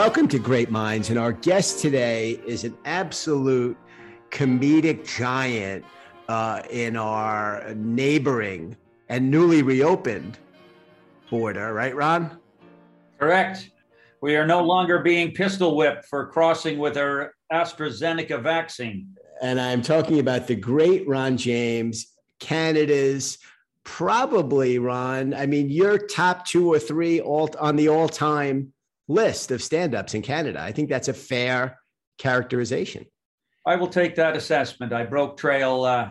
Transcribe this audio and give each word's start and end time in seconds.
Welcome 0.00 0.28
to 0.28 0.38
Great 0.38 0.70
Minds. 0.70 1.10
And 1.10 1.18
our 1.18 1.30
guest 1.30 1.80
today 1.80 2.40
is 2.46 2.64
an 2.64 2.74
absolute 2.86 3.76
comedic 4.30 5.06
giant 5.06 5.84
uh, 6.26 6.62
in 6.70 6.96
our 6.96 7.74
neighboring 7.74 8.78
and 9.10 9.30
newly 9.30 9.60
reopened 9.60 10.38
border, 11.28 11.74
right, 11.74 11.94
Ron? 11.94 12.38
Correct. 13.18 13.72
We 14.22 14.36
are 14.36 14.46
no 14.46 14.62
longer 14.62 15.00
being 15.00 15.32
pistol 15.32 15.76
whipped 15.76 16.06
for 16.06 16.28
crossing 16.28 16.78
with 16.78 16.96
our 16.96 17.34
AstraZeneca 17.52 18.42
vaccine. 18.42 19.06
And 19.42 19.60
I'm 19.60 19.82
talking 19.82 20.18
about 20.18 20.46
the 20.46 20.56
great 20.56 21.06
Ron 21.06 21.36
James, 21.36 22.06
Canada's 22.38 23.36
probably, 23.84 24.78
Ron. 24.78 25.34
I 25.34 25.44
mean, 25.44 25.68
you're 25.68 25.98
top 25.98 26.46
two 26.46 26.72
or 26.72 26.78
three 26.78 27.20
all 27.20 27.50
on 27.60 27.76
the 27.76 27.90
all 27.90 28.08
time 28.08 28.72
list 29.10 29.50
of 29.50 29.62
stand-ups 29.62 30.14
in 30.14 30.22
Canada. 30.22 30.60
I 30.60 30.72
think 30.72 30.88
that's 30.88 31.08
a 31.08 31.14
fair 31.14 31.78
characterization. 32.18 33.04
I 33.66 33.76
will 33.76 33.88
take 33.88 34.14
that 34.16 34.36
assessment. 34.36 34.92
I 34.92 35.04
broke 35.04 35.36
trail 35.36 35.84
uh, 35.84 36.10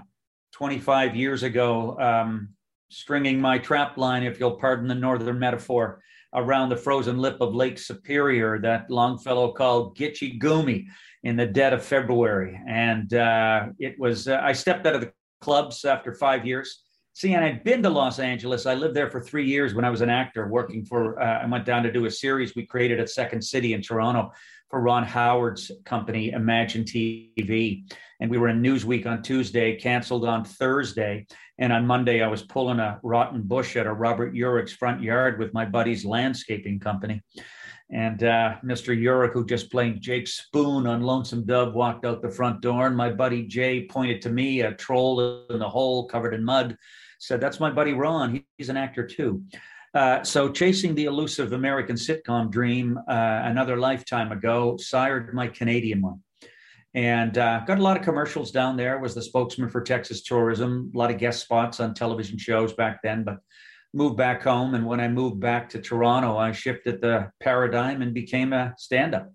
25 0.53 1.15
years 1.15 1.43
ago, 1.43 1.97
um, 1.99 2.49
stringing 2.89 3.39
my 3.39 3.57
trap 3.57 3.97
line, 3.97 4.23
if 4.23 4.39
you'll 4.39 4.57
pardon 4.57 4.87
the 4.87 4.95
northern 4.95 5.39
metaphor, 5.39 6.01
around 6.35 6.69
the 6.69 6.77
frozen 6.77 7.17
lip 7.17 7.37
of 7.41 7.55
Lake 7.55 7.79
Superior 7.79 8.59
that 8.59 8.89
Longfellow 8.91 9.53
called 9.53 9.97
Gitche 9.97 10.39
Gumee 10.39 10.85
in 11.23 11.35
the 11.35 11.45
dead 11.45 11.73
of 11.73 11.83
February. 11.83 12.59
And 12.67 13.13
uh, 13.13 13.67
it 13.79 13.95
was, 13.97 14.27
uh, 14.27 14.39
I 14.43 14.53
stepped 14.53 14.85
out 14.85 14.95
of 14.95 15.01
the 15.01 15.11
clubs 15.41 15.85
after 15.85 16.13
five 16.13 16.45
years 16.45 16.83
See, 17.19 17.33
and 17.33 17.43
I'd 17.43 17.65
been 17.65 17.83
to 17.83 17.89
Los 17.89 18.17
Angeles. 18.17 18.65
I 18.65 18.75
lived 18.75 18.95
there 18.95 19.11
for 19.11 19.19
three 19.19 19.45
years 19.45 19.73
when 19.73 19.83
I 19.83 19.89
was 19.89 19.99
an 19.99 20.09
actor 20.09 20.47
working 20.47 20.85
for, 20.85 21.21
uh, 21.21 21.43
I 21.43 21.45
went 21.47 21.65
down 21.65 21.83
to 21.83 21.91
do 21.91 22.05
a 22.05 22.11
series 22.11 22.55
we 22.55 22.65
created 22.65 23.01
at 23.01 23.09
Second 23.09 23.41
City 23.41 23.73
in 23.73 23.81
Toronto 23.81 24.31
for 24.69 24.79
Ron 24.79 25.03
Howard's 25.03 25.69
company, 25.83 26.29
Imagine 26.29 26.85
TV. 26.85 27.83
And 28.21 28.31
we 28.31 28.37
were 28.37 28.47
in 28.47 28.61
Newsweek 28.61 29.05
on 29.05 29.21
Tuesday, 29.21 29.75
canceled 29.75 30.23
on 30.23 30.45
Thursday. 30.45 31.27
And 31.57 31.73
on 31.73 31.85
Monday, 31.85 32.23
I 32.23 32.27
was 32.27 32.43
pulling 32.43 32.79
a 32.79 33.01
rotten 33.03 33.41
bush 33.41 33.75
at 33.75 33.85
a 33.85 33.91
Robert 33.91 34.33
Urich's 34.33 34.71
front 34.71 35.01
yard 35.01 35.39
with 35.39 35.53
my 35.53 35.65
buddy's 35.65 36.05
landscaping 36.05 36.79
company. 36.79 37.21
And 37.91 38.23
uh, 38.23 38.55
Mr. 38.63 38.97
Urich, 38.97 39.33
who 39.33 39.45
just 39.45 39.69
played 39.69 39.99
Jake 39.99 40.27
Spoon 40.29 40.87
on 40.87 41.01
Lonesome 41.01 41.45
Dove, 41.45 41.73
walked 41.73 42.05
out 42.05 42.21
the 42.21 42.29
front 42.29 42.61
door. 42.61 42.87
And 42.87 42.95
my 42.95 43.11
buddy 43.11 43.43
Jay 43.45 43.87
pointed 43.87 44.21
to 44.21 44.29
me, 44.29 44.61
a 44.61 44.73
troll 44.73 45.45
in 45.49 45.59
the 45.59 45.67
hole 45.67 46.07
covered 46.07 46.33
in 46.33 46.45
mud, 46.45 46.77
said, 47.19 47.39
That's 47.39 47.59
my 47.59 47.69
buddy 47.69 47.93
Ron. 47.93 48.43
He's 48.57 48.69
an 48.69 48.77
actor 48.77 49.05
too. 49.05 49.43
Uh, 49.93 50.23
so, 50.23 50.51
chasing 50.51 50.93
the 50.95 51.05
elusive 51.05 51.53
American 51.53 51.95
sitcom 51.95 52.51
dream 52.51 52.97
uh, 52.97 53.41
another 53.45 53.77
lifetime 53.77 54.31
ago 54.31 54.77
sired 54.77 55.33
my 55.33 55.47
Canadian 55.47 56.01
one. 56.01 56.21
And 56.93 57.37
uh, 57.37 57.61
got 57.65 57.79
a 57.79 57.83
lot 57.83 57.97
of 57.97 58.03
commercials 58.03 58.51
down 58.51 58.75
there, 58.75 58.99
was 58.99 59.13
the 59.13 59.21
spokesman 59.21 59.69
for 59.69 59.81
Texas 59.81 60.23
tourism, 60.23 60.91
a 60.93 60.97
lot 60.97 61.11
of 61.11 61.17
guest 61.19 61.41
spots 61.41 61.79
on 61.79 61.93
television 61.93 62.37
shows 62.37 62.73
back 62.73 63.01
then, 63.03 63.23
but 63.23 63.37
moved 63.93 64.17
back 64.17 64.43
home. 64.43 64.73
And 64.73 64.85
when 64.85 64.99
I 64.99 65.07
moved 65.07 65.39
back 65.39 65.69
to 65.69 65.81
Toronto, 65.81 66.37
I 66.37 66.51
shifted 66.51 67.01
the 67.01 67.31
paradigm 67.39 68.01
and 68.01 68.13
became 68.13 68.53
a 68.53 68.73
stand 68.77 69.13
up 69.13 69.31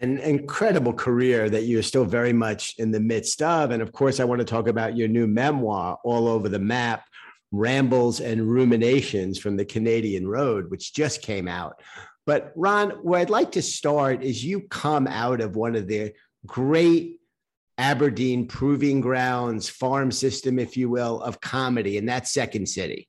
an 0.00 0.18
incredible 0.18 0.92
career 0.92 1.50
that 1.50 1.64
you're 1.64 1.82
still 1.82 2.04
very 2.04 2.32
much 2.32 2.74
in 2.78 2.90
the 2.90 3.00
midst 3.00 3.42
of. 3.42 3.70
And 3.70 3.82
of 3.82 3.92
course, 3.92 4.20
I 4.20 4.24
want 4.24 4.40
to 4.40 4.44
talk 4.44 4.68
about 4.68 4.96
your 4.96 5.08
new 5.08 5.26
memoir, 5.26 5.98
All 6.04 6.28
Over 6.28 6.48
the 6.48 6.58
Map 6.58 7.04
Rambles 7.50 8.20
and 8.20 8.42
Ruminations 8.42 9.38
from 9.38 9.56
the 9.56 9.64
Canadian 9.64 10.28
Road, 10.28 10.70
which 10.70 10.92
just 10.92 11.22
came 11.22 11.48
out. 11.48 11.80
But 12.26 12.52
Ron, 12.54 12.90
where 13.02 13.20
I'd 13.20 13.30
like 13.30 13.52
to 13.52 13.62
start 13.62 14.22
is 14.22 14.44
you 14.44 14.60
come 14.60 15.06
out 15.06 15.40
of 15.40 15.56
one 15.56 15.74
of 15.74 15.88
the 15.88 16.12
great 16.46 17.16
Aberdeen 17.78 18.46
proving 18.46 19.00
grounds, 19.00 19.68
farm 19.68 20.10
system, 20.10 20.58
if 20.58 20.76
you 20.76 20.90
will, 20.90 21.22
of 21.22 21.40
comedy, 21.40 21.96
and 21.96 22.08
that's 22.08 22.32
Second 22.32 22.68
City. 22.68 23.08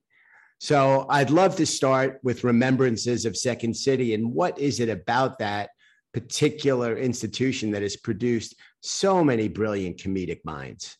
So 0.60 1.06
I'd 1.10 1.32
love 1.32 1.56
to 1.58 1.66
start 1.66 2.20
with 2.24 2.44
remembrances 2.44 3.26
of 3.26 3.36
Second 3.36 3.76
City 3.76 4.14
and 4.14 4.34
what 4.34 4.60
is 4.60 4.80
it 4.80 4.90
about 4.90 5.40
that 5.40 5.70
particular 6.14 6.98
institution 6.98 7.72
that 7.72 7.82
has 7.82 7.96
produced 7.96 8.56
so 8.82 9.24
many 9.24 9.48
brilliant 9.48 9.98
comedic 9.98 10.40
minds? 10.44 10.98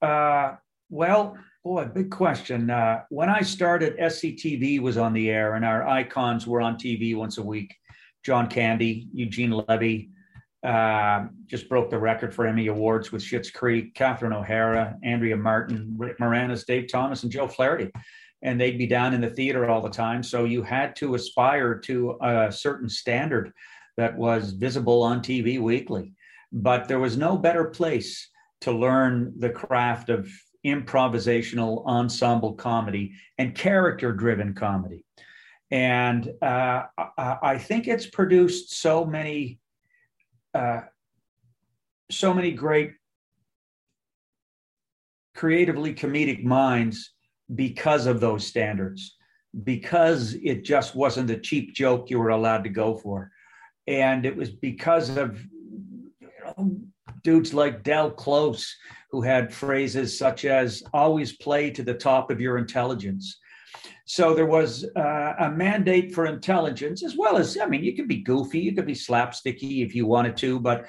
Uh, 0.00 0.56
well, 0.90 1.36
boy, 1.64 1.86
big 1.86 2.10
question. 2.10 2.70
Uh, 2.70 3.02
when 3.10 3.28
I 3.28 3.42
started, 3.42 3.96
SCTV 3.98 4.80
was 4.80 4.96
on 4.96 5.12
the 5.12 5.30
air, 5.30 5.54
and 5.54 5.64
our 5.64 5.86
icons 5.86 6.46
were 6.46 6.60
on 6.60 6.76
TV 6.76 7.16
once 7.16 7.38
a 7.38 7.42
week. 7.42 7.74
John 8.24 8.48
Candy, 8.48 9.08
Eugene 9.12 9.50
Levy, 9.50 10.10
uh, 10.64 11.26
just 11.46 11.68
broke 11.68 11.90
the 11.90 11.98
record 11.98 12.34
for 12.34 12.46
Emmy 12.46 12.68
Awards 12.68 13.10
with 13.10 13.22
Schitt's 13.22 13.50
Creek, 13.50 13.94
Catherine 13.94 14.32
O'Hara, 14.32 14.96
Andrea 15.02 15.36
Martin, 15.36 15.94
Rick 15.96 16.18
Moranis, 16.18 16.64
Dave 16.64 16.88
Thomas, 16.90 17.24
and 17.24 17.32
Joe 17.32 17.48
Flaherty. 17.48 17.90
And 18.42 18.60
they'd 18.60 18.78
be 18.78 18.86
down 18.86 19.14
in 19.14 19.20
the 19.20 19.30
theater 19.30 19.68
all 19.68 19.80
the 19.80 19.90
time. 19.90 20.22
So 20.22 20.44
you 20.44 20.62
had 20.62 20.94
to 20.96 21.14
aspire 21.14 21.78
to 21.80 22.16
a 22.20 22.52
certain 22.52 22.88
standard 22.88 23.52
that 23.96 24.16
was 24.16 24.52
visible 24.52 25.02
on 25.02 25.20
TV 25.20 25.60
weekly. 25.60 26.12
But 26.52 26.88
there 26.88 26.98
was 26.98 27.16
no 27.16 27.36
better 27.36 27.66
place 27.66 28.28
to 28.62 28.72
learn 28.72 29.34
the 29.38 29.50
craft 29.50 30.08
of 30.08 30.30
improvisational 30.64 31.84
ensemble 31.86 32.54
comedy 32.54 33.12
and 33.38 33.54
character 33.54 34.12
driven 34.12 34.54
comedy. 34.54 35.04
And 35.70 36.30
uh, 36.42 36.84
I 37.18 37.58
think 37.58 37.88
it's 37.88 38.06
produced 38.06 38.74
so 38.80 39.04
many, 39.04 39.58
uh, 40.54 40.82
so 42.10 42.34
many 42.34 42.52
great 42.52 42.92
creatively 45.34 45.94
comedic 45.94 46.44
minds 46.44 47.14
because 47.54 48.06
of 48.06 48.20
those 48.20 48.46
standards, 48.46 49.16
because 49.64 50.34
it 50.34 50.62
just 50.62 50.94
wasn't 50.94 51.30
a 51.30 51.38
cheap 51.38 51.74
joke 51.74 52.10
you 52.10 52.18
were 52.18 52.28
allowed 52.28 52.64
to 52.64 52.70
go 52.70 52.94
for 52.94 53.31
and 53.86 54.24
it 54.26 54.36
was 54.36 54.50
because 54.50 55.16
of 55.16 55.40
you 56.20 56.28
know, 56.44 56.80
dudes 57.22 57.52
like 57.52 57.82
Del 57.82 58.10
Close 58.10 58.74
who 59.10 59.22
had 59.22 59.52
phrases 59.52 60.16
such 60.16 60.44
as 60.44 60.82
"always 60.92 61.36
play 61.36 61.70
to 61.70 61.82
the 61.82 61.94
top 61.94 62.30
of 62.30 62.40
your 62.40 62.58
intelligence." 62.58 63.38
So 64.04 64.34
there 64.34 64.46
was 64.46 64.84
uh, 64.96 65.34
a 65.38 65.50
mandate 65.50 66.14
for 66.14 66.26
intelligence, 66.26 67.02
as 67.04 67.16
well 67.16 67.36
as 67.36 67.58
I 67.58 67.66
mean, 67.66 67.84
you 67.84 67.94
could 67.94 68.08
be 68.08 68.22
goofy, 68.22 68.60
you 68.60 68.74
could 68.74 68.86
be 68.86 68.94
slapsticky 68.94 69.84
if 69.84 69.94
you 69.94 70.06
wanted 70.06 70.36
to, 70.38 70.60
but 70.60 70.86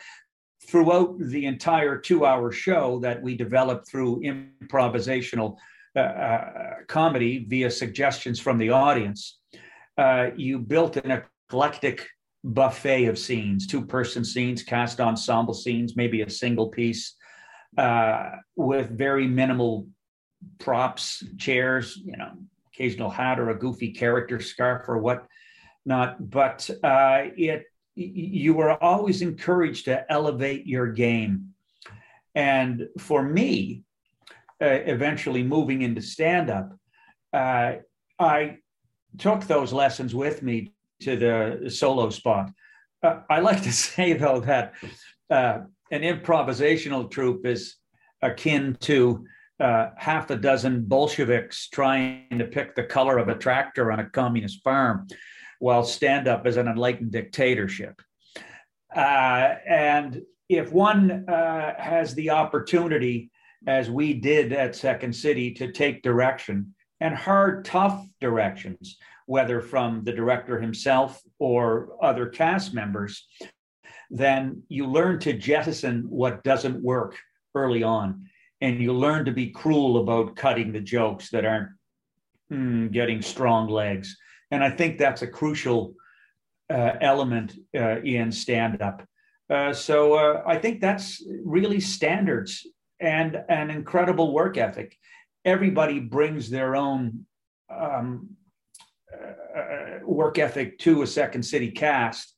throughout 0.68 1.18
the 1.20 1.46
entire 1.46 1.98
two-hour 1.98 2.52
show 2.52 3.00
that 3.00 3.22
we 3.22 3.36
developed 3.36 3.88
through 3.88 4.22
improvisational 4.22 5.58
uh, 5.96 6.00
uh, 6.00 6.74
comedy 6.88 7.46
via 7.48 7.70
suggestions 7.70 8.40
from 8.40 8.58
the 8.58 8.70
audience, 8.70 9.40
uh, 9.98 10.30
you 10.36 10.58
built 10.58 10.98
an 10.98 11.12
eclectic 11.12 12.08
buffet 12.44 13.06
of 13.06 13.18
scenes, 13.18 13.68
two 13.68 13.86
person 13.86 14.24
scenes, 14.24 14.64
cast 14.64 15.00
ensemble 15.00 15.54
scenes, 15.54 15.96
maybe 15.96 16.22
a 16.22 16.30
single 16.30 16.68
piece 16.70 17.16
uh, 17.78 18.32
with 18.56 18.90
very 18.98 19.28
minimal 19.28 19.88
props, 20.60 21.24
chairs, 21.38 21.98
you 22.04 22.18
know, 22.18 22.32
occasional 22.74 23.10
hat 23.10 23.40
or 23.40 23.50
a 23.50 23.58
goofy 23.58 23.92
character 23.92 24.40
scarf 24.40 24.88
or 24.88 24.98
what 24.98 25.26
not. 25.86 26.30
But 26.30 26.70
uh, 26.84 27.30
it 27.38 27.66
you 27.96 28.56
were 28.56 28.82
always 28.84 29.22
encouraged 29.22 29.86
to 29.86 30.12
elevate 30.12 30.66
your 30.66 30.88
game. 30.88 31.54
And 32.34 32.88
for 32.98 33.22
me, 33.22 33.84
uh, 34.60 34.66
eventually 34.66 35.44
moving 35.44 35.84
into 35.84 36.02
stand 36.02 36.50
up, 36.50 36.76
uh, 37.32 37.74
I 38.18 38.58
took 39.20 39.46
those 39.46 39.72
lessons 39.72 40.16
with 40.16 40.42
me 40.42 40.74
to 41.04 41.16
the 41.16 41.70
solo 41.70 42.10
spot. 42.10 42.52
Uh, 43.02 43.22
I 43.30 43.40
like 43.40 43.62
to 43.64 43.72
say, 43.86 44.14
though, 44.14 44.40
that 44.42 44.74
uh, 45.30 45.60
an 45.92 46.02
improvisational 46.02 47.10
troupe 47.10 47.46
is 47.46 47.76
akin 48.22 48.78
to 48.82 49.26
uh, 49.60 49.90
half 49.98 50.30
a 50.30 50.36
dozen 50.36 50.84
Bolsheviks 50.86 51.70
trying 51.70 52.38
to 52.38 52.46
pick 52.46 52.76
the 52.76 52.84
color 52.84 53.18
of 53.18 53.30
a 53.30 53.36
tractor 53.36 53.92
on 53.92 54.00
a 54.00 54.10
communist 54.10 54.64
farm, 54.64 55.08
while 55.60 55.84
stand 55.84 56.28
up 56.28 56.48
is 56.48 56.58
an 56.58 56.68
enlightened 56.68 57.12
dictatorship. 57.12 58.02
Uh, 58.96 59.56
and 59.68 60.22
if 60.50 60.72
one 60.72 61.28
uh, 61.30 61.74
has 61.78 62.14
the 62.16 62.30
opportunity, 62.30 63.32
as 63.66 63.90
we 63.90 64.14
did 64.14 64.52
at 64.54 64.76
Second 64.76 65.14
City, 65.16 65.54
to 65.54 65.72
take 65.72 66.04
direction 66.04 66.74
and 67.00 67.16
hard, 67.16 67.66
tough 67.66 68.06
directions, 68.20 68.98
whether 69.26 69.62
from 69.62 70.04
the 70.04 70.12
director 70.12 70.60
himself 70.60 71.22
or 71.40 71.98
other 72.02 72.28
cast 72.28 72.74
members, 72.74 73.28
then 74.10 74.64
you 74.70 74.86
learn 74.86 75.20
to 75.20 75.34
jettison 75.34 76.06
what 76.10 76.44
doesn't 76.44 76.84
work 76.84 77.18
early 77.56 77.84
on. 77.84 78.26
And 78.62 78.80
you 78.80 78.94
learn 78.94 79.26
to 79.26 79.32
be 79.32 79.50
cruel 79.50 79.98
about 79.98 80.36
cutting 80.36 80.72
the 80.72 80.80
jokes 80.80 81.30
that 81.32 81.46
aren't 81.46 81.70
mm, 82.52 82.92
getting 82.92 83.22
strong 83.22 83.68
legs. 83.68 84.16
And 84.52 84.64
I 84.64 84.70
think 84.70 84.98
that's 84.98 85.22
a 85.22 85.28
crucial 85.28 85.96
uh, 86.70 86.94
element 87.02 87.56
uh, 87.76 88.00
in 88.02 88.32
stand 88.32 88.82
up. 88.82 89.04
Uh, 89.50 89.74
so 89.74 90.14
uh, 90.14 90.44
I 90.46 90.58
think 90.58 90.80
that's 90.80 91.24
really 91.44 91.80
standards 91.80 92.66
and 93.00 93.44
an 93.50 93.70
incredible 93.70 94.34
work 94.34 94.58
ethic. 94.58 94.98
Everybody 95.44 96.00
brings 96.00 96.50
their 96.50 96.76
own 96.76 97.26
um, 97.70 98.30
work 100.04 100.38
ethic 100.40 100.80
to 100.80 101.02
a 101.02 101.08
Second 101.08 101.44
City 101.44 101.72
cast. 101.72 102.36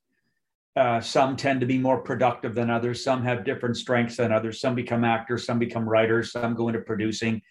Uh, 0.75 0.99
some 0.99 1.37
tend 1.37 1.61
to 1.61 1.65
be 1.65 1.77
more 1.77 2.01
productive 2.01 2.53
than 2.53 2.69
others. 2.69 3.03
Some 3.03 3.23
have 3.23 3.45
different 3.45 3.77
strengths 3.77 4.17
than 4.17 4.33
others. 4.33 4.59
Some 4.59 4.75
become 4.75 5.05
actors, 5.05 5.45
some 5.45 5.57
become 5.57 5.87
writers, 5.87 6.31
some 6.33 6.53
go 6.53 6.67
into 6.67 6.81
producing. 6.81 7.41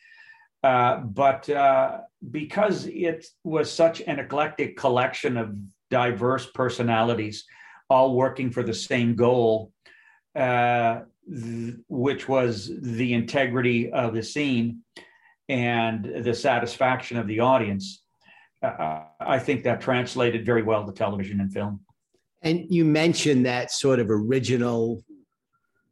Uh, 0.62 0.98
but 0.98 1.48
uh, 1.50 2.00
because 2.30 2.86
it 2.86 3.26
was 3.42 3.70
such 3.70 4.02
an 4.02 4.18
eclectic 4.18 4.76
collection 4.76 5.36
of 5.36 5.54
diverse 5.90 6.46
personalities, 6.54 7.44
all 7.88 8.14
working 8.14 8.50
for 8.50 8.62
the 8.62 8.74
same 8.74 9.14
goal, 9.14 9.72
uh, 10.36 11.00
th- 11.30 11.74
which 11.88 12.28
was 12.28 12.70
the 12.80 13.12
integrity 13.12 13.90
of 13.92 14.14
the 14.14 14.22
scene 14.22 14.80
and 15.48 16.04
the 16.24 16.34
satisfaction 16.34 17.18
of 17.18 17.26
the 17.26 17.40
audience, 17.40 18.02
uh, 18.02 18.03
I 18.64 19.38
think 19.38 19.64
that 19.64 19.80
translated 19.80 20.46
very 20.46 20.62
well 20.62 20.86
to 20.86 20.92
television 20.92 21.40
and 21.40 21.52
film. 21.52 21.80
And 22.42 22.66
you 22.68 22.84
mentioned 22.84 23.46
that 23.46 23.70
sort 23.70 24.00
of 24.00 24.10
original 24.10 25.02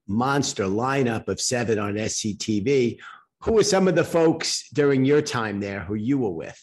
monster 0.07 0.65
lineup 0.65 1.29
of 1.29 1.41
seven 1.41 1.79
on 1.79 1.95
SCTV. 1.95 2.99
Who 3.41 3.53
were 3.53 3.65
some 3.65 3.89
of 3.89 3.95
the 3.95 4.05
folks 4.05 4.69
during 4.71 5.05
your 5.05 5.23
time 5.23 5.61
there 5.61 5.81
who 5.81 5.95
you 5.95 6.19
were 6.19 6.31
with? 6.31 6.61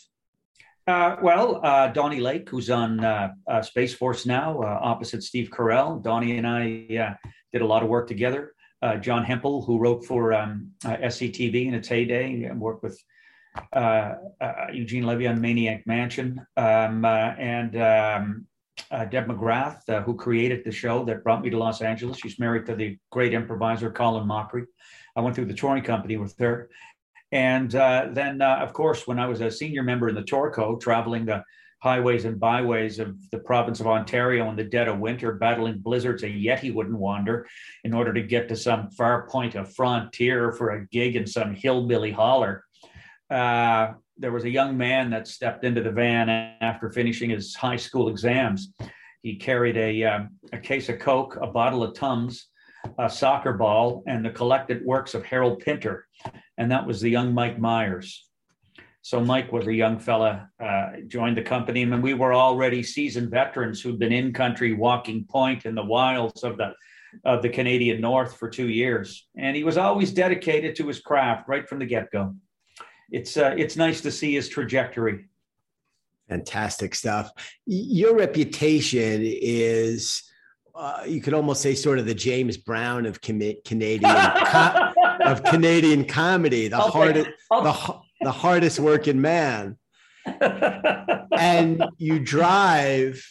Uh, 0.87 1.17
well, 1.21 1.59
uh, 1.63 1.87
Donnie 1.87 2.19
Lake, 2.19 2.49
who's 2.49 2.69
on 2.69 3.03
uh, 3.03 3.29
uh 3.47 3.61
Space 3.61 3.93
Force 3.93 4.25
now, 4.25 4.59
uh, 4.61 4.79
opposite 4.81 5.23
Steve 5.23 5.49
Carell. 5.51 6.01
Donnie 6.01 6.37
and 6.37 6.47
I 6.47 6.87
uh, 6.97 7.27
did 7.51 7.61
a 7.61 7.65
lot 7.65 7.83
of 7.83 7.89
work 7.89 8.07
together. 8.07 8.53
John 9.01 9.25
Hemphill, 9.25 9.61
who 9.61 9.77
wrote 9.77 10.05
for 10.05 10.31
um, 10.31 10.71
SCTV 10.85 11.67
in 11.67 11.73
its 11.73 11.89
heyday, 11.89 12.45
and 12.45 12.61
worked 12.61 12.81
with 12.81 12.97
Eugene 14.73 15.03
Levy 15.05 15.27
on 15.27 15.41
Maniac 15.41 15.85
Mansion, 15.85 16.45
um, 16.57 17.05
and 17.05 17.75
um, 17.77 18.47
uh, 18.91 19.05
Deb 19.05 19.27
McGrath, 19.27 19.87
uh, 19.89 20.01
who 20.01 20.15
created 20.15 20.63
the 20.63 20.71
show 20.71 21.03
that 21.05 21.23
brought 21.23 21.41
me 21.41 21.49
to 21.49 21.57
Los 21.57 21.81
Angeles. 21.81 22.17
She's 22.17 22.39
married 22.39 22.65
to 22.67 22.75
the 22.75 22.97
great 23.11 23.33
improviser 23.33 23.91
Colin 23.91 24.27
Mochrie. 24.27 24.65
I 25.15 25.21
went 25.21 25.35
through 25.35 25.45
the 25.45 25.53
touring 25.53 25.83
company 25.83 26.17
with 26.17 26.37
her. 26.39 26.69
And 27.31 27.73
uh, 27.75 28.07
then, 28.11 28.41
uh, 28.41 28.57
of 28.61 28.73
course, 28.73 29.05
when 29.05 29.19
I 29.19 29.27
was 29.27 29.41
a 29.41 29.51
senior 29.51 29.83
member 29.83 30.09
in 30.09 30.15
the 30.15 30.23
Torco, 30.23 30.79
traveling 30.79 31.25
the 31.25 31.43
highways 31.81 32.25
and 32.25 32.39
byways 32.39 32.99
of 32.99 33.17
the 33.29 33.39
province 33.39 33.79
of 33.79 33.87
Ontario 33.87 34.49
in 34.49 34.55
the 34.55 34.63
dead 34.63 34.87
of 34.87 34.99
winter, 34.99 35.33
battling 35.33 35.77
blizzards 35.77 36.23
a 36.23 36.27
Yeti 36.27 36.73
wouldn't 36.73 36.97
wander 36.97 37.47
in 37.83 37.93
order 37.93 38.13
to 38.13 38.21
get 38.21 38.49
to 38.49 38.55
some 38.55 38.89
far 38.91 39.27
point 39.29 39.55
of 39.55 39.73
frontier 39.75 40.51
for 40.51 40.71
a 40.71 40.87
gig 40.87 41.15
in 41.15 41.25
some 41.27 41.53
hillbilly 41.53 42.11
holler. 42.11 42.65
Uh, 43.29 43.93
there 44.17 44.31
was 44.31 44.43
a 44.43 44.49
young 44.49 44.77
man 44.77 45.09
that 45.11 45.27
stepped 45.27 45.63
into 45.63 45.81
the 45.81 45.91
van 45.91 46.29
after 46.29 46.89
finishing 46.89 47.29
his 47.29 47.55
high 47.55 47.77
school 47.77 48.09
exams. 48.09 48.73
He 49.21 49.35
carried 49.35 49.77
a, 49.77 50.03
um, 50.03 50.29
a 50.51 50.57
case 50.57 50.89
of 50.89 50.99
Coke, 50.99 51.37
a 51.41 51.47
bottle 51.47 51.83
of 51.83 51.93
Tums, 51.93 52.47
a 52.97 53.09
soccer 53.09 53.53
ball, 53.53 54.03
and 54.07 54.25
the 54.25 54.29
collected 54.29 54.83
works 54.85 55.13
of 55.13 55.23
Harold 55.23 55.59
Pinter. 55.59 56.07
And 56.57 56.71
that 56.71 56.85
was 56.85 57.01
the 57.01 57.09
young 57.09 57.33
Mike 57.33 57.59
Myers. 57.59 58.25
So 59.01 59.21
Mike 59.21 59.51
was 59.51 59.67
a 59.67 59.73
young 59.73 59.99
fella, 59.99 60.49
uh, 60.61 60.87
joined 61.07 61.37
the 61.37 61.41
company, 61.41 61.83
and 61.83 62.03
we 62.03 62.13
were 62.13 62.33
already 62.33 62.83
seasoned 62.83 63.31
veterans 63.31 63.81
who'd 63.81 63.99
been 63.99 64.11
in 64.11 64.33
country 64.33 64.73
walking 64.73 65.25
point 65.25 65.65
in 65.65 65.75
the 65.75 65.83
wilds 65.83 66.43
of 66.43 66.57
the 66.57 66.73
of 67.25 67.41
the 67.41 67.49
Canadian 67.49 68.01
North 68.01 68.37
for 68.37 68.47
two 68.47 68.69
years. 68.69 69.27
And 69.35 69.55
he 69.55 69.63
was 69.63 69.77
always 69.77 70.13
dedicated 70.13 70.75
to 70.75 70.87
his 70.87 70.99
craft 70.99 71.47
right 71.47 71.67
from 71.67 71.79
the 71.79 71.87
get 71.87 72.11
go 72.11 72.35
it's 73.11 73.37
uh, 73.37 73.55
it's 73.57 73.75
nice 73.75 74.01
to 74.01 74.11
see 74.11 74.35
his 74.35 74.49
trajectory. 74.49 75.25
Fantastic 76.27 76.93
stuff. 76.93 77.31
Your 77.65 78.15
reputation 78.15 79.21
is, 79.23 80.23
uh, 80.75 81.03
you 81.07 81.21
could 81.21 81.33
almost 81.33 81.61
say, 81.61 81.73
sort 81.73 81.97
of 81.97 82.05
the 82.05 82.13
James 82.13 82.55
Brown 82.55 83.07
of 83.07 83.19
Canadian 83.21 84.05
of 84.05 85.43
Canadian 85.45 86.05
comedy, 86.05 86.67
the 86.67 86.77
I'll 86.77 86.91
hardest, 86.91 87.29
the, 87.49 87.99
the 88.21 88.31
hardest 88.31 88.79
working 88.79 89.19
man. 89.19 89.77
and 91.31 91.83
you 91.97 92.19
drive 92.19 93.23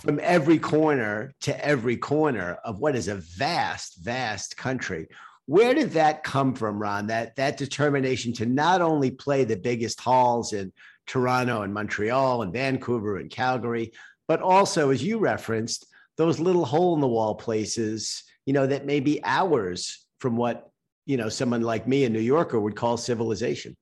from 0.00 0.20
every 0.22 0.58
corner 0.58 1.34
to 1.40 1.64
every 1.64 1.96
corner 1.96 2.58
of 2.64 2.78
what 2.78 2.94
is 2.94 3.08
a 3.08 3.16
vast, 3.16 3.98
vast 4.04 4.56
country. 4.56 5.08
Where 5.48 5.72
did 5.72 5.92
that 5.92 6.24
come 6.24 6.54
from, 6.54 6.78
Ron? 6.78 7.06
That 7.06 7.34
that 7.36 7.56
determination 7.56 8.34
to 8.34 8.44
not 8.44 8.82
only 8.82 9.10
play 9.10 9.44
the 9.44 9.56
biggest 9.56 9.98
halls 9.98 10.52
in 10.52 10.74
Toronto 11.06 11.62
and 11.62 11.72
Montreal 11.72 12.42
and 12.42 12.52
Vancouver 12.52 13.16
and 13.16 13.30
Calgary, 13.30 13.92
but 14.26 14.42
also, 14.42 14.90
as 14.90 15.02
you 15.02 15.18
referenced, 15.18 15.86
those 16.18 16.38
little 16.38 16.66
hole 16.66 16.94
in 16.96 17.00
the 17.00 17.08
wall 17.08 17.34
places, 17.34 18.24
you 18.44 18.52
know, 18.52 18.66
that 18.66 18.84
may 18.84 19.00
be 19.00 19.24
hours 19.24 20.04
from 20.18 20.36
what 20.36 20.70
you 21.06 21.16
know 21.16 21.30
someone 21.30 21.62
like 21.62 21.88
me, 21.88 22.04
a 22.04 22.10
New 22.10 22.20
Yorker, 22.20 22.60
would 22.60 22.76
call 22.76 22.98
civilization. 22.98 23.74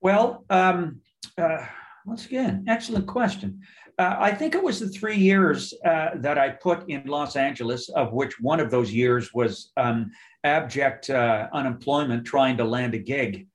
Well, 0.00 0.44
um, 0.48 1.00
uh, 1.36 1.66
once 2.04 2.24
again, 2.24 2.66
excellent 2.68 3.08
question. 3.08 3.62
Uh, 3.98 4.16
I 4.18 4.30
think 4.32 4.54
it 4.54 4.62
was 4.62 4.80
the 4.80 4.88
three 4.88 5.16
years 5.16 5.72
uh, 5.84 6.10
that 6.16 6.36
I 6.36 6.50
put 6.50 6.88
in 6.90 7.06
Los 7.06 7.34
Angeles, 7.34 7.88
of 7.88 8.12
which 8.12 8.38
one 8.38 8.60
of 8.60 8.70
those 8.70 8.92
years 8.92 9.32
was 9.32 9.72
um, 9.78 10.10
abject 10.44 11.08
uh, 11.08 11.48
unemployment 11.52 12.26
trying 12.26 12.58
to 12.58 12.64
land 12.64 12.94
a 12.94 12.98
gig. 12.98 13.46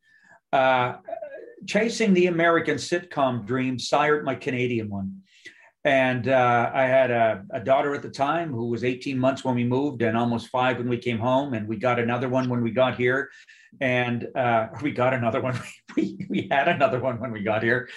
Uh, 0.52 0.96
chasing 1.68 2.14
the 2.14 2.26
American 2.26 2.78
sitcom 2.78 3.46
dream 3.46 3.78
sired 3.78 4.26
my 4.26 4.34
Canadian 4.34 4.90
one. 4.90 5.22
And 5.84 6.28
uh, 6.28 6.72
I 6.74 6.84
had 6.84 7.10
a, 7.10 7.44
a, 7.50 7.60
daughter 7.60 7.96
at 7.96 8.04
the 8.04 8.10
time 8.10 8.54
who 8.54 8.68
was 8.68 8.84
18 8.84 9.18
months 9.18 9.44
when 9.44 9.56
we 9.56 9.64
moved 9.64 10.04
and 10.04 10.16
almost 10.16 10.50
five 10.50 10.78
when 10.78 10.88
we 10.88 10.98
came 10.98 11.18
home. 11.18 11.56
And 11.56 11.68
we 11.68 11.78
got 11.78 11.98
another 11.98 12.30
one 12.30 12.50
when 12.50 12.62
we 12.62 12.70
got 12.70 12.98
here. 12.98 13.32
And 13.80 14.28
uh, 14.36 14.68
we 14.84 14.92
got 14.92 15.14
another 15.14 15.42
one. 15.42 15.60
We, 15.98 16.26
we 16.30 16.48
had 16.50 16.70
another 16.70 17.02
one 17.02 17.20
when 17.20 17.34
we 17.34 17.44
got 17.44 17.64
here. 17.64 17.90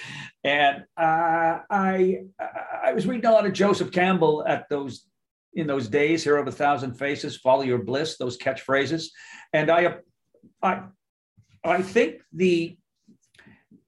And 0.42 0.82
uh, 0.96 1.60
I, 1.70 2.22
I 2.84 2.92
was 2.92 3.06
reading 3.06 3.26
a 3.26 3.30
lot 3.30 3.46
of 3.46 3.52
Joseph 3.52 3.92
Campbell 3.92 4.44
at 4.48 4.68
those 4.68 5.06
in 5.54 5.68
those 5.68 5.86
days, 5.86 6.24
Hero 6.24 6.42
of 6.42 6.48
a 6.48 6.52
Thousand 6.52 6.94
Faces, 6.94 7.36
Follow 7.36 7.62
Your 7.62 7.78
Bliss, 7.78 8.16
those 8.16 8.36
catchphrases. 8.36 9.06
And 9.52 9.70
I, 9.70 9.98
I, 10.60 10.82
I 11.64 11.82
think 11.82 12.22
the 12.32 12.76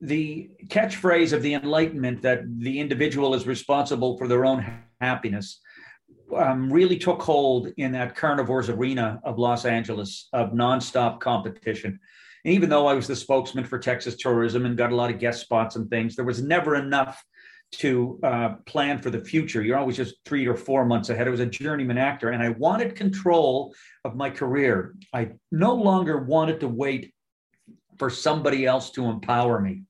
the 0.07 0.49
catchphrase 0.69 1.33
of 1.33 1.43
the 1.43 1.55
Enlightenment 1.55 2.23
that 2.23 2.43
the 2.61 2.79
individual 2.79 3.35
is 3.35 3.47
responsible 3.47 4.17
for 4.17 4.29
their 4.29 4.47
own 4.47 4.65
happiness 5.01 5.61
um, 6.35 6.73
really 6.73 6.97
took 6.97 7.21
hold 7.21 7.73
in 7.77 7.91
that 7.93 8.15
carnivores 8.15 8.69
arena 8.69 9.21
of 9.25 9.39
Los 9.39 9.65
Angeles 9.65 10.29
of 10.33 10.53
nonstop 10.53 11.19
competition. 11.19 11.99
And 12.45 12.55
even 12.55 12.69
though 12.69 12.87
I 12.87 12.95
was 12.95 13.09
the 13.09 13.17
spokesman 13.17 13.65
for 13.65 13.81
Texas 13.81 14.17
tourism 14.17 14.65
and 14.65 14.77
got 14.77 14.93
a 14.93 14.97
lot 14.97 15.11
of 15.11 15.19
guest 15.19 15.41
spots 15.41 15.75
and 15.75 15.91
things, 15.91 16.15
there 16.15 16.25
was 16.25 16.41
never 16.41 16.77
enough 16.77 17.25
to 17.73 18.21
uh, 18.23 18.51
plan 18.65 18.99
for 18.99 19.11
the 19.11 19.21
future. 19.21 19.61
You're 19.61 19.77
always 19.77 19.97
just 19.97 20.15
three 20.25 20.47
or 20.47 20.55
four 20.55 20.85
months 20.85 21.11
ahead. 21.11 21.27
I 21.27 21.31
was 21.31 21.41
a 21.41 21.47
journeyman 21.47 21.99
actor 21.99 22.31
and 22.31 22.41
I 22.41 22.51
wanted 22.51 22.95
control 22.95 23.75
of 24.05 24.15
my 24.15 24.31
career. 24.31 24.95
I 25.13 25.33
no 25.51 25.75
longer 25.75 26.19
wanted 26.19 26.61
to 26.61 26.69
wait 26.69 27.13
for 27.99 28.09
somebody 28.09 28.67
else 28.67 28.91
to 28.93 29.07
empower 29.07 29.61
me. 29.61 29.83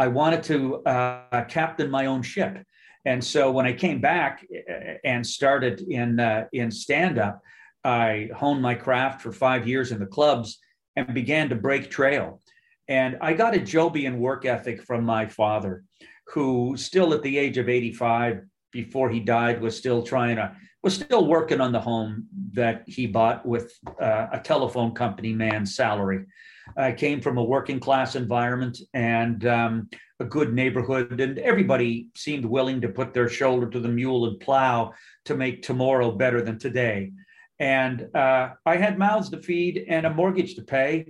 I 0.00 0.06
wanted 0.06 0.42
to 0.44 0.76
uh, 0.86 1.44
captain 1.44 1.90
my 1.90 2.06
own 2.06 2.22
ship. 2.22 2.64
And 3.04 3.22
so 3.22 3.50
when 3.50 3.66
I 3.66 3.74
came 3.74 4.00
back 4.00 4.46
uh, 4.50 4.94
and 5.04 5.26
started 5.26 5.82
in, 5.82 6.18
uh, 6.18 6.46
in 6.54 6.70
stand 6.70 7.18
up, 7.18 7.42
I 7.84 8.30
honed 8.34 8.62
my 8.62 8.74
craft 8.74 9.20
for 9.20 9.30
five 9.30 9.68
years 9.68 9.92
in 9.92 9.98
the 9.98 10.06
clubs 10.06 10.58
and 10.96 11.12
began 11.12 11.50
to 11.50 11.54
break 11.54 11.90
trail. 11.90 12.40
And 12.88 13.18
I 13.20 13.34
got 13.34 13.54
a 13.54 13.60
Jobian 13.60 14.16
work 14.16 14.46
ethic 14.46 14.82
from 14.82 15.04
my 15.04 15.26
father 15.26 15.84
who 16.28 16.78
still 16.78 17.12
at 17.12 17.22
the 17.22 17.36
age 17.36 17.58
of 17.58 17.68
85 17.68 18.40
before 18.72 19.10
he 19.10 19.20
died 19.20 19.60
was 19.60 19.76
still 19.76 20.02
trying 20.02 20.36
to 20.36 20.56
was 20.82 20.94
still 20.94 21.26
working 21.26 21.60
on 21.60 21.72
the 21.72 21.80
home 21.80 22.26
that 22.52 22.84
he 22.86 23.06
bought 23.06 23.44
with 23.44 23.70
uh, 24.00 24.28
a 24.32 24.40
telephone 24.40 24.92
company 24.92 25.34
man's 25.34 25.76
salary. 25.76 26.24
I 26.76 26.92
came 26.92 27.20
from 27.20 27.38
a 27.38 27.44
working 27.44 27.80
class 27.80 28.16
environment 28.16 28.78
and 28.94 29.46
um, 29.46 29.90
a 30.20 30.24
good 30.24 30.52
neighborhood, 30.52 31.20
and 31.20 31.38
everybody 31.38 32.08
seemed 32.14 32.44
willing 32.44 32.80
to 32.82 32.88
put 32.88 33.14
their 33.14 33.28
shoulder 33.28 33.68
to 33.70 33.80
the 33.80 33.88
mule 33.88 34.26
and 34.26 34.38
plow 34.40 34.92
to 35.24 35.36
make 35.36 35.62
tomorrow 35.62 36.12
better 36.12 36.42
than 36.42 36.58
today. 36.58 37.12
And 37.58 38.08
uh, 38.14 38.50
I 38.64 38.76
had 38.76 38.98
mouths 38.98 39.30
to 39.30 39.42
feed 39.42 39.84
and 39.88 40.06
a 40.06 40.14
mortgage 40.14 40.54
to 40.56 40.62
pay, 40.62 41.06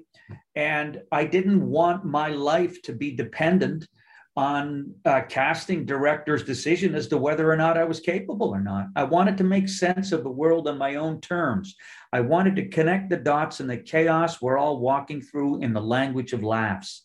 and 0.55 1.01
I 1.13 1.25
didn't 1.25 1.69
want 1.69 2.05
my 2.05 2.29
life 2.29 2.83
to 2.83 2.93
be 2.93 3.13
dependent 3.15 3.87
on 4.41 4.95
uh, 5.05 5.21
casting 5.29 5.85
director's 5.85 6.43
decision 6.43 6.95
as 6.95 7.07
to 7.07 7.19
whether 7.19 7.53
or 7.53 7.57
not 7.59 7.77
I 7.77 7.85
was 7.85 8.01
capable 8.01 8.49
or 8.49 8.61
not. 8.61 8.87
I 8.97 9.05
wanted 9.05 9.37
to 9.37 9.45
make 9.45 9.69
sense 9.69 10.13
of 10.13 10.25
the 10.25 10.31
world 10.31 10.67
on 10.67 10.79
my 10.79 10.95
own 10.95 11.21
terms. 11.21 11.77
I 12.11 12.21
wanted 12.21 12.57
to 12.57 12.69
connect 12.69 13.11
the 13.11 13.19
dots 13.19 13.61
in 13.61 13.67
the 13.67 13.77
chaos 13.77 14.41
we're 14.41 14.57
all 14.57 14.79
walking 14.79 15.21
through 15.21 15.61
in 15.61 15.75
the 15.75 15.83
language 15.83 16.33
of 16.33 16.43
laughs. 16.43 17.05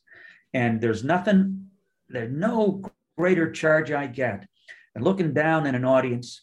And 0.54 0.80
there's 0.80 1.04
nothing, 1.04 1.68
there's 2.08 2.32
no 2.32 2.82
greater 3.18 3.52
charge 3.52 3.92
I 3.92 4.08
get. 4.08 4.48
And 4.96 5.04
looking 5.04 5.34
down 5.34 5.66
in 5.66 5.76
an 5.76 5.84
audience, 5.84 6.42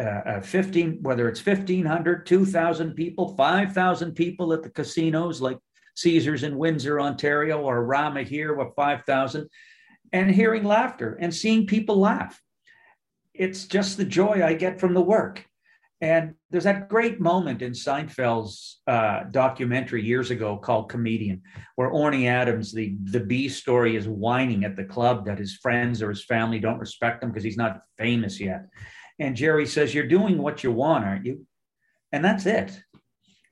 uh, 0.00 0.02
uh, 0.02 0.40
15, 0.40 0.98
whether 1.02 1.28
it's 1.28 1.46
1,500, 1.46 2.26
2,000 2.26 2.94
people, 2.94 3.36
5,000 3.36 4.12
people 4.12 4.52
at 4.52 4.64
the 4.64 4.70
casinos 4.70 5.40
like 5.40 5.58
Caesars 5.94 6.42
in 6.42 6.58
Windsor, 6.58 7.00
Ontario, 7.00 7.60
or 7.60 7.84
Rama 7.84 8.24
here 8.24 8.54
with 8.54 8.74
5,000, 8.74 9.48
and 10.12 10.30
hearing 10.30 10.64
laughter 10.64 11.16
and 11.20 11.34
seeing 11.34 11.66
people 11.66 11.98
laugh. 11.98 12.40
It's 13.34 13.66
just 13.66 13.96
the 13.96 14.04
joy 14.04 14.42
I 14.44 14.54
get 14.54 14.80
from 14.80 14.94
the 14.94 15.02
work. 15.02 15.46
And 16.00 16.34
there's 16.50 16.64
that 16.64 16.90
great 16.90 17.20
moment 17.20 17.62
in 17.62 17.72
Seinfeld's 17.72 18.82
uh, 18.86 19.24
documentary 19.30 20.04
years 20.04 20.30
ago 20.30 20.58
called 20.58 20.90
Comedian, 20.90 21.40
where 21.76 21.90
Orny 21.90 22.28
Adams, 22.28 22.72
the, 22.72 22.96
the 23.04 23.20
B 23.20 23.48
story, 23.48 23.96
is 23.96 24.06
whining 24.06 24.64
at 24.64 24.76
the 24.76 24.84
club 24.84 25.24
that 25.24 25.38
his 25.38 25.56
friends 25.56 26.02
or 26.02 26.10
his 26.10 26.24
family 26.24 26.58
don't 26.58 26.78
respect 26.78 27.22
him 27.22 27.30
because 27.30 27.44
he's 27.44 27.56
not 27.56 27.80
famous 27.96 28.38
yet. 28.38 28.66
And 29.18 29.34
Jerry 29.34 29.66
says, 29.66 29.94
You're 29.94 30.06
doing 30.06 30.36
what 30.36 30.62
you 30.62 30.70
want, 30.70 31.06
aren't 31.06 31.24
you? 31.24 31.46
And 32.12 32.22
that's 32.22 32.44
it. 32.44 32.78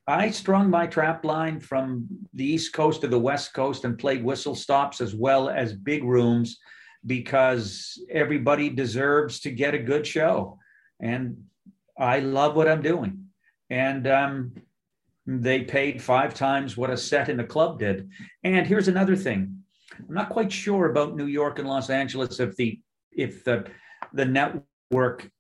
I 0.07 0.31
strung 0.31 0.69
my 0.69 0.87
trap 0.87 1.25
line 1.25 1.61
from 1.61 2.07
the 2.35 2.45
East 2.45 2.73
Coast 2.75 3.01
to 3.01 3.09
the 3.09 3.19
West 3.19 3.55
Coast 3.55 3.85
and 3.85 3.99
played 3.99 4.23
whistle 4.23 4.55
stops 4.55 5.01
as 5.01 5.15
well 5.15 5.49
as 5.49 5.73
big 5.73 6.05
rooms 6.05 6.59
because 7.07 7.99
everybody 8.11 8.69
deserves 8.69 9.41
to 9.41 9.51
get 9.51 9.75
a 9.75 9.79
good 9.79 10.07
show. 10.07 10.59
And 11.01 11.45
I 11.99 12.21
love 12.21 12.55
what 12.55 12.69
I'm 12.69 12.83
doing. 12.83 13.27
And 13.71 14.07
um, 14.07 14.53
they 15.27 15.63
paid 15.63 16.03
five 16.03 16.35
times 16.35 16.77
what 16.77 16.91
a 16.91 16.97
set 16.97 17.29
in 17.31 17.41
a 17.41 17.47
club 17.47 17.79
did. 17.79 18.11
And 18.43 18.67
here's 18.67 18.89
another 18.89 19.17
thing. 19.17 19.65
I'm 19.99 20.15
not 20.15 20.31
quite 20.31 20.53
sure 20.53 20.91
about 20.91 21.17
New 21.17 21.27
York 21.27 21.59
and 21.59 21.69
Los 21.69 21.89
Angeles 21.89 22.41
if 22.41 22.57
the 22.57 22.79
if 23.13 23.45
the 23.45 23.65
the 24.13 24.25
network 24.25 25.31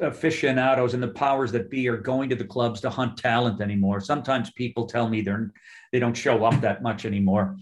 aficionados 0.00 0.94
and 0.94 1.02
the 1.02 1.08
powers 1.08 1.50
that 1.52 1.70
be 1.70 1.88
are 1.88 1.96
going 1.96 2.28
to 2.30 2.36
the 2.36 2.44
clubs 2.44 2.80
to 2.80 2.90
hunt 2.90 3.16
talent 3.16 3.60
anymore. 3.60 4.00
Sometimes 4.00 4.50
people 4.52 4.86
tell 4.86 5.08
me 5.08 5.20
they're 5.20 5.52
they 5.92 5.98
don't 5.98 6.16
show 6.16 6.44
up 6.44 6.60
that 6.60 6.82
much 6.82 7.04
anymore. 7.04 7.56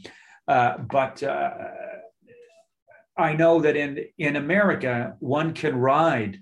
Uh, 0.48 0.78
but 0.78 1.22
uh, 1.22 1.50
I 3.16 3.32
know 3.34 3.60
that 3.60 3.76
in 3.76 4.04
in 4.18 4.36
America, 4.36 5.16
one 5.20 5.54
can 5.54 5.76
ride 5.76 6.38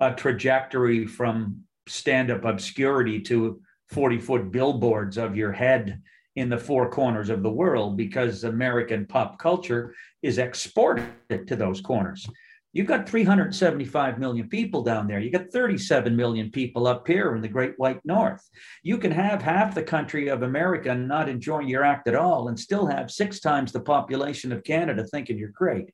a 0.00 0.12
trajectory 0.12 1.06
from 1.06 1.62
stand-up 1.88 2.44
obscurity 2.44 3.20
to 3.20 3.60
40-foot 3.92 4.50
billboards 4.50 5.16
of 5.16 5.36
your 5.36 5.52
head 5.52 6.02
in 6.34 6.50
the 6.50 6.58
four 6.58 6.90
corners 6.90 7.30
of 7.30 7.42
the 7.42 7.50
world 7.50 7.96
because 7.96 8.44
American 8.44 9.06
pop 9.06 9.38
culture 9.38 9.94
is 10.22 10.38
exported 10.38 11.46
to 11.46 11.56
those 11.56 11.80
corners. 11.80 12.28
You've 12.72 12.86
got 12.86 13.08
375 13.08 14.18
million 14.18 14.48
people 14.48 14.82
down 14.82 15.06
there. 15.06 15.18
You 15.18 15.30
got 15.30 15.50
37 15.50 16.14
million 16.14 16.50
people 16.50 16.86
up 16.86 17.06
here 17.06 17.34
in 17.34 17.40
the 17.40 17.48
Great 17.48 17.72
White 17.78 18.00
North. 18.04 18.46
You 18.82 18.98
can 18.98 19.12
have 19.12 19.40
half 19.40 19.74
the 19.74 19.82
country 19.82 20.28
of 20.28 20.42
America 20.42 20.94
not 20.94 21.28
enjoying 21.28 21.68
your 21.68 21.84
act 21.84 22.06
at 22.06 22.14
all 22.14 22.48
and 22.48 22.58
still 22.58 22.86
have 22.86 23.10
six 23.10 23.40
times 23.40 23.72
the 23.72 23.80
population 23.80 24.52
of 24.52 24.62
Canada 24.62 25.04
thinking 25.04 25.38
you're 25.38 25.48
great. 25.48 25.90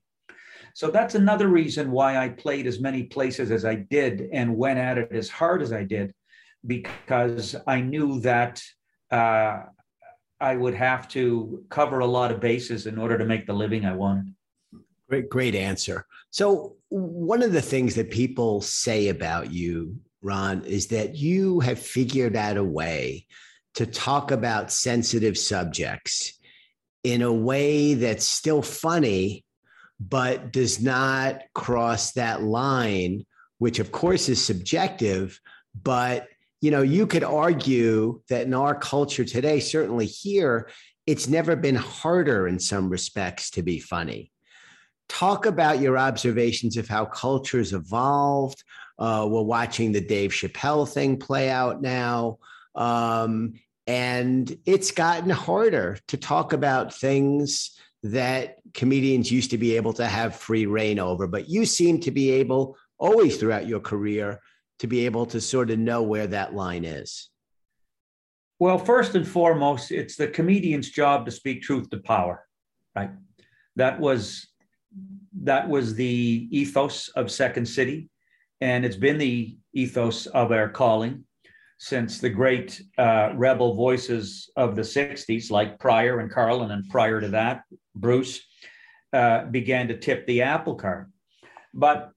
So 0.73 0.89
that's 0.89 1.15
another 1.15 1.47
reason 1.47 1.91
why 1.91 2.17
I 2.17 2.29
played 2.29 2.67
as 2.67 2.81
many 2.81 3.03
places 3.03 3.51
as 3.51 3.63
I 3.63 3.75
did 3.75 4.29
and 4.33 4.57
went 4.57 4.79
at 4.79 4.97
it 4.97 5.09
as 5.11 5.29
hard 5.29 5.61
as 5.61 5.71
I 5.71 5.83
did, 5.83 6.13
because 6.65 7.55
I 7.67 7.79
knew 7.79 8.19
that 8.21 8.61
uh, 9.11 9.61
I 10.39 10.55
would 10.55 10.73
have 10.73 11.07
to 11.09 11.63
cover 11.69 11.99
a 11.99 12.05
lot 12.05 12.31
of 12.31 12.39
bases 12.39 12.87
in 12.87 12.97
order 12.97 13.17
to 13.17 13.25
make 13.25 13.45
the 13.45 13.53
living 13.53 13.85
I 13.85 13.95
wanted. 13.95 14.33
Great, 15.07 15.29
great 15.29 15.55
answer. 15.55 16.07
So, 16.33 16.77
one 16.89 17.43
of 17.43 17.51
the 17.51 17.61
things 17.61 17.93
that 17.93 18.09
people 18.09 18.61
say 18.61 19.09
about 19.09 19.53
you, 19.53 19.97
Ron, 20.23 20.65
is 20.65 20.87
that 20.87 21.13
you 21.13 21.59
have 21.59 21.77
figured 21.77 22.35
out 22.35 22.57
a 22.57 22.63
way 22.63 23.27
to 23.75 23.85
talk 23.85 24.31
about 24.31 24.71
sensitive 24.71 25.37
subjects 25.37 26.33
in 27.03 27.21
a 27.21 27.31
way 27.31 27.93
that's 27.93 28.25
still 28.25 28.63
funny, 28.63 29.45
but 29.99 30.51
does 30.51 30.81
not 30.81 31.43
cross 31.53 32.13
that 32.13 32.41
line, 32.41 33.27
which 33.59 33.77
of 33.77 33.91
course 33.91 34.27
is 34.27 34.43
subjective. 34.43 35.39
But, 35.83 36.27
you 36.61 36.71
know, 36.71 36.81
you 36.81 37.05
could 37.05 37.23
argue 37.23 38.21
that 38.29 38.47
in 38.47 38.55
our 38.55 38.73
culture 38.73 39.23
today, 39.23 39.59
certainly 39.59 40.07
here, 40.07 40.67
it's 41.05 41.27
never 41.27 41.55
been 41.55 41.75
harder 41.75 42.47
in 42.47 42.57
some 42.57 42.89
respects 42.89 43.51
to 43.51 43.61
be 43.61 43.79
funny 43.79 44.32
talk 45.13 45.45
about 45.45 45.79
your 45.79 45.97
observations 45.97 46.75
of 46.75 46.87
how 46.87 47.05
cultures 47.05 47.71
evolved. 47.71 48.63
Uh, 48.97 49.27
we're 49.29 49.43
watching 49.43 49.91
the 49.91 50.01
Dave 50.01 50.31
Chappelle 50.31 50.91
thing 50.91 51.17
play 51.17 51.49
out 51.49 51.81
now. 51.81 52.39
Um, 52.73 53.53
and 53.85 54.57
it's 54.65 54.91
gotten 54.91 55.29
harder 55.29 55.97
to 56.07 56.17
talk 56.17 56.53
about 56.53 56.95
things 56.95 57.77
that 58.01 58.57
comedians 58.73 59.31
used 59.31 59.51
to 59.51 59.57
be 59.57 59.75
able 59.75 59.93
to 59.93 60.05
have 60.05 60.35
free 60.35 60.65
reign 60.65 60.99
over. 60.99 61.27
But 61.27 61.47
you 61.47 61.65
seem 61.65 61.99
to 62.01 62.11
be 62.11 62.31
able, 62.31 62.75
always 62.97 63.37
throughout 63.37 63.67
your 63.67 63.79
career, 63.79 64.39
to 64.79 64.87
be 64.87 65.05
able 65.05 65.27
to 65.27 65.39
sort 65.39 65.69
of 65.69 65.77
know 65.77 66.01
where 66.01 66.27
that 66.27 66.55
line 66.55 66.85
is. 66.85 67.29
Well, 68.59 68.79
first 68.79 69.13
and 69.15 69.27
foremost, 69.27 69.91
it's 69.91 70.15
the 70.15 70.27
comedian's 70.27 70.89
job 70.89 71.25
to 71.25 71.31
speak 71.31 71.61
truth 71.61 71.89
to 71.91 71.97
power, 71.97 72.45
right? 72.95 73.11
That 73.75 73.99
was 73.99 74.47
that 75.43 75.67
was 75.67 75.95
the 75.95 76.47
ethos 76.51 77.09
of 77.09 77.31
Second 77.31 77.65
City, 77.67 78.09
and 78.61 78.85
it's 78.85 78.95
been 78.95 79.17
the 79.17 79.57
ethos 79.73 80.25
of 80.27 80.51
our 80.51 80.69
calling 80.69 81.25
since 81.77 82.19
the 82.19 82.29
great 82.29 82.81
uh, 82.97 83.31
rebel 83.35 83.73
voices 83.73 84.49
of 84.55 84.75
the 84.75 84.81
60s, 84.81 85.51
like 85.51 85.79
Pryor 85.79 86.19
and 86.19 86.31
Carlin, 86.31 86.71
and 86.71 86.87
prior 86.89 87.19
to 87.19 87.27
that, 87.29 87.63
Bruce, 87.93 88.41
uh, 89.11 89.45
began 89.45 89.89
to 89.89 89.97
tip 89.97 90.25
the 90.25 90.43
apple 90.43 90.75
cart. 90.75 91.09
But 91.73 92.11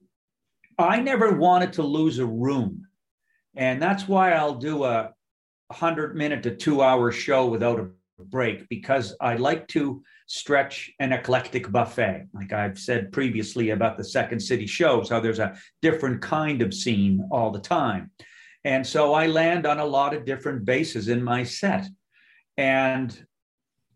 I 0.79 1.01
never 1.01 1.33
wanted 1.33 1.73
to 1.75 1.83
lose 1.83 2.19
a 2.19 2.27
room. 2.27 2.87
And 3.57 3.81
that's 3.81 4.07
why 4.07 4.33
I'll 4.33 4.55
do 4.55 4.85
a 4.85 5.13
100 5.69 6.15
minute 6.15 6.43
to 6.45 6.55
two 6.55 6.83
hour 6.83 7.11
show 7.11 7.47
without 7.47 7.81
a 7.81 7.89
break, 8.23 8.69
because 8.69 9.17
I 9.21 9.35
like 9.35 9.67
to 9.69 10.03
stretch 10.27 10.93
an 10.99 11.13
eclectic 11.13 11.71
buffet. 11.71 12.27
Like 12.35 12.53
I've 12.53 12.79
said 12.79 13.13
previously 13.13 13.71
about 13.71 13.97
the 13.97 14.05
Second 14.05 14.41
City 14.41 14.67
shows, 14.67 15.09
how 15.09 15.21
there's 15.21 15.39
a 15.39 15.57
different 15.83 16.21
kind 16.21 16.63
of 16.63 16.75
scene 16.75 17.27
all 17.31 17.51
the 17.51 17.61
time. 17.61 18.11
And 18.65 18.85
so 18.85 19.15
I 19.15 19.29
land 19.29 19.67
on 19.67 19.79
a 19.79 19.85
lot 19.85 20.15
of 20.15 20.25
different 20.25 20.65
bases 20.65 21.09
in 21.09 21.23
my 21.23 21.45
set. 21.45 21.87
And 22.57 23.17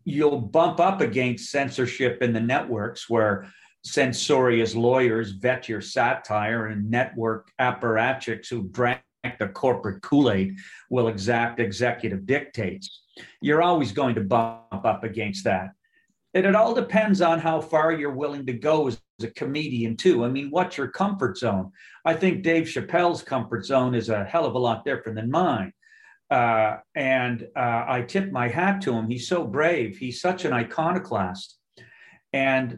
you'll 0.05 0.39
bump 0.39 0.79
up 0.79 1.01
against 1.01 1.51
censorship 1.51 2.21
in 2.21 2.31
the 2.31 2.39
networks 2.39 3.09
where 3.09 3.47
censorious 3.83 4.73
lawyers 4.73 5.31
vet 5.31 5.67
your 5.67 5.81
satire 5.81 6.67
and 6.67 6.89
network 6.89 7.51
apparatchiks 7.59 8.47
who 8.47 8.69
drank 8.69 9.01
the 9.39 9.47
corporate 9.47 10.01
Kool-Aid 10.01 10.55
will 10.89 11.07
exact 11.07 11.59
executive 11.59 12.25
dictates. 12.25 13.01
You're 13.41 13.61
always 13.61 13.91
going 13.91 14.15
to 14.15 14.21
bump 14.21 14.85
up 14.85 15.03
against 15.03 15.43
that 15.43 15.71
and 16.33 16.45
it 16.45 16.55
all 16.55 16.73
depends 16.73 17.21
on 17.21 17.39
how 17.39 17.59
far 17.59 17.91
you're 17.91 18.13
willing 18.13 18.45
to 18.45 18.53
go 18.53 18.87
as 18.87 19.01
a 19.21 19.27
comedian 19.27 19.97
too. 19.97 20.23
I 20.23 20.29
mean 20.29 20.49
what's 20.49 20.77
your 20.77 20.87
comfort 20.87 21.37
zone? 21.37 21.71
I 22.05 22.13
think 22.13 22.43
dave 22.43 22.65
chappelle's 22.65 23.21
comfort 23.21 23.65
zone 23.65 23.95
is 23.95 24.09
a 24.09 24.23
hell 24.23 24.45
of 24.45 24.55
a 24.55 24.59
lot 24.59 24.85
different 24.85 25.17
than 25.17 25.29
mine. 25.29 25.73
Uh, 26.29 26.77
and 26.95 27.47
uh, 27.57 27.83
i 27.87 28.01
tip 28.07 28.31
my 28.31 28.47
hat 28.47 28.81
to 28.81 28.93
him. 28.93 29.09
He's 29.09 29.27
so 29.27 29.45
brave. 29.45 29.97
He's 29.97 30.21
such 30.21 30.45
an 30.45 30.53
iconoclast. 30.53 31.57
And 32.33 32.77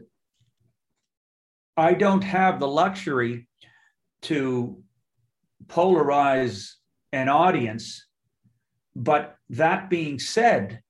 i 1.76 1.94
don't 1.94 2.24
have 2.24 2.60
the 2.60 2.68
luxury 2.68 3.48
to 4.22 4.82
polarize 5.66 6.70
an 7.12 7.28
audience. 7.28 8.06
But 8.96 9.36
that 9.50 9.90
being 9.90 10.18
said 10.18 10.80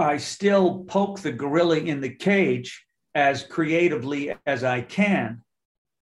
I 0.00 0.16
still 0.16 0.84
poke 0.84 1.20
the 1.20 1.32
gorilla 1.32 1.78
in 1.78 2.00
the 2.00 2.14
cage 2.14 2.84
as 3.14 3.42
creatively 3.42 4.34
as 4.46 4.64
I 4.64 4.80
can. 4.80 5.42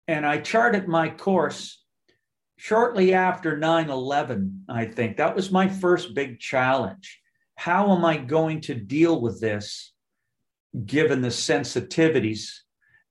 And 0.08 0.24
I 0.24 0.38
charted 0.38 0.88
my 0.88 1.08
course 1.10 1.82
shortly 2.56 3.12
after 3.14 3.56
9 3.56 3.90
11, 3.90 4.64
I 4.68 4.84
think. 4.84 5.16
That 5.16 5.34
was 5.34 5.50
my 5.50 5.68
first 5.68 6.14
big 6.14 6.38
challenge. 6.38 7.20
How 7.56 7.94
am 7.94 8.04
I 8.04 8.16
going 8.16 8.60
to 8.62 8.74
deal 8.74 9.20
with 9.20 9.40
this 9.40 9.92
given 10.86 11.20
the 11.20 11.28
sensitivities 11.28 12.50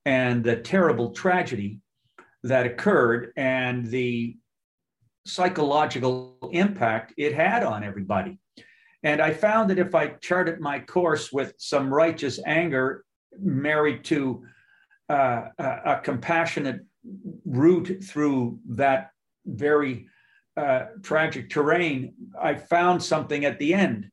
and 0.04 0.42
the 0.42 0.56
terrible 0.56 1.10
tragedy 1.12 1.80
that 2.42 2.66
occurred 2.66 3.32
and 3.36 3.86
the 3.86 4.36
psychological 5.24 6.36
impact 6.52 7.14
it 7.16 7.34
had 7.34 7.62
on 7.62 7.84
everybody. 7.84 8.38
And 9.02 9.20
I 9.20 9.32
found 9.32 9.70
that 9.70 9.78
if 9.78 9.94
I 9.94 10.08
charted 10.08 10.60
my 10.60 10.78
course 10.78 11.32
with 11.32 11.54
some 11.58 11.92
righteous 11.92 12.38
anger 12.46 13.04
married 13.40 14.04
to 14.04 14.44
uh, 15.08 15.48
a, 15.58 15.76
a, 15.86 16.00
compassionate 16.02 16.80
route 17.44 18.02
through 18.04 18.58
that 18.68 19.10
very 19.44 20.06
uh, 20.56 20.84
tragic 21.02 21.50
terrain, 21.50 22.14
I 22.40 22.54
found 22.54 23.02
something 23.02 23.44
at 23.44 23.58
the 23.58 23.74
end 23.74 24.10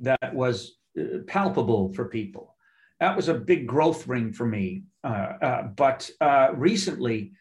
that 0.00 0.34
was 0.34 0.78
uh, 0.98 1.18
palpable 1.26 1.92
for 1.92 2.06
people. 2.06 2.56
That 3.00 3.16
was 3.16 3.28
a 3.28 3.34
big 3.34 3.66
growth 3.66 4.06
ring 4.06 4.32
for 4.32 4.46
me. 4.46 4.84
Uh, 5.04 5.32
uh, 5.40 5.62
but 5.68 6.10
uh, 6.20 6.48
recently, 6.54 7.32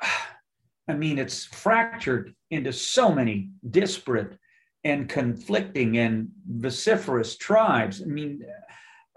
I 0.88 0.94
mean, 0.94 1.18
it's 1.18 1.44
fractured 1.44 2.34
into 2.50 2.72
so 2.72 3.12
many 3.12 3.50
disparate 3.70 4.38
and 4.84 5.08
conflicting 5.08 5.98
and 5.98 6.28
vociferous 6.46 7.36
tribes. 7.36 8.02
I 8.02 8.06
mean, 8.06 8.44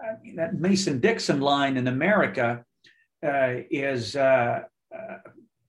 I 0.00 0.20
mean 0.22 0.36
that 0.36 0.54
Mason 0.54 1.00
Dixon 1.00 1.40
line 1.40 1.76
in 1.76 1.88
America 1.88 2.64
uh, 3.24 3.54
is 3.70 4.16
uh, 4.16 4.62
uh, 4.94 5.16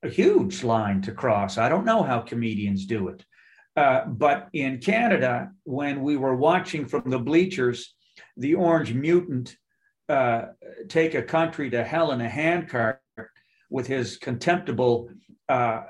a 0.04 0.10
huge 0.10 0.64
line 0.64 1.02
to 1.02 1.12
cross. 1.12 1.58
I 1.58 1.70
don't 1.70 1.86
know 1.86 2.04
how 2.04 2.20
comedians 2.20 2.86
do 2.86 3.08
it. 3.08 3.26
Uh, 3.76 4.06
but 4.06 4.50
in 4.54 4.80
Canada, 4.80 5.52
when 5.64 6.02
we 6.02 6.18
were 6.18 6.36
watching 6.36 6.88
from 6.88 7.10
the 7.10 7.20
bleachers, 7.20 7.94
the 8.36 8.56
Orange 8.56 8.94
Mutant 8.94 9.56
uh, 10.10 10.48
take 10.90 11.14
a 11.14 11.22
country 11.22 11.70
to 11.70 11.84
hell 11.84 12.12
in 12.12 12.22
a 12.22 12.30
handcart 12.30 13.02
with 13.70 13.86
his 13.86 14.18
contemptible 14.18 15.10
uh, 15.50 15.84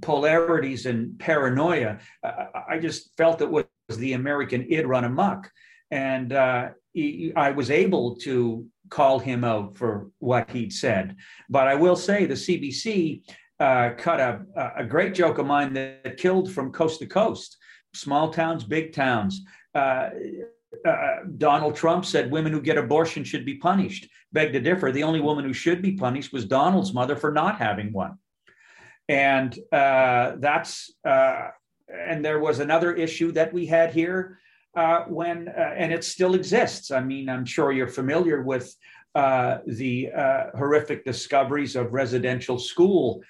polarities 0.00 0.86
and 0.86 1.18
paranoia. 1.18 1.98
I 2.22 2.78
just 2.78 3.16
felt 3.16 3.42
it 3.42 3.50
was 3.50 3.64
the 3.96 4.14
American 4.14 4.66
id 4.70 4.86
run 4.86 5.04
amok. 5.04 5.50
And 5.90 6.32
uh, 6.32 6.68
he, 6.92 7.32
I 7.34 7.50
was 7.50 7.70
able 7.70 8.16
to 8.16 8.66
call 8.88 9.18
him 9.18 9.44
out 9.44 9.76
for 9.76 10.10
what 10.18 10.50
he'd 10.50 10.72
said. 10.72 11.16
But 11.48 11.68
I 11.68 11.74
will 11.74 11.96
say 11.96 12.26
the 12.26 12.34
CBC 12.34 13.22
uh, 13.58 13.90
cut 13.96 14.20
a, 14.20 14.72
a 14.76 14.84
great 14.84 15.14
joke 15.14 15.38
of 15.38 15.46
mine 15.46 15.72
that 15.74 16.16
killed 16.16 16.52
from 16.52 16.72
coast 16.72 17.00
to 17.00 17.06
coast 17.06 17.56
small 17.94 18.32
towns, 18.32 18.64
big 18.64 18.92
towns. 18.92 19.42
Uh, 19.74 20.10
uh, 20.86 21.16
Donald 21.36 21.74
Trump 21.74 22.04
said 22.04 22.30
women 22.30 22.52
who 22.52 22.60
get 22.60 22.78
abortion 22.78 23.24
should 23.24 23.44
be 23.44 23.56
punished. 23.56 24.08
Beg 24.32 24.52
to 24.52 24.60
differ. 24.60 24.92
The 24.92 25.02
only 25.02 25.20
woman 25.20 25.44
who 25.44 25.52
should 25.52 25.82
be 25.82 25.92
punished 25.92 26.32
was 26.32 26.44
Donald's 26.44 26.94
mother 26.94 27.16
for 27.16 27.32
not 27.32 27.58
having 27.58 27.92
one. 27.92 28.18
And 29.10 29.58
uh, 29.72 30.36
that's, 30.38 30.94
uh, 31.04 31.48
and 31.92 32.24
there 32.24 32.38
was 32.38 32.60
another 32.60 32.94
issue 32.94 33.32
that 33.32 33.52
we 33.52 33.66
had 33.66 33.92
here 33.92 34.38
uh, 34.76 35.00
when, 35.08 35.48
uh, 35.48 35.74
and 35.76 35.92
it 35.92 36.04
still 36.04 36.34
exists. 36.34 36.92
I 36.92 37.00
mean, 37.00 37.28
I'm 37.28 37.44
sure 37.44 37.72
you're 37.72 37.88
familiar 37.88 38.42
with 38.42 38.72
uh, 39.16 39.58
the 39.66 40.10
horrific 40.56 41.04
discoveries 41.04 41.74
of 41.74 41.92
residential 41.92 42.56
school 42.56 43.20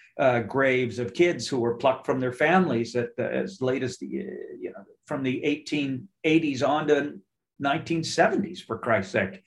graves 0.46 0.98
of 0.98 1.14
kids 1.14 1.48
who 1.48 1.60
were 1.60 1.76
plucked 1.76 2.04
from 2.04 2.20
their 2.20 2.34
families 2.34 2.94
at 2.94 3.16
the, 3.16 3.32
as 3.32 3.62
late 3.62 3.82
as 3.82 3.96
the, 3.96 4.06
you 4.06 4.72
know, 4.76 4.84
from 5.06 5.22
the 5.22 5.40
1880s 5.40 6.62
on 6.62 6.88
to 6.88 7.14
1970s, 7.64 8.60
for 8.62 8.76
Christ's 8.78 9.12
sake. 9.12 9.42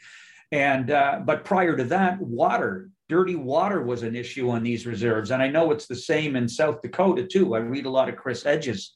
And 0.51 0.89
uh, 0.89 1.21
but 1.23 1.45
prior 1.45 1.75
to 1.75 1.83
that, 1.85 2.19
water, 2.19 2.89
dirty 3.09 3.35
water 3.35 3.81
was 3.83 4.03
an 4.03 4.15
issue 4.15 4.49
on 4.49 4.63
these 4.63 4.85
reserves, 4.85 5.31
and 5.31 5.41
I 5.41 5.47
know 5.47 5.71
it's 5.71 5.87
the 5.87 5.95
same 5.95 6.35
in 6.35 6.47
South 6.47 6.81
Dakota 6.81 7.25
too. 7.25 7.55
I 7.55 7.59
read 7.59 7.85
a 7.85 7.89
lot 7.89 8.09
of 8.09 8.15
Chris 8.15 8.43
Hedges 8.43 8.95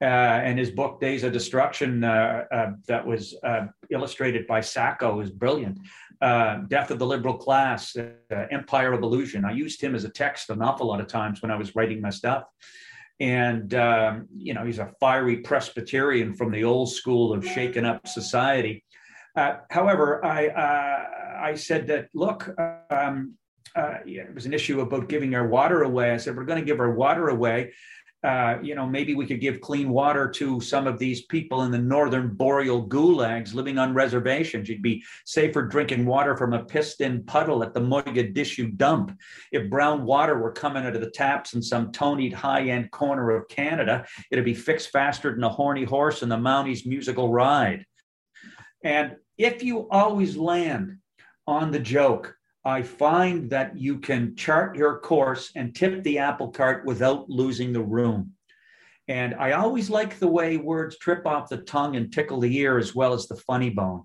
Uh, 0.00 0.38
and 0.46 0.56
his 0.56 0.70
book 0.70 1.00
Days 1.00 1.24
of 1.24 1.32
Destruction, 1.32 2.04
uh, 2.04 2.44
uh 2.52 2.70
that 2.86 3.04
was 3.04 3.34
uh, 3.42 3.66
illustrated 3.90 4.46
by 4.46 4.60
Sacco, 4.60 5.20
is 5.20 5.30
brilliant. 5.30 5.76
Uh, 6.20 6.58
Death 6.68 6.92
of 6.92 7.00
the 7.00 7.06
Liberal 7.06 7.36
Class, 7.36 7.96
Empire 8.30 8.92
of 8.92 9.02
Illusion. 9.02 9.44
I 9.44 9.52
used 9.52 9.80
him 9.80 9.96
as 9.96 10.04
a 10.04 10.08
text 10.08 10.50
an 10.50 10.62
awful 10.62 10.86
lot 10.86 11.00
of 11.00 11.08
times 11.08 11.42
when 11.42 11.50
I 11.50 11.56
was 11.56 11.74
writing 11.74 12.00
my 12.00 12.10
stuff 12.10 12.44
and 13.20 13.74
um, 13.74 14.28
you 14.36 14.54
know 14.54 14.64
he's 14.64 14.78
a 14.78 14.92
fiery 15.00 15.38
Presbyterian 15.38 16.34
from 16.34 16.52
the 16.52 16.64
old 16.64 16.90
school 16.90 17.32
of 17.32 17.44
shaken 17.44 17.84
up 17.84 18.06
society. 18.06 18.84
Uh, 19.36 19.56
however, 19.70 20.24
I 20.24 20.48
uh, 20.48 21.04
I 21.40 21.54
said 21.54 21.86
that 21.88 22.08
look, 22.14 22.48
um, 22.90 23.34
uh, 23.76 23.98
yeah, 24.06 24.22
it 24.22 24.34
was 24.34 24.46
an 24.46 24.54
issue 24.54 24.80
about 24.80 25.08
giving 25.08 25.34
our 25.34 25.46
water 25.46 25.82
away. 25.82 26.12
I 26.12 26.16
said 26.16 26.36
we're 26.36 26.44
going 26.44 26.60
to 26.60 26.64
give 26.64 26.80
our 26.80 26.92
water 26.92 27.28
away, 27.28 27.72
uh, 28.24 28.56
you 28.60 28.74
know, 28.74 28.84
maybe 28.84 29.14
we 29.14 29.26
could 29.26 29.40
give 29.40 29.60
clean 29.60 29.90
water 29.90 30.28
to 30.28 30.60
some 30.60 30.88
of 30.88 30.98
these 30.98 31.22
people 31.26 31.62
in 31.62 31.70
the 31.70 31.78
northern 31.78 32.34
boreal 32.34 32.88
gulags 32.88 33.54
living 33.54 33.78
on 33.78 33.94
reservations. 33.94 34.68
You'd 34.68 34.82
be 34.82 35.04
safer 35.24 35.62
drinking 35.62 36.04
water 36.04 36.36
from 36.36 36.52
a 36.52 36.64
pissed-in 36.64 37.22
puddle 37.24 37.62
at 37.62 37.74
the 37.74 37.80
Mogadishu 37.80 38.76
dump. 38.76 39.16
If 39.52 39.70
brown 39.70 40.04
water 40.04 40.36
were 40.36 40.50
coming 40.50 40.84
out 40.84 40.96
of 40.96 41.00
the 41.00 41.10
taps 41.10 41.54
in 41.54 41.62
some 41.62 41.92
tonied 41.92 42.32
high-end 42.32 42.90
corner 42.90 43.30
of 43.30 43.46
Canada, 43.46 44.04
it'd 44.32 44.44
be 44.44 44.54
fixed 44.54 44.90
faster 44.90 45.32
than 45.32 45.44
a 45.44 45.48
horny 45.48 45.84
horse 45.84 46.22
in 46.24 46.28
the 46.28 46.36
Mounties 46.36 46.86
musical 46.86 47.30
ride. 47.30 47.84
And 48.82 49.14
if 49.36 49.62
you 49.62 49.88
always 49.90 50.36
land 50.36 50.98
on 51.48 51.70
the 51.70 51.80
joke, 51.80 52.36
I 52.62 52.82
find 52.82 53.48
that 53.50 53.78
you 53.78 53.98
can 53.98 54.36
chart 54.36 54.76
your 54.76 55.00
course 55.00 55.50
and 55.56 55.74
tip 55.74 56.02
the 56.02 56.18
apple 56.18 56.50
cart 56.50 56.84
without 56.84 57.30
losing 57.30 57.72
the 57.72 57.82
room. 57.82 58.34
And 59.08 59.34
I 59.34 59.52
always 59.52 59.88
like 59.88 60.18
the 60.18 60.28
way 60.28 60.58
words 60.58 60.98
trip 60.98 61.26
off 61.26 61.48
the 61.48 61.56
tongue 61.56 61.96
and 61.96 62.12
tickle 62.12 62.40
the 62.40 62.54
ear 62.58 62.76
as 62.76 62.94
well 62.94 63.14
as 63.14 63.26
the 63.26 63.36
funny 63.36 63.70
bone. 63.70 64.02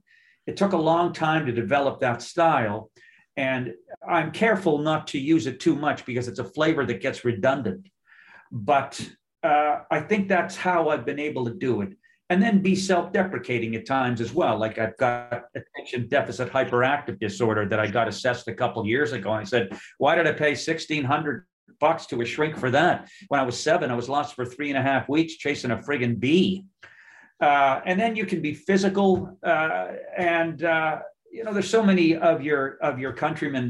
It 0.47 0.56
took 0.56 0.71
a 0.71 0.77
long 0.77 1.12
time 1.12 1.45
to 1.45 1.51
develop 1.51 1.99
that 1.99 2.21
style. 2.21 2.89
And 3.36 3.73
I'm 4.08 4.32
careful 4.32 4.77
not 4.77 5.08
to 5.08 5.19
use 5.19 5.45
it 5.45 5.60
too 5.60 5.75
much 5.75 6.06
because 6.06 6.29
it's 6.29 6.39
a 6.39 6.45
flavor 6.45 6.86
that 6.86 7.01
gets 7.01 7.25
redundant. 7.25 7.89
But 8.51 9.06
uh, 9.43 9.79
I 9.91 9.99
think 9.99 10.29
that's 10.29 10.56
how 10.56 10.88
I've 10.88 11.06
been 11.06 11.19
able 11.19 11.45
to 11.45 11.53
do 11.53 11.82
it 11.82 11.97
and 12.34 12.41
then 12.41 12.58
be 12.60 12.76
self-deprecating 12.76 13.76
at 13.76 13.86
times 13.86 14.19
as 14.19 14.34
well. 14.34 14.58
Like 14.58 14.80
I've 14.80 14.98
got 14.98 15.43
attention 15.60 16.08
deficit 16.08 16.52
hyperactive 16.52 17.19
disorder 17.19 17.63
that 17.69 17.80
I 17.80 17.88
got 17.98 18.08
assessed 18.08 18.48
a 18.48 18.56
couple 18.62 18.86
years 18.88 19.12
ago. 19.13 19.30
And 19.34 19.41
I 19.41 19.43
said, 19.43 19.65
why 20.00 20.15
did 20.15 20.26
I 20.26 20.32
pay 20.32 20.56
sixteen 20.56 21.04
hundred 21.04 21.46
bucks 21.80 22.08
to 22.08 22.22
a 22.22 22.26
shrink 22.26 22.58
for 22.58 22.72
that? 22.72 22.96
When 23.28 23.39
I 23.39 23.43
was 23.43 23.58
seven, 23.60 23.91
I 23.91 23.96
was 24.02 24.10
lost 24.10 24.34
for 24.34 24.46
three 24.46 24.69
and 24.74 24.80
a 24.80 24.82
half 24.82 25.08
weeks 25.08 25.34
chasing 25.46 25.72
a 25.72 25.78
friggin' 25.78 26.19
bee. 26.19 26.65
Uh, 27.39 27.82
and 27.89 28.00
then 28.02 28.15
you 28.15 28.26
can 28.26 28.41
be 28.41 28.54
physical, 28.54 29.38
uh, 29.54 29.88
and 30.17 30.63
uh, 30.63 31.00
you 31.32 31.43
know, 31.43 31.54
there's 31.54 31.69
so 31.69 31.84
many 31.84 32.15
of 32.15 32.41
your 32.41 32.63
of 32.89 32.93
your 33.04 33.13
countrymen 33.13 33.65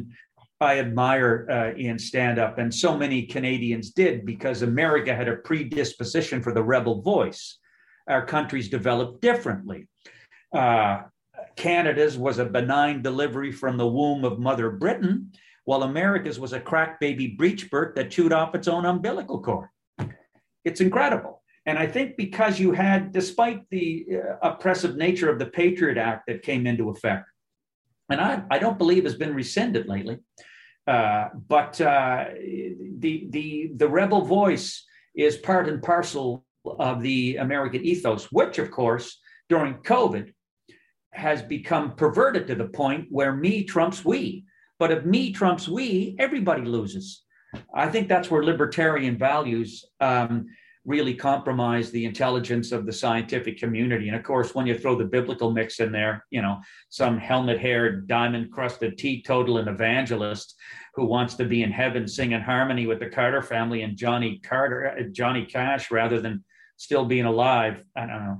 I 0.61 0.79
admire 0.79 1.33
uh, 1.55 1.71
in 1.87 1.99
stand 1.99 2.37
up, 2.39 2.53
and 2.59 2.69
so 2.73 2.95
many 3.03 3.19
Canadians 3.35 3.87
did 3.91 4.25
because 4.33 4.61
America 4.61 5.11
had 5.19 5.27
a 5.27 5.37
predisposition 5.47 6.41
for 6.43 6.53
the 6.53 6.63
rebel 6.73 7.01
voice 7.01 7.59
our 8.07 8.25
countries 8.25 8.69
developed 8.69 9.21
differently. 9.21 9.87
Uh, 10.53 11.03
Canada's 11.55 12.17
was 12.17 12.39
a 12.39 12.45
benign 12.45 13.01
delivery 13.01 13.51
from 13.51 13.77
the 13.77 13.87
womb 13.87 14.23
of 14.25 14.39
Mother 14.39 14.71
Britain, 14.71 15.31
while 15.65 15.83
America's 15.83 16.39
was 16.39 16.53
a 16.53 16.59
crack 16.59 16.99
baby 16.99 17.35
breechburt 17.39 17.95
that 17.95 18.11
chewed 18.11 18.33
off 18.33 18.55
its 18.55 18.67
own 18.67 18.85
umbilical 18.85 19.41
cord. 19.41 19.69
It's 20.65 20.81
incredible. 20.81 21.41
And 21.65 21.77
I 21.77 21.87
think 21.87 22.17
because 22.17 22.59
you 22.59 22.73
had, 22.73 23.13
despite 23.13 23.61
the 23.69 24.05
uh, 24.13 24.49
oppressive 24.49 24.97
nature 24.97 25.29
of 25.29 25.39
the 25.39 25.45
Patriot 25.45 25.97
Act 25.97 26.23
that 26.27 26.41
came 26.41 26.67
into 26.67 26.89
effect, 26.89 27.25
and 28.09 28.19
I, 28.19 28.43
I 28.51 28.59
don't 28.59 28.77
believe 28.77 29.05
has 29.05 29.15
been 29.15 29.33
rescinded 29.33 29.87
lately, 29.87 30.19
uh, 30.87 31.29
but 31.47 31.79
uh, 31.79 32.25
the, 32.99 33.27
the, 33.29 33.71
the 33.75 33.87
rebel 33.87 34.25
voice 34.25 34.85
is 35.15 35.37
part 35.37 35.69
and 35.69 35.81
parcel 35.81 36.45
of 36.65 37.01
the 37.01 37.37
American 37.37 37.83
ethos, 37.83 38.31
which, 38.31 38.57
of 38.57 38.71
course, 38.71 39.19
during 39.49 39.75
COVID 39.75 40.33
has 41.11 41.41
become 41.41 41.95
perverted 41.95 42.47
to 42.47 42.55
the 42.55 42.67
point 42.67 43.07
where 43.09 43.35
me 43.35 43.63
trumps 43.63 44.03
we. 44.03 44.45
But 44.79 44.91
if 44.91 45.05
me 45.05 45.31
trumps 45.31 45.67
we, 45.67 46.15
everybody 46.19 46.63
loses. 46.63 47.23
I 47.73 47.87
think 47.87 48.07
that's 48.07 48.31
where 48.31 48.43
libertarian 48.43 49.17
values 49.17 49.85
um, 49.99 50.47
really 50.85 51.13
compromise 51.13 51.91
the 51.91 52.05
intelligence 52.05 52.71
of 52.71 52.85
the 52.85 52.91
scientific 52.91 53.57
community. 53.57 54.07
And 54.07 54.17
of 54.17 54.23
course, 54.23 54.53
when 54.53 54.67
you 54.67 54.77
throw 54.77 54.97
the 54.97 55.05
biblical 55.05 55.51
mix 55.51 55.79
in 55.79 55.91
there, 55.91 56.25
you 56.29 56.41
know, 56.41 56.59
some 56.89 57.17
helmet 57.17 57.59
haired, 57.59 58.07
diamond 58.07 58.51
crusted 58.51 58.97
teetotal 58.97 59.59
and 59.59 59.69
evangelist 59.69 60.55
who 60.95 61.05
wants 61.05 61.35
to 61.35 61.45
be 61.45 61.63
in 61.63 61.71
heaven 61.71 62.07
singing 62.07 62.41
harmony 62.41 62.85
with 62.85 62.99
the 62.99 63.09
Carter 63.09 63.41
family 63.41 63.83
and 63.83 63.95
Johnny 63.95 64.39
Carter, 64.43 64.95
uh, 64.99 65.03
Johnny 65.11 65.45
Cash, 65.45 65.89
rather 65.89 66.19
than 66.19 66.43
still 66.77 67.05
being 67.05 67.25
alive. 67.25 67.83
I 67.95 68.05
don't 68.05 68.25
know. 68.25 68.39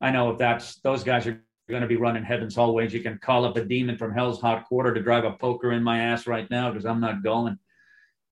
I 0.00 0.10
know 0.10 0.30
if 0.30 0.38
that's 0.38 0.76
those 0.80 1.04
guys 1.04 1.26
are 1.26 1.42
going 1.70 1.82
to 1.82 1.88
be 1.88 1.96
running 1.96 2.24
heaven's 2.24 2.56
hallways, 2.56 2.92
you 2.92 3.00
can 3.00 3.18
call 3.18 3.44
up 3.44 3.56
a 3.56 3.64
demon 3.64 3.96
from 3.96 4.12
hell's 4.12 4.40
hot 4.40 4.66
quarter 4.66 4.92
to 4.92 5.02
drive 5.02 5.24
a 5.24 5.32
poker 5.32 5.72
in 5.72 5.82
my 5.82 6.00
ass 6.00 6.26
right 6.26 6.50
now 6.50 6.70
because 6.70 6.84
I'm 6.84 7.00
not 7.00 7.22
going. 7.22 7.58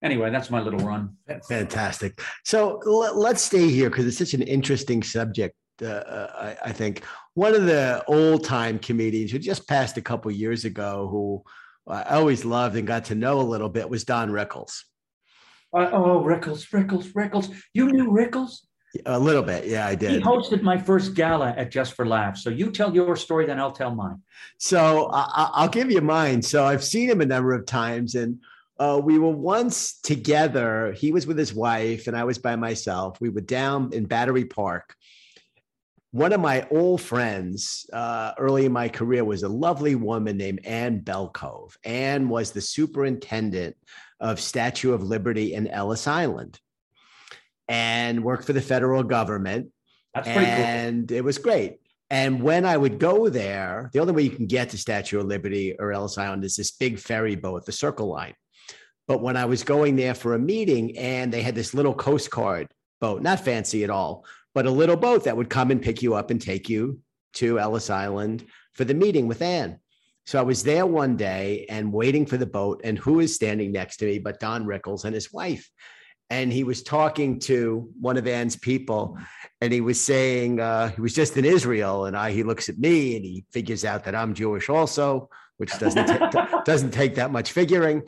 Anyway, 0.03 0.29
that's 0.29 0.49
my 0.49 0.61
little 0.61 0.79
run. 0.79 1.17
Fantastic. 1.47 2.21
So 2.45 2.79
let's 2.85 3.41
stay 3.41 3.69
here 3.69 3.89
because 3.89 4.05
it's 4.05 4.17
such 4.17 4.33
an 4.33 4.41
interesting 4.41 5.03
subject. 5.03 5.55
Uh, 5.81 5.87
uh, 5.87 6.55
I, 6.63 6.69
I, 6.69 6.71
think 6.73 7.03
one 7.35 7.55
of 7.55 7.65
the 7.65 8.03
old 8.05 8.43
time 8.43 8.79
comedians 8.79 9.31
who 9.31 9.39
just 9.39 9.65
passed 9.65 9.97
a 9.97 10.01
couple 10.01 10.29
years 10.29 10.65
ago, 10.65 11.07
who 11.09 11.41
I 11.87 12.15
always 12.15 12.43
loved 12.43 12.75
and 12.75 12.85
got 12.85 13.05
to 13.05 13.15
know 13.15 13.39
a 13.39 13.43
little 13.43 13.69
bit, 13.69 13.89
was 13.89 14.03
Don 14.03 14.29
Rickles. 14.29 14.83
Uh, 15.73 15.89
oh, 15.93 16.21
Rickles, 16.21 16.69
Rickles, 16.71 17.13
Rickles. 17.13 17.55
You 17.73 17.91
knew 17.91 18.11
Rickles? 18.11 18.59
A 19.05 19.19
little 19.19 19.43
bit. 19.43 19.67
Yeah, 19.67 19.85
I 19.85 19.93
did. 19.93 20.11
He 20.11 20.19
hosted 20.19 20.63
my 20.63 20.77
first 20.77 21.13
gala 21.13 21.53
at 21.55 21.69
Just 21.69 21.93
for 21.93 22.07
Laughs. 22.07 22.43
So 22.43 22.49
you 22.49 22.71
tell 22.71 22.93
your 22.93 23.15
story, 23.15 23.45
then 23.45 23.59
I'll 23.59 23.71
tell 23.71 23.93
mine. 23.93 24.21
So 24.57 25.09
I- 25.13 25.61
will 25.63 25.69
give 25.69 25.91
you 25.91 26.01
mine. 26.01 26.41
So 26.41 26.65
I've 26.65 26.83
seen 26.83 27.09
him 27.09 27.21
a 27.21 27.25
number 27.25 27.53
of 27.53 27.65
times 27.65 28.15
and 28.15 28.39
uh, 28.79 28.99
we 29.03 29.19
were 29.19 29.29
once 29.29 29.99
together. 30.01 30.93
He 30.93 31.11
was 31.11 31.27
with 31.27 31.37
his 31.37 31.53
wife 31.53 32.07
and 32.07 32.17
I 32.17 32.23
was 32.23 32.39
by 32.39 32.55
myself. 32.55 33.21
We 33.21 33.29
were 33.29 33.41
down 33.41 33.93
in 33.93 34.05
Battery 34.05 34.45
Park. 34.45 34.95
One 36.11 36.33
of 36.33 36.41
my 36.41 36.67
old 36.71 37.01
friends 37.01 37.85
uh, 37.93 38.31
early 38.39 38.65
in 38.65 38.71
my 38.71 38.89
career 38.89 39.23
was 39.23 39.43
a 39.43 39.49
lovely 39.49 39.93
woman 39.93 40.37
named 40.37 40.65
Ann 40.65 41.01
Belkov. 41.01 41.75
Ann 41.83 42.27
was 42.29 42.51
the 42.51 42.61
superintendent 42.61 43.75
of 44.19 44.39
Statue 44.39 44.93
of 44.93 45.03
Liberty 45.03 45.53
in 45.53 45.67
Ellis 45.67 46.07
Island 46.07 46.59
and 47.69 48.23
worked 48.23 48.45
for 48.45 48.53
the 48.53 48.61
federal 48.61 49.03
government. 49.03 49.67
That's 50.13 50.27
pretty 50.27 50.47
and 50.47 51.07
cool. 51.07 51.17
it 51.17 51.23
was 51.23 51.37
great. 51.37 51.77
And 52.09 52.41
when 52.41 52.65
I 52.65 52.75
would 52.75 52.97
go 52.97 53.29
there, 53.29 53.91
the 53.93 53.99
only 53.99 54.13
way 54.13 54.23
you 54.23 54.31
can 54.31 54.47
get 54.47 54.71
to 54.71 54.77
Statue 54.77 55.19
of 55.19 55.27
Liberty 55.27 55.75
or 55.77 55.91
Ellis 55.91 56.17
Island 56.17 56.43
is 56.43 56.55
this 56.55 56.71
big 56.71 56.97
ferry 56.97 57.35
boat, 57.35 57.65
the 57.65 57.71
Circle 57.71 58.07
Line. 58.07 58.33
But 59.07 59.21
when 59.21 59.37
I 59.37 59.45
was 59.45 59.63
going 59.63 59.95
there 59.95 60.15
for 60.15 60.33
a 60.33 60.39
meeting 60.39 60.97
and 60.97 61.31
they 61.31 61.43
had 61.43 61.55
this 61.55 61.75
little 61.75 61.93
Coast 61.93 62.31
Guard 62.31 62.67
boat, 62.99 63.21
not 63.21 63.39
fancy 63.39 63.83
at 63.83 63.91
all, 63.91 64.25
but 64.55 64.65
a 64.65 64.71
little 64.71 64.95
boat 64.95 65.23
that 65.25 65.37
would 65.37 65.49
come 65.49 65.69
and 65.69 65.81
pick 65.81 66.01
you 66.01 66.15
up 66.15 66.31
and 66.31 66.41
take 66.41 66.67
you 66.67 66.99
to 67.33 67.59
Ellis 67.59 67.91
Island 67.91 68.45
for 68.73 68.85
the 68.85 68.95
meeting 68.95 69.27
with 69.27 69.43
Ann. 69.43 69.79
So 70.25 70.39
I 70.39 70.43
was 70.43 70.63
there 70.63 70.85
one 70.85 71.15
day 71.15 71.65
and 71.69 71.93
waiting 71.93 72.25
for 72.25 72.37
the 72.37 72.45
boat, 72.45 72.81
and 72.83 72.97
who 72.97 73.19
is 73.19 73.33
standing 73.35 73.71
next 73.71 73.97
to 73.97 74.05
me 74.05 74.19
but 74.19 74.39
Don 74.39 74.65
Rickles 74.65 75.05
and 75.05 75.13
his 75.13 75.31
wife? 75.31 75.69
And 76.29 76.53
he 76.53 76.63
was 76.63 76.83
talking 76.83 77.39
to 77.39 77.89
one 77.99 78.17
of 78.17 78.27
Ann's 78.27 78.55
people, 78.55 79.17
and 79.61 79.73
he 79.73 79.81
was 79.81 80.03
saying 80.03 80.59
uh, 80.59 80.89
he 80.89 81.01
was 81.01 81.13
just 81.13 81.37
in 81.37 81.45
Israel, 81.45 82.05
and 82.05 82.15
I 82.15 82.31
he 82.31 82.43
looks 82.43 82.69
at 82.69 82.77
me 82.77 83.15
and 83.15 83.25
he 83.25 83.45
figures 83.51 83.83
out 83.83 84.03
that 84.03 84.15
I'm 84.15 84.33
Jewish 84.33 84.69
also, 84.69 85.29
which 85.57 85.77
doesn't 85.79 86.07
doesn't 86.65 86.91
take 86.91 87.15
that 87.15 87.31
much 87.31 87.51
figuring, 87.51 88.03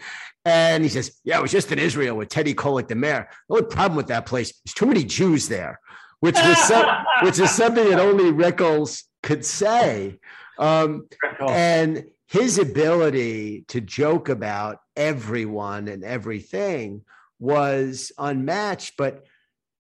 and 0.45 0.83
he 0.83 0.89
says, 0.89 1.19
"Yeah, 1.23 1.39
I 1.39 1.41
was 1.41 1.51
just 1.51 1.71
in 1.71 1.79
Israel 1.79 2.15
with 2.15 2.29
Teddy 2.29 2.53
Kollek, 2.53 2.87
the 2.87 2.95
mayor. 2.95 3.27
The 3.49 3.55
only 3.55 3.67
problem 3.67 3.97
with 3.97 4.07
that 4.07 4.25
place 4.25 4.53
is 4.65 4.73
too 4.73 4.85
many 4.85 5.03
Jews 5.03 5.47
there." 5.47 5.79
Which 6.19 6.35
was 6.35 6.57
some, 6.67 6.85
which 7.23 7.39
is 7.39 7.49
something 7.49 7.89
that 7.89 7.99
only 7.99 8.25
Rickles 8.25 9.03
could 9.23 9.43
say, 9.43 10.19
um, 10.59 11.07
and 11.39 12.05
his 12.27 12.59
ability 12.59 13.65
to 13.69 13.81
joke 13.81 14.29
about 14.29 14.79
everyone 14.95 15.87
and 15.87 16.03
everything 16.03 17.01
was 17.41 18.11
unmatched. 18.17 18.93
But 18.97 19.25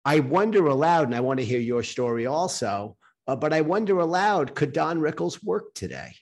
I 0.06 0.20
wonder 0.20 0.66
aloud, 0.66 1.08
and 1.08 1.14
I 1.14 1.20
want 1.20 1.40
to 1.40 1.44
hear 1.44 1.60
your 1.60 1.82
story 1.82 2.24
also. 2.24 2.96
Uh, 3.26 3.36
but 3.36 3.52
I 3.52 3.60
wonder 3.60 3.98
aloud, 3.98 4.54
could 4.54 4.72
Don 4.72 4.98
Rickles 4.98 5.44
work 5.44 5.74
today? 5.74 6.14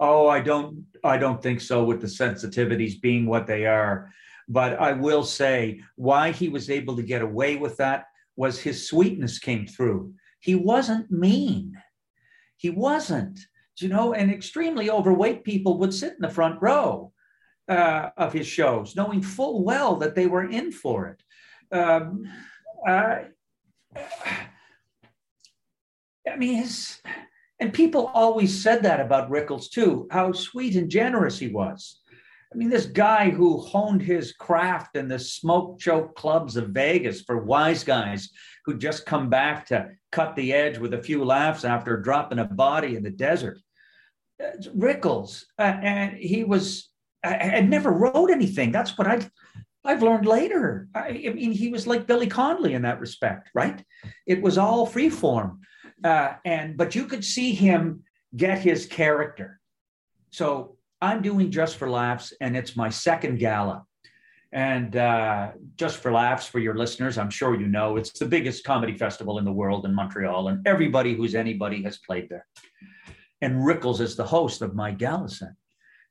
Oh, 0.00 0.26
I 0.26 0.40
don't. 0.40 0.84
I 1.04 1.16
don't 1.16 1.40
think 1.40 1.60
so. 1.60 1.84
With 1.84 2.00
the 2.00 2.08
sensitivities 2.08 3.00
being 3.00 3.26
what 3.26 3.46
they 3.46 3.66
are, 3.66 4.10
but 4.48 4.80
I 4.80 4.92
will 4.92 5.22
say 5.22 5.80
why 5.94 6.32
he 6.32 6.48
was 6.48 6.68
able 6.68 6.96
to 6.96 7.02
get 7.02 7.22
away 7.22 7.56
with 7.56 7.76
that 7.76 8.06
was 8.34 8.58
his 8.58 8.88
sweetness 8.88 9.38
came 9.38 9.66
through. 9.66 10.12
He 10.40 10.54
wasn't 10.54 11.10
mean. 11.10 11.74
He 12.56 12.70
wasn't. 12.70 13.38
You 13.78 13.88
know, 13.88 14.14
and 14.14 14.30
extremely 14.30 14.88
overweight 14.88 15.44
people 15.44 15.78
would 15.78 15.92
sit 15.92 16.14
in 16.14 16.20
the 16.20 16.30
front 16.30 16.60
row 16.62 17.12
uh, 17.68 18.10
of 18.16 18.32
his 18.32 18.46
shows, 18.46 18.96
knowing 18.96 19.22
full 19.22 19.64
well 19.64 19.96
that 19.96 20.14
they 20.14 20.26
were 20.26 20.48
in 20.48 20.72
for 20.72 21.06
it. 21.08 21.22
Um, 21.76 22.24
uh, 22.86 23.18
I 26.28 26.36
mean, 26.36 26.56
his, 26.56 27.00
and 27.60 27.72
people 27.72 28.10
always 28.14 28.62
said 28.62 28.82
that 28.82 29.00
about 29.00 29.30
Rickles 29.30 29.70
too, 29.70 30.06
how 30.10 30.32
sweet 30.32 30.76
and 30.76 30.90
generous 30.90 31.38
he 31.38 31.48
was. 31.48 32.00
I 32.52 32.56
mean, 32.56 32.70
this 32.70 32.86
guy 32.86 33.30
who 33.30 33.58
honed 33.58 34.02
his 34.02 34.32
craft 34.32 34.96
in 34.96 35.08
the 35.08 35.18
smoke 35.18 35.80
choke 35.80 36.14
clubs 36.14 36.56
of 36.56 36.68
Vegas 36.70 37.22
for 37.22 37.42
wise 37.42 37.82
guys 37.82 38.30
who 38.64 38.78
just 38.78 39.04
come 39.04 39.28
back 39.28 39.66
to 39.66 39.90
cut 40.12 40.36
the 40.36 40.52
edge 40.52 40.78
with 40.78 40.94
a 40.94 41.02
few 41.02 41.24
laughs 41.24 41.64
after 41.64 42.00
dropping 42.00 42.38
a 42.38 42.44
body 42.44 42.96
in 42.96 43.02
the 43.02 43.10
desert. 43.10 43.58
Rickles, 44.76 45.44
uh, 45.58 45.62
and 45.82 46.16
he 46.16 46.44
was 46.44 46.90
I, 47.26 47.56
I 47.56 47.60
never 47.60 47.90
wrote 47.90 48.30
anything. 48.30 48.72
That's 48.72 48.96
what 48.96 49.06
I 49.06 49.28
I've 49.86 50.02
learned 50.02 50.26
later. 50.26 50.88
I, 50.94 51.24
I, 51.28 51.32
mean, 51.32 51.52
he 51.52 51.68
was 51.68 51.86
like 51.86 52.06
Billy 52.06 52.26
Connolly 52.26 52.74
in 52.74 52.82
that 52.82 53.00
respect, 53.00 53.50
right? 53.54 53.82
It 54.26 54.42
was 54.42 54.58
all 54.58 54.84
free 54.84 55.08
form, 55.08 55.60
uh, 56.02 56.34
and 56.44 56.76
but 56.76 56.94
you 56.94 57.06
could 57.06 57.24
see 57.24 57.52
him 57.52 58.02
get 58.36 58.58
his 58.58 58.86
character. 58.86 59.60
So 60.30 60.76
I'm 61.00 61.22
doing 61.22 61.50
just 61.50 61.76
for 61.76 61.88
laughs, 61.88 62.32
and 62.40 62.56
it's 62.56 62.76
my 62.76 62.90
second 62.90 63.38
gala. 63.38 63.84
And 64.52 64.96
uh, 64.96 65.52
just 65.76 65.98
for 65.98 66.12
laughs 66.12 66.46
for 66.46 66.58
your 66.58 66.76
listeners, 66.76 67.18
I'm 67.18 67.30
sure 67.30 67.58
you 67.60 67.66
know 67.66 67.96
it's 67.96 68.18
the 68.18 68.26
biggest 68.26 68.64
comedy 68.64 68.96
festival 68.96 69.38
in 69.38 69.44
the 69.44 69.52
world 69.52 69.84
in 69.84 69.94
Montreal, 69.94 70.48
and 70.48 70.66
everybody 70.66 71.14
who's 71.14 71.34
anybody 71.34 71.82
has 71.82 71.98
played 71.98 72.28
there. 72.28 72.46
And 73.40 73.56
Rickles 73.56 74.00
is 74.00 74.16
the 74.16 74.24
host 74.24 74.62
of 74.62 74.74
my 74.74 74.90
gala 74.90 75.28
set. 75.28 75.50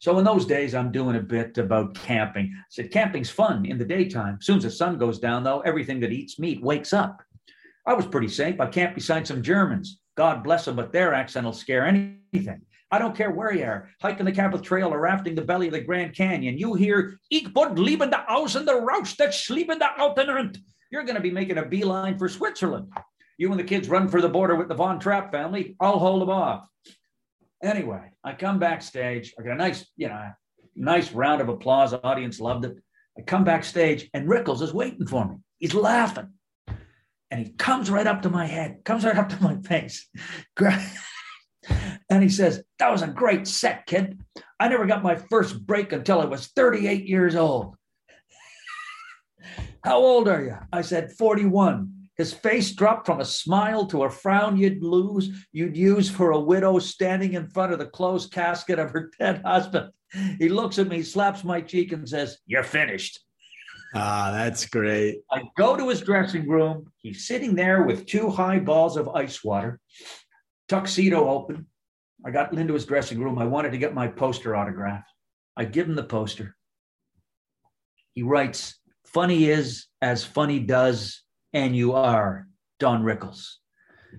So 0.05 0.19
in 0.19 0.23
those 0.23 0.45
days, 0.45 0.75
I'm 0.75 0.91
doing 0.91 1.15
a 1.15 1.19
bit 1.19 1.57
about 1.57 1.95
camping. 1.95 2.53
I 2.55 2.61
said, 2.69 2.91
camping's 2.91 3.31
fun 3.31 3.65
in 3.65 3.79
the 3.79 3.83
daytime. 3.83 4.37
As 4.39 4.45
soon 4.45 4.57
as 4.57 4.63
the 4.63 4.69
sun 4.69 4.99
goes 4.99 5.17
down, 5.17 5.43
though, 5.43 5.61
everything 5.61 5.99
that 6.01 6.11
eats 6.11 6.37
meat 6.37 6.61
wakes 6.61 6.93
up. 6.93 7.23
I 7.87 7.95
was 7.95 8.05
pretty 8.05 8.27
safe. 8.27 8.61
I 8.61 8.67
camped 8.67 8.93
beside 8.93 9.25
some 9.25 9.41
Germans. 9.41 9.99
God 10.15 10.43
bless 10.43 10.65
them, 10.65 10.75
but 10.75 10.93
their 10.93 11.15
accent 11.15 11.43
will 11.43 11.53
scare 11.53 11.87
anything. 11.87 12.61
I 12.91 12.99
don't 12.99 13.15
care 13.15 13.31
where 13.31 13.51
you 13.51 13.63
are, 13.63 13.89
hiking 13.99 14.27
the 14.27 14.31
Capital 14.31 14.63
Trail 14.63 14.93
or 14.93 14.99
rafting 14.99 15.33
the 15.33 15.41
belly 15.41 15.69
of 15.69 15.73
the 15.73 15.81
Grand 15.81 16.13
Canyon. 16.15 16.59
You 16.59 16.75
hear, 16.75 17.19
Ich 17.31 17.51
bud 17.51 17.79
lieben 17.79 18.13
Aus 18.29 18.53
and 18.53 18.67
the 18.67 18.79
Rausch 18.79 19.17
that 19.17 19.33
sleep 19.33 19.69
the 19.69 19.89
Altenrand. 19.97 20.59
You're 20.91 21.05
going 21.05 21.15
to 21.15 21.19
be 21.19 21.31
making 21.31 21.57
a 21.57 21.65
beeline 21.65 22.19
for 22.19 22.29
Switzerland. 22.29 22.93
You 23.39 23.49
and 23.49 23.59
the 23.59 23.63
kids 23.63 23.89
run 23.89 24.07
for 24.07 24.21
the 24.21 24.29
border 24.29 24.53
with 24.53 24.67
the 24.67 24.75
Von 24.75 24.99
Trapp 24.99 25.31
family. 25.31 25.75
I'll 25.79 25.97
hold 25.97 26.21
them 26.21 26.29
off. 26.29 26.67
Anyway, 27.65 28.11
I 28.23 28.33
come 28.33 28.59
backstage. 28.59 29.33
I 29.39 29.41
got 29.41 29.53
a 29.53 29.55
nice, 29.55 29.87
you 29.97 30.07
know, 30.07 30.31
nice 30.75 31.11
round 31.11 31.41
of 31.41 31.49
applause. 31.49 31.91
The 31.91 32.03
audience 32.03 32.39
loved 32.39 32.65
it. 32.65 32.77
I 33.17 33.23
come 33.23 33.43
backstage 33.43 34.07
and 34.13 34.29
Rickles 34.29 34.61
is 34.61 34.71
waiting 34.71 35.07
for 35.07 35.27
me. 35.27 35.37
He's 35.57 35.73
laughing. 35.73 36.29
And 37.31 37.43
he 37.43 37.53
comes 37.53 37.89
right 37.89 38.05
up 38.05 38.21
to 38.21 38.29
my 38.29 38.45
head, 38.45 38.81
comes 38.85 39.03
right 39.03 39.17
up 39.17 39.29
to 39.29 39.41
my 39.41 39.57
face. 39.61 40.07
and 40.59 42.21
he 42.21 42.29
says, 42.29 42.61
That 42.77 42.91
was 42.91 43.01
a 43.01 43.07
great 43.07 43.47
set, 43.47 43.87
kid. 43.87 44.21
I 44.59 44.67
never 44.67 44.85
got 44.85 45.01
my 45.01 45.15
first 45.15 45.65
break 45.65 45.91
until 45.91 46.21
I 46.21 46.25
was 46.25 46.47
38 46.47 47.07
years 47.07 47.35
old. 47.35 47.75
How 49.83 49.97
old 49.97 50.29
are 50.29 50.43
you? 50.43 50.55
I 50.71 50.81
said, 50.81 51.13
41. 51.13 51.94
His 52.17 52.33
face 52.33 52.71
dropped 52.71 53.05
from 53.05 53.19
a 53.19 53.25
smile 53.25 53.85
to 53.87 54.03
a 54.03 54.09
frown 54.09 54.57
you'd 54.57 54.81
lose, 54.81 55.29
you'd 55.51 55.75
use 55.75 56.09
for 56.09 56.31
a 56.31 56.39
widow 56.39 56.79
standing 56.79 57.33
in 57.33 57.49
front 57.49 57.73
of 57.73 57.79
the 57.79 57.87
closed 57.87 58.31
casket 58.31 58.79
of 58.79 58.91
her 58.91 59.11
dead 59.19 59.41
husband. 59.43 59.91
He 60.39 60.47
looks 60.47 60.79
at 60.79 60.87
me, 60.87 61.01
slaps 61.01 61.43
my 61.43 61.59
cheek, 61.59 61.91
and 61.91 62.07
says, 62.07 62.37
You're 62.45 62.63
finished. 62.63 63.19
Ah, 63.93 64.31
that's 64.31 64.65
great. 64.65 65.21
I 65.31 65.43
go 65.57 65.75
to 65.75 65.89
his 65.89 66.01
dressing 66.01 66.47
room. 66.47 66.91
He's 66.97 67.27
sitting 67.27 67.55
there 67.55 67.83
with 67.83 68.05
two 68.05 68.29
high 68.29 68.59
balls 68.59 68.97
of 68.97 69.09
ice 69.09 69.43
water, 69.43 69.79
tuxedo 70.69 71.29
open. 71.29 71.67
I 72.25 72.31
got 72.31 72.53
into 72.53 72.73
his 72.73 72.85
dressing 72.85 73.19
room. 73.19 73.37
I 73.37 73.45
wanted 73.45 73.71
to 73.71 73.77
get 73.77 73.93
my 73.93 74.07
poster 74.07 74.55
autographed. 74.55 75.09
I 75.57 75.65
give 75.65 75.87
him 75.87 75.95
the 75.95 76.03
poster. 76.03 76.55
He 78.13 78.23
writes, 78.23 78.79
Funny 79.05 79.45
is 79.45 79.87
as 80.01 80.23
funny 80.23 80.59
does 80.59 81.24
and 81.55 81.73
you 81.73 81.93
are 81.93 82.49
Don 82.79 83.01
Rickles. 83.01 83.47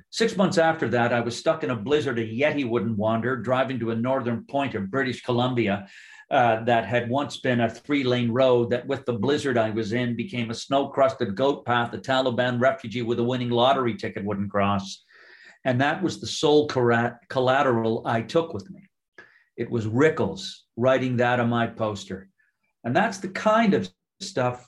Six 0.08 0.38
months 0.38 0.56
after 0.56 0.88
that, 0.88 1.12
I 1.12 1.20
was 1.20 1.36
stuck 1.36 1.62
in 1.62 1.70
a 1.70 1.76
blizzard 1.76 2.18
a 2.18 2.26
Yeti 2.26 2.66
wouldn't 2.66 2.96
wander, 2.96 3.36
driving 3.36 3.78
to 3.80 3.90
a 3.90 3.94
northern 3.94 4.46
point 4.46 4.74
of 4.74 4.90
British 4.90 5.22
Columbia 5.22 5.86
uh, 6.30 6.64
that 6.64 6.86
had 6.86 7.10
once 7.10 7.36
been 7.36 7.60
a 7.60 7.68
three 7.68 8.04
lane 8.04 8.30
road 8.30 8.70
that, 8.70 8.86
with 8.86 9.04
the 9.04 9.12
blizzard 9.12 9.58
I 9.58 9.68
was 9.68 9.92
in, 9.92 10.16
became 10.16 10.50
a 10.50 10.54
snow 10.54 10.88
crusted 10.88 11.36
goat 11.36 11.66
path 11.66 11.92
a 11.92 11.98
Taliban 11.98 12.58
refugee 12.58 13.02
with 13.02 13.18
a 13.18 13.24
winning 13.24 13.50
lottery 13.50 13.94
ticket 13.94 14.24
wouldn't 14.24 14.50
cross. 14.50 15.04
And 15.66 15.78
that 15.82 16.02
was 16.02 16.18
the 16.20 16.26
sole 16.26 16.66
collateral 16.66 18.02
I 18.06 18.22
took 18.22 18.54
with 18.54 18.70
me. 18.70 18.88
It 19.58 19.70
was 19.70 19.86
Rickles 19.86 20.62
writing 20.76 21.18
that 21.18 21.38
on 21.38 21.50
my 21.50 21.66
poster. 21.66 22.30
And 22.82 22.96
that's 22.96 23.18
the 23.18 23.28
kind 23.28 23.74
of 23.74 23.90
stuff 24.20 24.66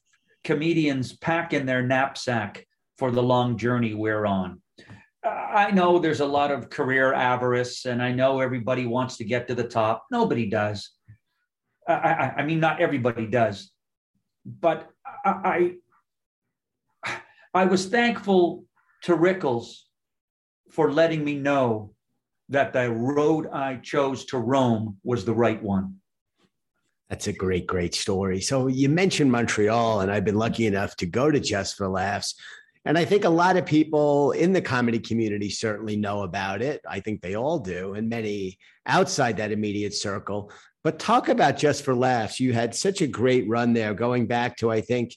comedians 0.48 1.14
pack 1.14 1.52
in 1.52 1.66
their 1.66 1.82
knapsack 1.82 2.66
for 2.96 3.10
the 3.10 3.22
long 3.22 3.58
journey 3.58 3.92
we're 3.92 4.24
on. 4.24 4.62
I 5.22 5.70
know 5.72 5.98
there's 5.98 6.20
a 6.20 6.26
lot 6.38 6.50
of 6.50 6.70
career 6.70 7.12
avarice, 7.12 7.84
and 7.84 8.02
I 8.02 8.12
know 8.12 8.40
everybody 8.40 8.86
wants 8.86 9.18
to 9.18 9.24
get 9.24 9.46
to 9.48 9.54
the 9.54 9.68
top. 9.68 10.06
Nobody 10.10 10.48
does. 10.48 10.90
I, 11.86 11.92
I, 11.92 12.34
I 12.38 12.44
mean, 12.46 12.60
not 12.60 12.80
everybody 12.80 13.26
does, 13.26 13.72
but 14.46 14.88
I, 15.22 15.74
I, 17.04 17.20
I 17.52 17.64
was 17.66 17.84
thankful 17.84 18.64
to 19.02 19.16
Rickles 19.16 19.82
for 20.70 20.90
letting 20.90 21.22
me 21.22 21.34
know 21.34 21.92
that 22.48 22.72
the 22.72 22.90
road 22.90 23.50
I 23.52 23.76
chose 23.82 24.24
to 24.26 24.38
roam 24.38 24.96
was 25.04 25.26
the 25.26 25.34
right 25.34 25.62
one. 25.62 25.96
That's 27.08 27.26
a 27.26 27.32
great, 27.32 27.66
great 27.66 27.94
story. 27.94 28.40
So 28.40 28.66
you 28.66 28.88
mentioned 28.88 29.32
Montreal, 29.32 30.02
and 30.02 30.10
I've 30.10 30.26
been 30.26 30.36
lucky 30.36 30.66
enough 30.66 30.94
to 30.96 31.06
go 31.06 31.30
to 31.30 31.40
Just 31.40 31.76
for 31.76 31.88
Laughs. 31.88 32.34
And 32.84 32.98
I 32.98 33.04
think 33.04 33.24
a 33.24 33.30
lot 33.30 33.56
of 33.56 33.66
people 33.66 34.32
in 34.32 34.52
the 34.52 34.62
comedy 34.62 34.98
community 34.98 35.50
certainly 35.50 35.96
know 35.96 36.22
about 36.22 36.62
it. 36.62 36.80
I 36.88 37.00
think 37.00 37.20
they 37.20 37.34
all 37.34 37.58
do, 37.58 37.94
and 37.94 38.08
many 38.08 38.58
outside 38.86 39.38
that 39.38 39.52
immediate 39.52 39.94
circle. 39.94 40.52
But 40.84 40.98
talk 40.98 41.28
about 41.28 41.56
Just 41.56 41.84
for 41.84 41.94
Laughs. 41.94 42.40
You 42.40 42.52
had 42.52 42.74
such 42.74 43.00
a 43.00 43.06
great 43.06 43.48
run 43.48 43.72
there, 43.72 43.94
going 43.94 44.26
back 44.26 44.56
to, 44.58 44.70
I 44.70 44.80
think, 44.80 45.16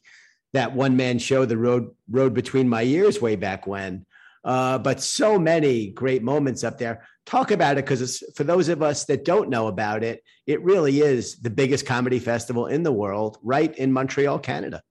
that 0.54 0.73
one 0.73 0.95
man 0.97 1.19
show, 1.19 1.45
The 1.45 1.58
Road, 1.58 1.95
Road 2.10 2.34
Between 2.34 2.67
My 2.67 2.84
Ears, 2.84 3.21
way 3.21 3.36
back 3.36 3.67
when. 3.67 4.06
Uh, 4.43 4.77
but 4.80 5.01
so 5.01 5.38
many 5.38 5.91
great 5.91 6.23
moments 6.23 6.63
up 6.63 6.77
there. 6.77 7.08
Talk 7.25 7.51
about 7.51 7.77
it 7.77 7.86
because 7.86 8.23
for 8.36 8.43
those 8.43 8.67
of 8.67 8.81
us 8.81 9.05
that 9.05 9.25
don't 9.25 9.49
know 9.49 9.67
about 9.67 10.03
it, 10.03 10.23
it 10.47 10.62
really 10.63 11.01
is 11.01 11.38
the 11.38 11.49
biggest 11.49 11.86
comedy 11.86 12.19
festival 12.19 12.67
in 12.67 12.84
the 12.84 12.91
world, 12.91 13.38
right 13.43 13.75
in 13.77 13.91
Montreal, 13.91 14.39
Canada. 14.39 14.81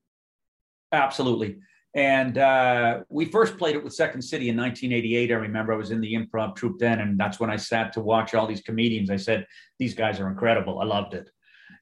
Absolutely. 0.93 1.59
And 1.95 2.39
uh, 2.39 3.01
we 3.09 3.25
first 3.25 3.59
played 3.59 3.75
it 3.75 3.83
with 3.83 3.93
Second 3.93 4.23
City 4.23 4.49
in 4.49 4.57
1988. 4.57 5.33
I 5.33 5.35
remember 5.35 5.73
I 5.73 5.77
was 5.77 5.91
in 5.91 6.01
the 6.01 6.15
improv 6.15 6.55
troupe 6.55 6.79
then, 6.79 7.01
and 7.01 7.19
that's 7.19 7.41
when 7.41 7.51
I 7.51 7.57
sat 7.57 7.93
to 7.95 8.01
watch 8.01 8.33
all 8.35 8.47
these 8.47 8.61
comedians. 8.61 9.11
I 9.11 9.17
said, 9.17 9.45
These 9.79 9.95
guys 9.95 10.21
are 10.21 10.29
incredible. 10.29 10.81
I 10.81 10.85
loved 10.85 11.15
it. 11.15 11.29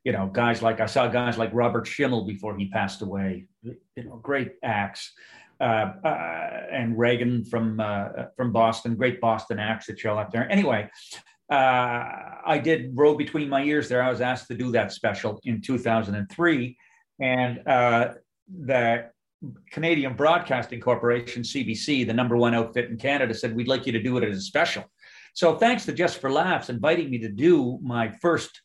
You 0.04 0.12
know, 0.12 0.26
guys 0.32 0.62
like 0.62 0.80
I 0.80 0.86
saw 0.86 1.08
guys 1.08 1.36
like 1.36 1.50
Robert 1.52 1.86
Schimmel 1.86 2.24
before 2.24 2.56
he 2.56 2.70
passed 2.70 3.02
away, 3.02 3.46
you 3.62 4.04
know, 4.04 4.16
great 4.16 4.52
acts. 4.62 5.12
Uh, 5.60 5.92
uh, 6.04 6.66
and 6.70 6.96
Reagan 6.96 7.44
from 7.44 7.80
uh, 7.80 8.26
from 8.36 8.52
Boston, 8.52 8.94
great 8.94 9.20
Boston 9.20 9.58
acts 9.58 9.86
that 9.86 9.98
show 9.98 10.16
up 10.16 10.30
there. 10.30 10.50
Anyway, 10.52 10.88
uh, 11.50 12.04
I 12.46 12.60
did 12.62 12.92
Road 12.94 13.16
Between 13.16 13.48
My 13.48 13.62
Ears 13.64 13.88
there. 13.88 14.02
I 14.02 14.10
was 14.10 14.20
asked 14.20 14.46
to 14.48 14.54
do 14.54 14.70
that 14.72 14.92
special 14.92 15.40
in 15.44 15.60
2003, 15.60 16.76
and 17.20 17.60
the 17.66 19.10
Canadian 19.70 20.14
Broadcasting 20.14 20.80
Corporation, 20.80 21.42
CBC, 21.42 22.06
the 22.06 22.12
number 22.12 22.36
one 22.36 22.54
outfit 22.54 22.90
in 22.90 22.96
Canada, 22.96 23.34
said, 23.34 23.54
We'd 23.54 23.68
like 23.68 23.86
you 23.86 23.92
to 23.92 24.02
do 24.02 24.16
it 24.16 24.24
as 24.24 24.36
a 24.36 24.40
special. 24.40 24.84
So 25.34 25.56
thanks 25.56 25.84
to 25.86 25.92
Just 25.92 26.20
for 26.20 26.30
Laughs 26.30 26.68
inviting 26.68 27.10
me 27.10 27.18
to 27.18 27.28
do 27.28 27.78
my 27.82 28.12
first 28.20 28.62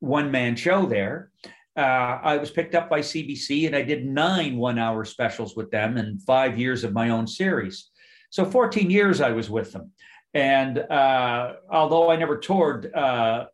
one 0.00 0.30
man 0.30 0.56
show 0.56 0.86
there. 0.86 1.30
Uh, 1.76 2.18
I 2.22 2.36
was 2.36 2.50
picked 2.50 2.74
up 2.74 2.90
by 2.90 3.00
CBC 3.00 3.66
and 3.66 3.76
I 3.76 3.82
did 3.82 4.04
nine 4.04 4.56
one 4.56 4.78
hour 4.78 5.04
specials 5.04 5.54
with 5.56 5.70
them 5.70 5.96
and 5.96 6.20
five 6.22 6.58
years 6.58 6.84
of 6.84 6.92
my 6.92 7.10
own 7.10 7.26
series. 7.26 7.90
So 8.30 8.44
14 8.44 8.90
years 8.90 9.20
I 9.20 9.30
was 9.30 9.48
with 9.48 9.72
them. 9.72 9.92
And 10.34 10.78
uh, 10.78 11.54
although 11.70 12.10
I 12.10 12.16
never 12.16 12.38
toured 12.38 12.92
uh, 12.94 13.46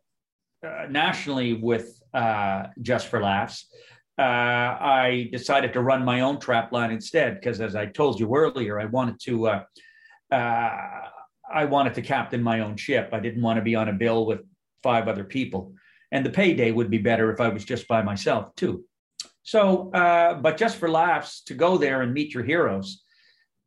uh 0.63 0.87
nationally 0.89 1.53
with 1.53 2.01
uh, 2.13 2.67
Just 2.81 3.07
for 3.07 3.21
Laughs, 3.21 3.67
uh, 4.19 4.21
I 4.21 5.29
decided 5.31 5.73
to 5.73 5.81
run 5.81 6.03
my 6.03 6.21
own 6.21 6.39
trap 6.39 6.71
line 6.71 6.91
instead 6.91 7.35
because, 7.35 7.61
as 7.61 7.75
I 7.75 7.85
told 7.85 8.19
you 8.19 8.35
earlier, 8.35 8.79
I 8.79 8.85
wanted 8.85 9.19
to 9.21 9.61
I 11.49 11.65
wanted 11.65 11.93
to 11.95 12.01
captain 12.01 12.43
my 12.43 12.59
own 12.59 12.75
ship. 12.75 13.09
I 13.13 13.19
didn't 13.19 13.41
want 13.41 13.57
to 13.57 13.63
be 13.63 13.75
on 13.75 13.89
a 13.89 13.93
bill 13.93 14.25
with 14.25 14.41
five 14.83 15.07
other 15.07 15.23
people, 15.23 15.73
and 16.11 16.25
the 16.25 16.29
payday 16.29 16.71
would 16.71 16.89
be 16.89 16.97
better 16.97 17.31
if 17.31 17.39
I 17.39 17.49
was 17.49 17.65
just 17.65 17.87
by 17.87 18.01
myself 18.01 18.55
too. 18.55 18.83
So, 19.43 19.91
uh, 19.93 20.35
but 20.35 20.57
just 20.57 20.77
for 20.77 20.89
laughs, 20.89 21.43
to 21.43 21.53
go 21.53 21.77
there 21.77 22.01
and 22.01 22.13
meet 22.13 22.33
your 22.33 22.43
heroes. 22.43 23.03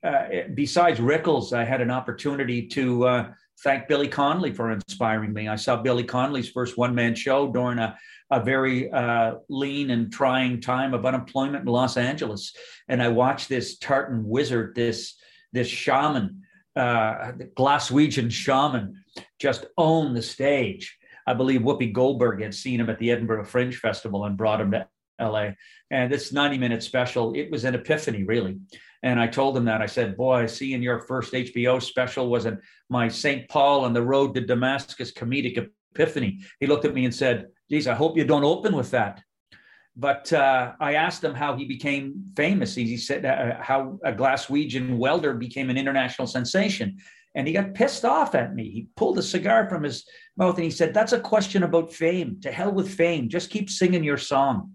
Uh, 0.03 0.24
besides 0.55 1.00
Rickles, 1.00 1.53
I 1.53 1.64
had 1.64 1.81
an 1.81 1.90
opportunity 1.90 2.66
to 2.68 3.07
uh, 3.07 3.33
thank 3.62 3.88
Billy 3.88 4.09
Connolly 4.09 4.53
for 4.53 4.70
inspiring 4.70 5.33
me. 5.33 5.48
I 5.48 5.57
saw 5.57 5.76
Billy 5.76 6.05
Connolly's 6.05 6.50
first 6.50 6.76
one 6.76 6.94
man 6.94 7.14
show 7.14 7.50
during 7.50 7.79
a 7.79 7.98
a 8.31 8.42
very 8.42 8.90
uh, 8.90 9.35
lean 9.48 9.90
and 9.90 10.12
trying 10.12 10.61
time 10.61 10.94
of 10.94 11.05
unemployment 11.05 11.62
in 11.62 11.66
Los 11.66 11.96
Angeles. 11.96 12.55
And 12.88 13.03
I 13.03 13.09
watched 13.09 13.48
this 13.48 13.79
tartan 13.79 14.24
wizard, 14.26 14.74
this 14.74 15.16
this 15.53 15.66
shaman, 15.66 16.42
uh, 16.76 17.33
Glaswegian 17.57 18.31
shaman, 18.31 19.03
just 19.40 19.66
own 19.76 20.14
the 20.14 20.22
stage. 20.22 20.96
I 21.31 21.35
believe 21.35 21.61
Whoopi 21.61 21.93
Goldberg 21.93 22.43
had 22.43 22.55
seen 22.55 22.81
him 22.81 22.90
at 22.90 22.99
the 22.99 23.12
Edinburgh 23.12 23.45
Fringe 23.45 23.77
Festival 23.77 24.25
and 24.25 24.37
brought 24.37 24.61
him 24.61 24.73
to 24.73 24.88
LA. 25.21 25.51
And 25.93 26.12
this 26.12 26.33
90 26.33 26.59
minute 26.59 26.83
special, 26.83 27.35
it 27.35 27.51
was 27.53 27.64
an 27.64 27.77
epiphany, 27.77 28.25
really. 28.25 28.59
And 29.05 29.21
I 29.21 29.29
told 29.29 29.57
him 29.57 29.64
that. 29.66 29.81
I 29.81 29.87
said, 29.87 30.16
Boy, 30.16 30.47
seeing 30.47 30.83
your 30.83 30.99
first 30.99 31.33
HBO 31.33 31.81
special 31.81 32.29
wasn't 32.29 32.59
my 32.88 33.07
St. 33.07 33.49
Paul 33.49 33.87
and 33.87 33.95
the 33.95 34.03
road 34.03 34.35
to 34.35 34.40
Damascus 34.40 35.12
comedic 35.12 35.71
epiphany. 35.95 36.40
He 36.59 36.66
looked 36.66 36.85
at 36.85 36.95
me 36.95 37.05
and 37.05 37.14
said, 37.14 37.47
geez, 37.71 37.87
I 37.87 37.95
hope 37.95 38.16
you 38.16 38.25
don't 38.25 38.45
open 38.45 38.75
with 38.75 38.90
that. 38.90 39.23
But 39.97 40.33
uh, 40.33 40.73
I 40.81 40.95
asked 40.95 41.23
him 41.23 41.35
how 41.35 41.57
he 41.57 41.64
became 41.64 42.33
famous. 42.37 42.75
He, 42.75 42.97
said 42.97 43.25
uh, 43.25 43.62
how 43.62 44.01
a 44.05 44.12
Glaswegian 44.12 44.97
welder 44.97 45.35
became 45.35 45.71
an 45.71 45.77
international 45.77 46.27
sensation. 46.27 46.99
And 47.35 47.47
he 47.47 47.53
got 47.53 47.75
pissed 47.75 48.05
off 48.05 48.35
at 48.35 48.55
me. 48.55 48.71
He 48.71 48.88
pulled 48.97 49.19
a 49.19 49.23
cigar 49.23 49.69
from 49.69 49.85
his 49.85 50.05
mouth 50.37 50.57
and 50.57 50.64
he 50.64 50.71
said, 50.71 50.93
That's 50.93 51.12
a 51.12 51.21
question 51.21 51.62
about 51.62 51.93
fame. 51.93 52.40
To 52.43 52.51
hell 52.51 52.73
with 52.73 52.93
fame. 52.93 53.29
Just 53.29 53.51
keep 53.51 53.71
singing 53.71 54.03
your 54.03 54.16
song. 54.16 54.73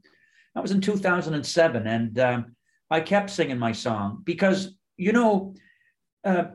That 0.54 0.62
was 0.62 0.72
in 0.72 0.80
2007. 0.80 1.88
And 1.88 2.20
um, 2.20 2.56
I 2.90 3.02
kept 3.02 3.30
singing 3.30 3.60
my 3.60 3.74
song 3.74 4.22
because, 4.24 4.76
you 4.96 5.12
know, 5.12 5.56
uh, 6.24 6.46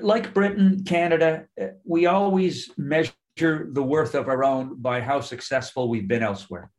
like 0.00 0.34
Britain, 0.34 0.84
Canada, 0.84 1.46
uh, 1.60 1.66
we 1.84 2.06
always 2.06 2.70
measure 2.76 3.12
the 3.36 3.82
worth 3.82 4.14
of 4.14 4.28
our 4.28 4.44
own 4.44 4.80
by 4.80 5.00
how 5.00 5.20
successful 5.20 5.88
we've 5.88 6.08
been 6.08 6.22
elsewhere. 6.22 6.70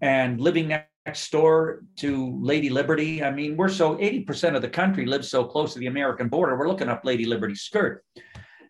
And 0.00 0.40
living 0.40 0.72
next 1.06 1.30
door 1.32 1.82
to 1.96 2.38
Lady 2.40 2.70
Liberty, 2.70 3.22
I 3.22 3.30
mean, 3.30 3.56
we're 3.56 3.68
so 3.68 3.96
80% 3.96 4.54
of 4.54 4.62
the 4.62 4.68
country 4.68 5.06
lives 5.06 5.30
so 5.30 5.44
close 5.44 5.72
to 5.72 5.78
the 5.78 5.86
American 5.86 6.28
border, 6.28 6.58
we're 6.58 6.68
looking 6.68 6.88
up 6.88 7.04
Lady 7.04 7.24
Liberty's 7.24 7.62
skirt. 7.62 8.04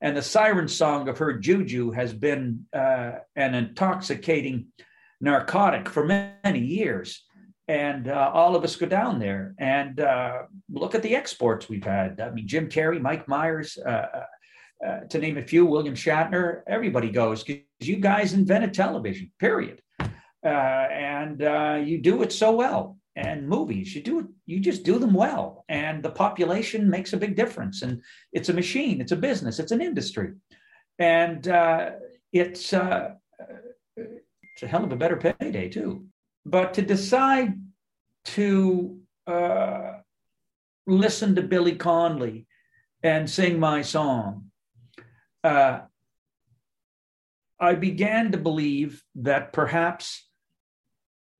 And 0.02 0.16
the 0.16 0.22
siren 0.22 0.68
song 0.68 1.08
of 1.08 1.18
her 1.18 1.34
juju 1.34 1.90
has 1.90 2.12
been 2.12 2.64
uh, 2.72 3.12
an 3.36 3.54
intoxicating 3.54 4.68
narcotic 5.20 5.88
for 5.88 6.04
many 6.04 6.60
years. 6.60 7.24
And 7.68 8.08
uh, 8.08 8.30
all 8.32 8.56
of 8.56 8.64
us 8.64 8.74
go 8.76 8.86
down 8.86 9.18
there 9.18 9.54
and 9.58 10.00
uh, 10.00 10.42
look 10.72 10.94
at 10.94 11.02
the 11.02 11.14
exports 11.14 11.68
we've 11.68 11.84
had. 11.84 12.20
I 12.20 12.30
mean, 12.30 12.48
Jim 12.48 12.68
Carrey, 12.68 13.00
Mike 13.00 13.28
Myers, 13.28 13.78
uh, 13.84 13.88
uh, 13.88 14.24
uh, 14.84 15.00
to 15.10 15.18
name 15.18 15.36
a 15.36 15.42
few, 15.42 15.66
William 15.66 15.94
Shatner, 15.94 16.62
everybody 16.66 17.10
goes 17.10 17.44
because 17.44 17.62
you 17.80 17.96
guys 17.96 18.32
invented 18.32 18.72
television, 18.72 19.30
period. 19.38 19.82
Uh, 20.44 20.48
and 20.48 21.42
uh, 21.42 21.80
you 21.84 21.98
do 21.98 22.22
it 22.22 22.32
so 22.32 22.52
well. 22.52 22.96
And 23.16 23.48
movies, 23.48 23.94
you 23.94 24.02
do 24.02 24.20
it, 24.20 24.26
you 24.46 24.60
just 24.60 24.84
do 24.84 24.98
them 24.98 25.12
well. 25.12 25.64
And 25.68 26.02
the 26.02 26.10
population 26.10 26.88
makes 26.88 27.12
a 27.12 27.18
big 27.18 27.36
difference. 27.36 27.82
And 27.82 28.00
it's 28.32 28.48
a 28.48 28.54
machine, 28.54 29.00
it's 29.00 29.12
a 29.12 29.16
business, 29.16 29.58
it's 29.58 29.72
an 29.72 29.82
industry. 29.82 30.32
And 30.98 31.46
uh, 31.48 31.90
it's, 32.32 32.72
uh, 32.72 33.10
it's 33.96 34.62
a 34.62 34.66
hell 34.66 34.84
of 34.84 34.92
a 34.92 34.96
better 34.96 35.16
payday, 35.16 35.68
too. 35.68 36.06
But 36.46 36.74
to 36.74 36.82
decide 36.82 37.60
to 38.24 38.96
listen 40.86 41.34
to 41.34 41.42
Billy 41.42 41.76
Connolly 41.76 42.46
and 43.02 43.30
sing 43.30 43.60
my 43.60 43.82
song 43.82 44.50
uh, 45.44 45.80
I 47.58 47.74
began 47.74 48.32
to 48.32 48.38
believe 48.38 49.02
that 49.16 49.52
perhaps 49.52 50.28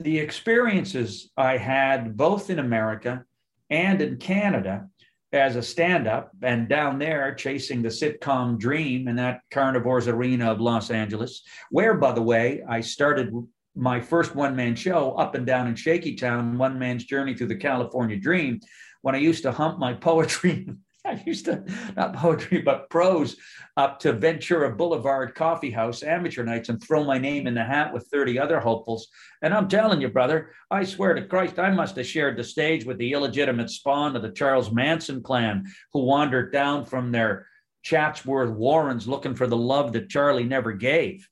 the 0.00 0.18
experiences 0.18 1.30
I 1.36 1.58
had 1.58 2.16
both 2.16 2.48
in 2.48 2.58
America 2.58 3.24
and 3.68 4.00
in 4.00 4.16
Canada 4.16 4.88
as 5.32 5.56
a 5.56 5.62
stand 5.62 6.08
up 6.08 6.32
and 6.42 6.68
down 6.68 6.98
there 6.98 7.34
chasing 7.34 7.82
the 7.82 7.88
sitcom 7.90 8.58
dream 8.58 9.06
in 9.08 9.16
that 9.16 9.42
carnivores 9.50 10.08
arena 10.08 10.50
of 10.50 10.60
Los 10.60 10.90
Angeles, 10.90 11.42
where, 11.70 11.94
by 11.94 12.12
the 12.12 12.22
way, 12.22 12.64
I 12.68 12.80
started 12.80 13.30
my 13.76 14.00
first 14.00 14.34
one 14.34 14.56
man 14.56 14.74
show 14.74 15.12
up 15.12 15.34
and 15.34 15.46
down 15.46 15.68
in 15.68 15.76
Shaky 15.76 16.16
Town, 16.16 16.58
One 16.58 16.78
Man's 16.78 17.04
Journey 17.04 17.34
Through 17.34 17.48
the 17.48 17.56
California 17.56 18.16
Dream, 18.16 18.58
when 19.02 19.14
I 19.14 19.18
used 19.18 19.42
to 19.42 19.52
hump 19.52 19.78
my 19.78 19.92
poetry 19.92 20.66
I 21.10 21.22
used 21.26 21.46
to, 21.46 21.64
not 21.96 22.14
poetry, 22.14 22.62
but 22.62 22.88
prose 22.88 23.36
up 23.76 23.98
to 24.00 24.12
Ventura 24.12 24.74
Boulevard 24.76 25.34
Coffee 25.34 25.70
House 25.70 26.02
amateur 26.04 26.44
nights 26.44 26.68
and 26.68 26.80
throw 26.80 27.02
my 27.02 27.18
name 27.18 27.46
in 27.46 27.54
the 27.54 27.64
hat 27.64 27.92
with 27.92 28.06
30 28.12 28.38
other 28.38 28.60
hopefuls. 28.60 29.08
And 29.42 29.52
I'm 29.52 29.68
telling 29.68 30.00
you, 30.00 30.08
brother, 30.08 30.52
I 30.70 30.84
swear 30.84 31.14
to 31.14 31.26
Christ, 31.26 31.58
I 31.58 31.70
must 31.70 31.96
have 31.96 32.06
shared 32.06 32.36
the 32.36 32.44
stage 32.44 32.84
with 32.84 32.98
the 32.98 33.12
illegitimate 33.12 33.70
spawn 33.70 34.14
of 34.14 34.22
the 34.22 34.30
Charles 34.30 34.70
Manson 34.70 35.22
clan 35.22 35.64
who 35.92 36.04
wandered 36.04 36.52
down 36.52 36.84
from 36.84 37.10
their 37.10 37.46
Chatsworth 37.82 38.50
Warrens 38.50 39.08
looking 39.08 39.34
for 39.34 39.46
the 39.46 39.56
love 39.56 39.92
that 39.94 40.10
Charlie 40.10 40.44
never 40.44 40.72
gave. 40.72 41.28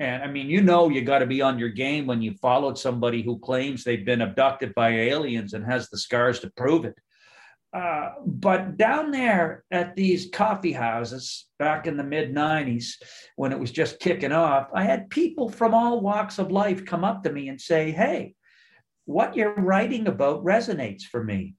And 0.00 0.22
I 0.22 0.26
mean, 0.26 0.50
you 0.50 0.60
know, 0.60 0.88
you 0.88 1.02
got 1.02 1.20
to 1.20 1.26
be 1.26 1.40
on 1.40 1.58
your 1.58 1.68
game 1.68 2.06
when 2.06 2.20
you 2.20 2.34
followed 2.42 2.76
somebody 2.76 3.22
who 3.22 3.38
claims 3.38 3.84
they've 3.84 4.04
been 4.04 4.22
abducted 4.22 4.74
by 4.74 4.90
aliens 4.90 5.54
and 5.54 5.64
has 5.64 5.88
the 5.88 5.98
scars 5.98 6.40
to 6.40 6.50
prove 6.56 6.84
it. 6.84 6.98
Uh, 7.74 8.12
but 8.24 8.76
down 8.76 9.10
there 9.10 9.64
at 9.72 9.96
these 9.96 10.30
coffee 10.32 10.72
houses 10.72 11.46
back 11.58 11.88
in 11.88 11.96
the 11.96 12.04
mid 12.04 12.32
90s, 12.32 12.92
when 13.34 13.50
it 13.50 13.58
was 13.58 13.72
just 13.72 13.98
kicking 13.98 14.30
off, 14.30 14.68
I 14.72 14.84
had 14.84 15.10
people 15.10 15.48
from 15.48 15.74
all 15.74 16.00
walks 16.00 16.38
of 16.38 16.52
life 16.52 16.86
come 16.86 17.02
up 17.02 17.24
to 17.24 17.32
me 17.32 17.48
and 17.48 17.60
say, 17.60 17.90
Hey, 17.90 18.34
what 19.06 19.34
you're 19.34 19.54
writing 19.54 20.06
about 20.06 20.44
resonates 20.44 21.02
for 21.02 21.24
me. 21.24 21.56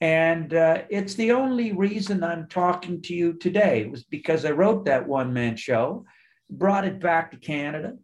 And 0.00 0.54
uh, 0.54 0.82
it's 0.88 1.14
the 1.14 1.32
only 1.32 1.72
reason 1.72 2.24
I'm 2.24 2.48
talking 2.48 3.02
to 3.02 3.14
you 3.14 3.34
today. 3.34 3.82
It 3.82 3.90
was 3.90 4.04
because 4.04 4.44
I 4.44 4.50
wrote 4.50 4.86
that 4.86 5.06
one 5.06 5.32
man 5.32 5.56
show 5.56 6.06
brought 6.48 6.84
it 6.84 7.00
back 7.00 7.32
to 7.32 7.36
Canada 7.36 7.94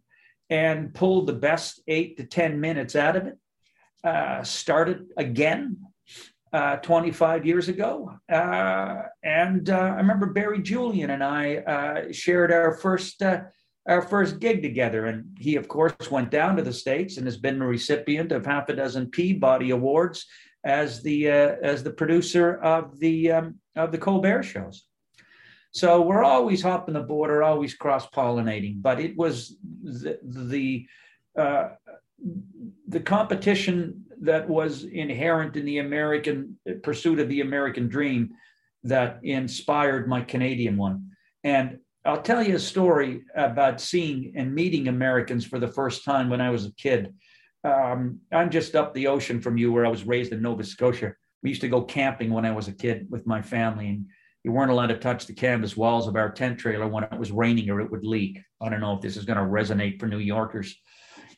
and 0.49 0.93
pulled 0.93 1.27
the 1.27 1.33
best 1.33 1.81
eight 1.87 2.17
to 2.17 2.25
10 2.25 2.59
minutes 2.59 2.95
out 2.95 3.15
of 3.15 3.25
it. 3.25 3.37
Uh, 4.03 4.43
started 4.43 5.05
again 5.17 5.77
uh, 6.53 6.77
25 6.77 7.45
years 7.45 7.67
ago. 7.67 8.13
Uh, 8.31 9.01
and 9.23 9.69
uh, 9.69 9.77
I 9.77 9.95
remember 9.95 10.27
Barry 10.27 10.61
Julien 10.61 11.09
and 11.09 11.23
I 11.23 11.57
uh, 11.57 12.11
shared 12.11 12.51
our 12.51 12.75
first. 12.75 13.21
Uh, 13.21 13.41
our 13.85 14.01
first 14.01 14.39
gig 14.39 14.61
together, 14.61 15.07
and 15.07 15.25
he, 15.37 15.57
of 15.57 15.67
course, 15.67 16.09
went 16.09 16.31
down 16.31 16.55
to 16.55 16.61
the 16.61 16.71
states 16.71 17.17
and 17.17 17.27
has 17.27 17.35
been 17.35 17.59
the 17.59 17.65
recipient 17.65 18.31
of 18.31 18.45
half 18.45 18.69
a 18.69 18.73
dozen 18.73 19.09
Peabody 19.09 19.71
Awards 19.71 20.25
as 20.63 21.03
the 21.03 21.27
as 21.27 21.83
the 21.83 21.91
producer 21.91 22.63
of 22.63 22.97
the 22.99 23.29
um, 23.33 23.55
of 23.75 23.91
the 23.91 23.97
Colbert 23.97 24.43
shows. 24.43 24.85
So 25.71 26.01
we're 26.01 26.23
always 26.23 26.61
hopping 26.61 26.93
the 26.93 27.01
border, 27.01 27.43
always 27.43 27.73
cross 27.73 28.07
pollinating. 28.09 28.81
But 28.81 29.01
it 29.01 29.17
was 29.17 29.57
the 29.83 30.17
the, 30.23 30.87
the 32.87 32.99
competition 33.01 34.05
that 34.23 34.47
was 34.47 34.85
inherent 34.85 35.55
in 35.57 35.65
the 35.65 35.79
American 35.79 36.57
pursuit 36.81 37.19
of 37.19 37.29
the 37.29 37.41
American 37.41 37.87
dream 37.87 38.31
that 38.83 39.19
inspired 39.23 40.07
my 40.07 40.21
Canadian 40.21 40.77
one. 40.77 41.09
And 41.43 41.79
I'll 42.05 42.21
tell 42.21 42.41
you 42.41 42.55
a 42.55 42.59
story 42.59 43.21
about 43.35 43.79
seeing 43.79 44.33
and 44.35 44.53
meeting 44.53 44.87
Americans 44.87 45.45
for 45.45 45.59
the 45.59 45.67
first 45.67 46.03
time 46.03 46.29
when 46.29 46.41
I 46.41 46.49
was 46.49 46.65
a 46.65 46.73
kid. 46.73 47.13
Um, 47.63 48.19
I'm 48.31 48.49
just 48.49 48.75
up 48.75 48.93
the 48.93 49.07
ocean 49.07 49.39
from 49.39 49.57
you, 49.57 49.71
where 49.71 49.85
I 49.85 49.89
was 49.89 50.05
raised 50.05 50.33
in 50.33 50.41
Nova 50.41 50.63
Scotia. 50.63 51.13
We 51.41 51.49
used 51.49 51.61
to 51.61 51.69
go 51.69 51.81
camping 51.81 52.31
when 52.31 52.45
I 52.45 52.51
was 52.51 52.67
a 52.67 52.73
kid 52.73 53.07
with 53.09 53.25
my 53.25 53.41
family, 53.41 53.87
and 53.87 54.05
you 54.43 54.51
weren't 54.51 54.71
allowed 54.71 54.87
to 54.87 54.97
touch 54.97 55.25
the 55.25 55.33
canvas 55.33 55.77
walls 55.77 56.07
of 56.07 56.17
our 56.17 56.29
tent 56.29 56.59
trailer 56.59 56.87
when 56.87 57.05
it 57.05 57.17
was 57.17 57.31
raining 57.31 57.69
or 57.69 57.79
it 57.79 57.91
would 57.91 58.05
leak. 58.05 58.39
I 58.61 58.69
don't 58.69 58.81
know 58.81 58.95
if 58.95 59.01
this 59.01 59.15
is 59.15 59.25
going 59.25 59.37
to 59.37 59.45
resonate 59.45 59.99
for 59.99 60.07
New 60.07 60.19
Yorkers, 60.19 60.75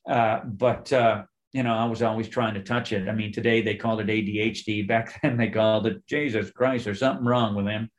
uh, 0.10 0.40
but 0.46 0.92
uh, 0.92 1.24
you 1.56 1.64
know, 1.64 1.74
I 1.74 1.86
was 1.86 2.02
always 2.02 2.28
trying 2.28 2.54
to 2.56 2.64
touch 2.64 2.92
it. 2.92 3.08
I 3.08 3.14
mean, 3.14 3.32
today 3.32 3.62
they 3.62 3.76
called 3.76 4.02
it 4.02 4.08
ADHD. 4.08 4.86
Back 4.88 5.22
then 5.22 5.38
they 5.38 5.48
called 5.48 5.88
it 5.88 6.06
Jesus 6.06 6.52
Christ. 6.52 6.84
There's 6.84 7.00
something 7.00 7.26
wrong 7.26 7.56
with 7.56 7.66
him. 7.66 7.90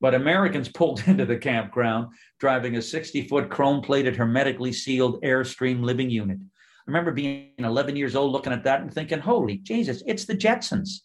But 0.00 0.16
Americans 0.16 0.68
pulled 0.68 1.00
into 1.06 1.24
the 1.24 1.36
campground 1.36 2.08
driving 2.40 2.76
a 2.76 2.82
60 2.82 3.28
foot 3.28 3.50
chrome 3.50 3.82
plated, 3.82 4.16
hermetically 4.16 4.72
sealed 4.72 5.22
Airstream 5.22 5.84
living 5.84 6.10
unit. 6.10 6.38
I 6.40 6.82
remember 6.88 7.12
being 7.12 7.52
11 7.58 7.94
years 7.94 8.16
old 8.16 8.32
looking 8.32 8.52
at 8.52 8.64
that 8.64 8.80
and 8.80 8.92
thinking, 8.92 9.20
holy 9.20 9.58
Jesus, 9.58 10.02
it's 10.08 10.24
the 10.24 10.34
Jetsons. 10.34 11.02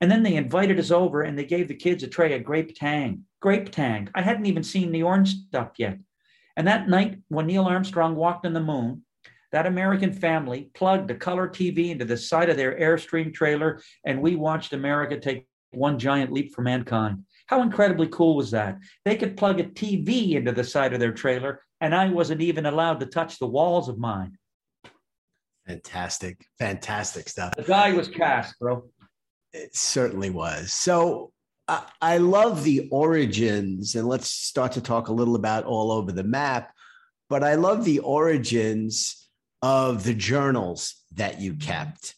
And 0.00 0.08
then 0.08 0.22
they 0.22 0.36
invited 0.36 0.78
us 0.78 0.92
over 0.92 1.22
and 1.22 1.36
they 1.36 1.44
gave 1.44 1.66
the 1.66 1.74
kids 1.74 2.04
a 2.04 2.08
tray 2.08 2.34
of 2.34 2.44
grape 2.44 2.76
tang. 2.76 3.24
Grape 3.40 3.72
tang. 3.72 4.08
I 4.14 4.22
hadn't 4.22 4.46
even 4.46 4.62
seen 4.62 4.92
the 4.92 5.02
orange 5.02 5.34
stuff 5.48 5.72
yet. 5.76 5.98
And 6.56 6.68
that 6.68 6.88
night, 6.88 7.18
when 7.28 7.46
Neil 7.46 7.64
Armstrong 7.64 8.14
walked 8.14 8.46
on 8.46 8.52
the 8.52 8.60
moon, 8.60 9.02
that 9.56 9.64
American 9.64 10.12
family 10.12 10.68
plugged 10.74 11.10
a 11.10 11.14
color 11.14 11.48
TV 11.48 11.88
into 11.88 12.04
the 12.04 12.14
side 12.14 12.50
of 12.50 12.58
their 12.58 12.78
Airstream 12.78 13.32
trailer, 13.32 13.80
and 14.04 14.20
we 14.20 14.36
watched 14.36 14.74
America 14.74 15.18
take 15.18 15.48
one 15.70 15.98
giant 15.98 16.30
leap 16.30 16.54
for 16.54 16.60
mankind. 16.60 17.24
How 17.46 17.62
incredibly 17.62 18.06
cool 18.08 18.36
was 18.36 18.50
that? 18.50 18.76
They 19.06 19.16
could 19.16 19.34
plug 19.34 19.58
a 19.58 19.64
TV 19.64 20.32
into 20.32 20.52
the 20.52 20.62
side 20.62 20.92
of 20.92 21.00
their 21.00 21.14
trailer, 21.14 21.62
and 21.80 21.94
I 21.94 22.10
wasn't 22.10 22.42
even 22.42 22.66
allowed 22.66 23.00
to 23.00 23.06
touch 23.06 23.38
the 23.38 23.46
walls 23.46 23.88
of 23.88 23.96
mine. 23.96 24.36
Fantastic, 25.66 26.44
fantastic 26.58 27.26
stuff. 27.26 27.54
The 27.56 27.62
guy 27.62 27.94
was 27.94 28.08
cast, 28.08 28.58
bro. 28.58 28.84
It 29.54 29.74
certainly 29.74 30.28
was. 30.28 30.74
So 30.74 31.32
I, 31.66 31.82
I 32.02 32.18
love 32.18 32.62
the 32.62 32.90
origins, 32.90 33.94
and 33.94 34.06
let's 34.06 34.28
start 34.28 34.72
to 34.72 34.82
talk 34.82 35.08
a 35.08 35.14
little 35.14 35.34
about 35.34 35.64
all 35.64 35.92
over 35.92 36.12
the 36.12 36.24
map. 36.24 36.74
But 37.30 37.42
I 37.42 37.54
love 37.54 37.86
the 37.86 38.00
origins 38.00 39.22
of 39.62 40.04
the 40.04 40.14
journals 40.14 40.94
that 41.14 41.40
you 41.40 41.52
mm-hmm. 41.52 41.68
kept. 41.68 42.14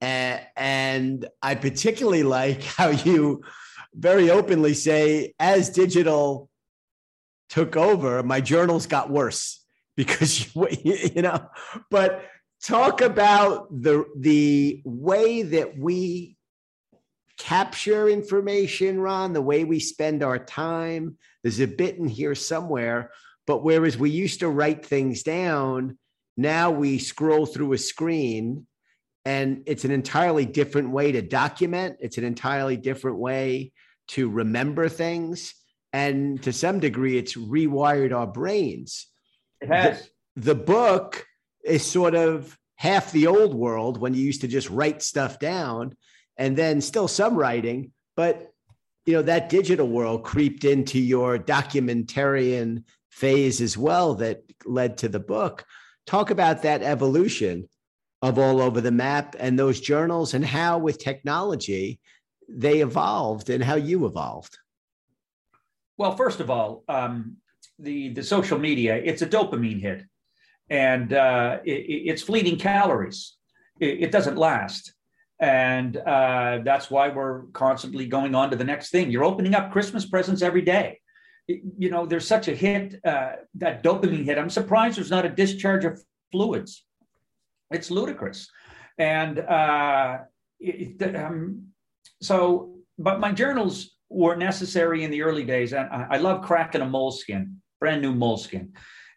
And, 0.00 0.40
and 0.56 1.28
I 1.42 1.54
particularly 1.54 2.22
like 2.22 2.62
how 2.78 2.88
you 2.88 3.42
very 3.94 4.30
openly 4.30 4.74
say, 4.74 5.34
as 5.38 5.70
digital 5.70 6.50
took 7.48 7.76
over, 7.76 8.22
my 8.22 8.40
journals 8.40 8.86
got 8.86 9.10
worse 9.10 9.64
because 9.96 10.54
you, 10.54 10.68
you 11.14 11.22
know. 11.22 11.48
But 11.90 12.24
talk 12.62 13.00
about 13.00 13.68
the 13.70 14.04
the 14.18 14.82
way 14.84 15.42
that 15.42 15.78
we 15.78 16.36
capture 17.38 18.08
information, 18.08 19.00
Ron, 19.00 19.32
the 19.32 19.42
way 19.42 19.64
we 19.64 19.80
spend 19.80 20.22
our 20.22 20.38
time. 20.38 21.18
There's 21.42 21.60
a 21.60 21.66
bit 21.66 21.96
in 21.96 22.08
here 22.08 22.34
somewhere. 22.34 23.10
But 23.46 23.62
whereas 23.62 23.96
we 23.96 24.10
used 24.10 24.40
to 24.40 24.48
write 24.48 24.84
things 24.84 25.22
down, 25.22 25.98
now 26.36 26.70
we 26.70 26.98
scroll 26.98 27.46
through 27.46 27.72
a 27.72 27.78
screen 27.78 28.66
and 29.24 29.62
it's 29.66 29.84
an 29.84 29.90
entirely 29.90 30.44
different 30.44 30.90
way 30.90 31.12
to 31.12 31.22
document. 31.22 31.96
It's 32.00 32.18
an 32.18 32.24
entirely 32.24 32.76
different 32.76 33.18
way 33.18 33.72
to 34.08 34.28
remember 34.28 34.88
things. 34.88 35.54
And 35.92 36.42
to 36.42 36.52
some 36.52 36.78
degree, 36.78 37.18
it's 37.18 37.36
rewired 37.36 38.14
our 38.14 38.26
brains. 38.26 39.08
It 39.60 39.68
has. 39.68 40.08
The, 40.36 40.54
the 40.54 40.54
book 40.54 41.26
is 41.64 41.84
sort 41.84 42.14
of 42.14 42.56
half 42.76 43.10
the 43.10 43.26
old 43.26 43.54
world 43.54 43.98
when 43.98 44.14
you 44.14 44.22
used 44.22 44.42
to 44.42 44.48
just 44.48 44.70
write 44.70 45.02
stuff 45.02 45.38
down 45.38 45.96
and 46.36 46.56
then 46.56 46.80
still 46.80 47.08
some 47.08 47.36
writing, 47.36 47.92
but 48.14 48.52
you 49.06 49.14
know 49.14 49.22
that 49.22 49.48
digital 49.48 49.88
world 49.88 50.24
creeped 50.24 50.64
into 50.64 50.98
your 50.98 51.38
documentarian 51.38 52.84
phase 53.10 53.60
as 53.60 53.78
well 53.78 54.14
that 54.16 54.42
led 54.64 54.98
to 54.98 55.08
the 55.08 55.20
book. 55.20 55.64
Talk 56.06 56.30
about 56.30 56.62
that 56.62 56.82
evolution 56.82 57.68
of 58.22 58.38
all 58.38 58.60
over 58.60 58.80
the 58.80 58.90
map 58.90 59.36
and 59.38 59.58
those 59.58 59.80
journals 59.80 60.34
and 60.34 60.44
how 60.44 60.78
with 60.78 60.98
technology 60.98 62.00
they 62.48 62.80
evolved 62.80 63.50
and 63.50 63.62
how 63.62 63.74
you 63.74 64.06
evolved. 64.06 64.56
Well, 65.98 66.16
first 66.16 66.40
of 66.40 66.50
all, 66.50 66.84
um, 66.88 67.36
the 67.78 68.10
the 68.10 68.22
social 68.22 68.58
media 68.58 68.96
it's 68.96 69.22
a 69.22 69.26
dopamine 69.26 69.80
hit, 69.80 70.04
and 70.70 71.12
uh, 71.12 71.58
it, 71.64 71.72
it's 72.10 72.22
fleeting 72.22 72.58
calories. 72.58 73.36
It, 73.80 74.04
it 74.04 74.12
doesn't 74.12 74.36
last 74.36 74.94
and 75.38 75.96
uh, 75.98 76.60
that's 76.64 76.90
why 76.90 77.08
we're 77.08 77.42
constantly 77.52 78.06
going 78.06 78.34
on 78.34 78.50
to 78.50 78.56
the 78.56 78.64
next 78.64 78.90
thing 78.90 79.10
you're 79.10 79.24
opening 79.24 79.54
up 79.54 79.70
christmas 79.70 80.06
presents 80.06 80.42
every 80.42 80.62
day 80.62 80.98
you 81.48 81.90
know 81.90 82.06
there's 82.06 82.26
such 82.26 82.48
a 82.48 82.54
hit 82.54 83.00
uh, 83.04 83.32
that 83.54 83.82
dopamine 83.82 84.24
hit. 84.24 84.38
I'm 84.38 84.50
surprised 84.50 84.98
there's 84.98 85.10
not 85.10 85.24
a 85.24 85.28
discharge 85.28 85.84
of 85.84 86.02
fluids. 86.32 86.84
It's 87.70 87.90
ludicrous. 87.90 88.48
And 88.98 89.38
uh, 89.38 90.18
it, 90.60 91.16
um, 91.16 91.68
so 92.22 92.76
but 92.98 93.20
my 93.20 93.32
journals 93.32 93.96
were 94.08 94.36
necessary 94.36 95.04
in 95.04 95.10
the 95.10 95.22
early 95.22 95.44
days 95.44 95.72
and 95.72 95.88
I, 95.90 96.06
I 96.12 96.16
love 96.18 96.42
cracking 96.42 96.80
a 96.80 96.88
moleskin 96.88 97.60
brand 97.80 98.02
new 98.02 98.14
moleskin. 98.14 98.72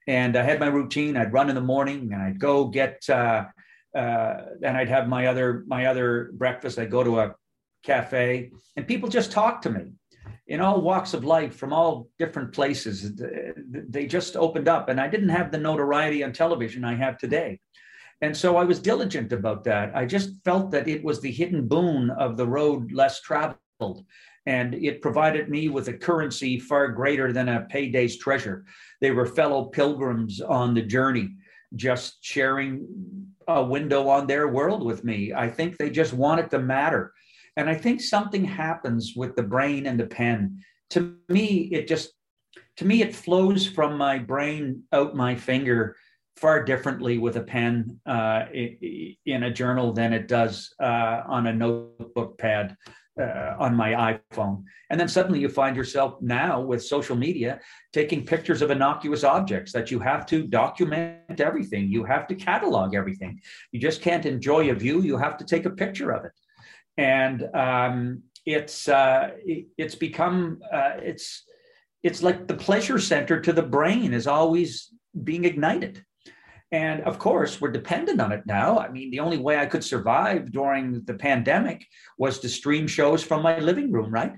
And 0.08 0.36
i 0.36 0.42
had 0.42 0.60
my 0.60 0.68
routine. 0.68 1.16
I'd 1.16 1.32
run 1.32 1.50
in 1.50 1.56
the 1.56 1.62
morning 1.62 2.12
and 2.14 2.22
i'd 2.22 2.40
go 2.40 2.66
get 2.66 3.08
uh, 3.10 3.46
uh, 3.96 4.42
and 4.64 4.78
I'd 4.78 4.90
have 4.90 5.08
my 5.08 5.28
other 5.28 5.64
my 5.68 5.88
other 5.88 6.32
breakfast. 6.34 6.78
I'd 6.78 6.92
go 6.92 7.04
to 7.04 7.20
a 7.20 7.36
cafe, 7.84 8.52
and 8.76 8.88
people 8.88 9.10
just 9.10 9.32
talk 9.32 9.62
to 9.64 9.70
me 9.70 9.94
in 10.50 10.60
all 10.62 10.82
walks 10.82 11.14
of 11.14 11.24
life 11.24 11.56
from 11.56 11.72
all 11.72 12.10
different 12.18 12.52
places. 12.52 13.14
They 13.96 14.08
just 14.08 14.36
opened 14.36 14.68
up, 14.68 14.90
and 14.90 15.00
I 15.00 15.08
didn't 15.08 15.30
have 15.30 15.52
the 15.52 15.60
notoriety 15.60 16.24
on 16.24 16.34
television 16.34 16.84
I 16.84 16.96
have 16.96 17.18
today. 17.18 17.60
And 18.22 18.36
so 18.36 18.58
I 18.58 18.66
was 18.66 18.80
diligent 18.80 19.32
about 19.32 19.64
that. 19.66 19.96
I 19.96 20.06
just 20.06 20.32
felt 20.44 20.72
that 20.72 20.88
it 20.88 21.04
was 21.04 21.22
the 21.22 21.32
hidden 21.32 21.68
boon 21.68 22.10
of 22.10 22.36
the 22.36 22.48
road 22.48 22.92
less 22.92 23.22
traveled. 23.22 24.04
and 24.46 24.74
it 24.74 25.02
provided 25.02 25.48
me 25.48 25.70
with 25.70 25.88
a 25.90 25.94
currency 25.94 26.60
far 26.60 26.88
greater 26.90 27.32
than 27.32 27.50
a 27.50 27.66
payday's 27.70 28.18
treasure. 28.18 28.66
They 29.00 29.12
were 29.12 29.26
fellow 29.26 29.66
pilgrims 29.66 30.42
on 30.42 30.74
the 30.74 30.82
journey, 30.82 31.30
just 31.76 32.18
sharing 32.22 32.88
a 33.48 33.64
window 33.64 34.10
on 34.10 34.28
their 34.28 34.48
world 34.48 34.84
with 34.84 35.04
me. 35.04 35.34
I 35.34 35.50
think 35.50 35.78
they 35.78 35.90
just 35.90 36.14
wanted 36.14 36.50
to 36.52 36.60
matter. 36.60 37.14
And 37.58 37.70
I 37.70 37.76
think 37.76 38.02
something 38.02 38.46
happens 38.46 39.14
with 39.16 39.36
the 39.36 39.44
brain 39.44 39.86
and 39.86 40.00
the 40.00 40.08
pen. 40.08 40.60
To 40.92 41.16
me, 41.30 41.70
it 41.72 41.88
just, 41.88 42.12
to 42.78 42.86
me, 42.86 43.02
it 43.02 43.16
flows 43.16 43.68
from 43.68 43.98
my 43.98 44.18
brain 44.18 44.84
out 44.92 45.16
my 45.16 45.36
finger 45.36 45.96
far 46.38 46.64
differently 46.64 47.18
with 47.18 47.36
a 47.36 47.42
pen 47.42 48.00
uh, 48.06 48.46
in 48.54 49.44
a 49.44 49.52
journal 49.52 49.92
than 49.92 50.14
it 50.14 50.28
does 50.28 50.74
uh, 50.82 51.22
on 51.28 51.48
a 51.48 51.54
notebook 51.54 52.38
pad 52.38 52.78
uh, 53.20 53.56
on 53.60 53.76
my 53.76 54.20
iPhone. 54.32 54.64
And 54.90 55.00
then 55.00 55.10
suddenly 55.10 55.40
you 55.40 55.50
find 55.50 55.76
yourself 55.76 56.22
now 56.22 56.62
with 56.62 56.84
social 56.84 57.16
media 57.16 57.60
taking 57.92 58.26
pictures 58.26 58.62
of 58.62 58.72
innocuous 58.72 59.24
objects 59.24 59.74
that 59.74 59.92
you 59.92 60.00
have 60.00 60.26
to 60.28 60.48
document 60.48 61.40
everything. 61.40 61.90
You 61.90 62.06
have 62.06 62.28
to 62.28 62.36
catalog 62.36 62.96
everything. 62.96 63.42
You 63.72 63.80
just 63.80 64.02
can't 64.02 64.26
enjoy 64.26 64.70
a 64.70 64.76
view. 64.76 65.02
You 65.02 65.18
have 65.18 65.38
to 65.38 65.46
take 65.46 65.66
a 65.66 65.72
picture 65.72 66.12
of 66.12 66.26
it. 66.26 66.32
And 67.00 67.44
um, 67.56 68.24
it's 68.46 68.88
uh, 68.88 69.32
it's 69.46 69.96
become 69.96 70.60
uh, 70.72 70.98
it's 71.02 71.44
it's 72.04 72.22
like 72.22 72.48
the 72.48 72.56
pleasure 72.56 73.00
center 73.00 73.42
to 73.42 73.54
the 73.54 73.64
brain 73.64 74.14
is 74.14 74.28
always 74.28 74.94
being 75.24 75.46
ignited 75.46 76.06
and 76.72 77.02
of 77.02 77.18
course, 77.18 77.60
we're 77.60 77.72
dependent 77.72 78.22
on 78.22 78.32
it 78.32 78.46
now. 78.46 78.78
I 78.78 78.90
mean, 78.90 79.10
the 79.10 79.22
only 79.22 79.38
way 79.38 79.58
I 79.58 79.66
could 79.66 79.84
survive 79.84 80.52
during 80.52 81.04
the 81.06 81.16
pandemic 81.16 81.86
was 82.18 82.40
to 82.40 82.50
stream 82.50 82.88
shows 82.88 83.24
from 83.24 83.42
my 83.42 83.58
living 83.60 83.92
room, 83.92 84.12
right? 84.12 84.34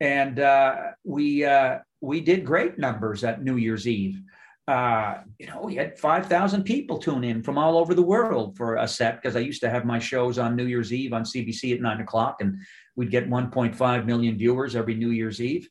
And 0.00 0.38
uh, 0.38 0.76
we 1.04 1.44
uh, 1.44 1.78
we 2.00 2.20
did 2.20 2.44
great 2.44 2.78
numbers 2.78 3.24
at 3.24 3.42
New 3.42 3.56
Year's 3.56 3.88
Eve. 3.88 4.20
Uh, 4.68 5.18
you 5.38 5.46
know, 5.46 5.60
we 5.62 5.74
had 5.74 5.98
five 5.98 6.26
thousand 6.26 6.62
people 6.62 6.98
tune 6.98 7.24
in 7.24 7.42
from 7.42 7.58
all 7.58 7.76
over 7.76 7.94
the 7.94 8.02
world 8.02 8.56
for 8.56 8.76
a 8.76 8.86
set 8.86 9.20
because 9.20 9.34
I 9.34 9.40
used 9.40 9.60
to 9.62 9.70
have 9.70 9.84
my 9.84 9.98
shows 9.98 10.38
on 10.38 10.54
New 10.54 10.66
Year's 10.66 10.92
Eve 10.92 11.12
on 11.12 11.24
CBC 11.24 11.74
at 11.74 11.80
nine 11.80 12.00
o'clock, 12.00 12.36
and 12.40 12.56
we'd 12.94 13.10
get 13.10 13.28
1.5 13.28 14.06
million 14.06 14.36
viewers 14.36 14.76
every 14.76 14.94
New 14.94 15.10
Year's 15.10 15.40
Eve 15.40 15.68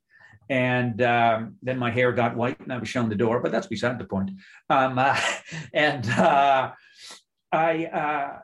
and 0.52 1.02
um, 1.02 1.56
then 1.64 1.80
my 1.80 1.89
hair 1.89 2.12
got 2.12 2.36
white 2.36 2.60
and 2.60 2.74
I 2.74 2.78
was 2.78 2.89
shown 2.89 3.08
the 3.08 3.16
door, 3.16 3.39
but 3.39 3.54
that's 3.54 3.68
beside 3.68 3.98
the 3.98 4.04
point. 4.04 4.32
Um, 4.70 5.00
uh, 5.00 5.18
and 5.74 6.06
uh, 6.10 6.72
I, 7.54 7.86
uh, 7.86 8.39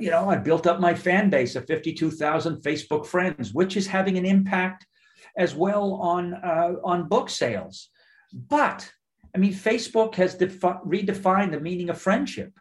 you 0.00 0.10
know, 0.10 0.28
I 0.28 0.36
built 0.36 0.66
up 0.66 0.80
my 0.80 0.92
fan 0.92 1.30
base 1.30 1.54
of 1.54 1.66
52,000 1.66 2.56
Facebook 2.62 3.06
friends, 3.06 3.54
which 3.54 3.76
is 3.76 3.86
having 3.86 4.18
an 4.18 4.26
impact 4.26 4.84
as 5.36 5.54
well 5.54 5.94
on 5.94 6.34
uh, 6.34 6.72
on 6.82 7.08
book 7.08 7.30
sales. 7.30 7.90
But 8.32 8.90
I 9.34 9.38
mean, 9.38 9.52
Facebook 9.52 10.14
has 10.16 10.34
defi- 10.34 10.80
redefined 10.86 11.52
the 11.52 11.60
meaning 11.60 11.90
of 11.90 12.00
friendship, 12.00 12.52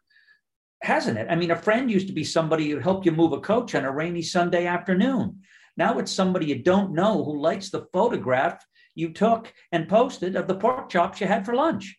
hasn't 0.82 1.18
it? 1.18 1.28
I 1.30 1.36
mean, 1.36 1.52
a 1.52 1.56
friend 1.56 1.90
used 1.90 2.08
to 2.08 2.14
be 2.14 2.24
somebody 2.24 2.70
who 2.70 2.80
helped 2.80 3.06
you 3.06 3.12
move 3.12 3.34
a 3.34 3.40
coach 3.40 3.76
on 3.76 3.86
a 3.86 3.92
rainy 3.92 4.22
Sunday 4.22 4.66
afternoon. 4.66 5.42
Now 5.78 5.98
it's 6.00 6.12
somebody 6.12 6.48
you 6.48 6.62
don't 6.62 6.94
know 6.94 7.24
who 7.24 7.40
likes 7.40 7.70
the 7.70 7.88
photograph 7.94 8.64
you 8.96 9.14
took 9.14 9.54
and 9.72 9.88
posted 9.88 10.36
of 10.36 10.48
the 10.48 10.56
pork 10.56 10.90
chops 10.90 11.22
you 11.22 11.28
had 11.28 11.46
for 11.46 11.56
lunch. 11.56 11.98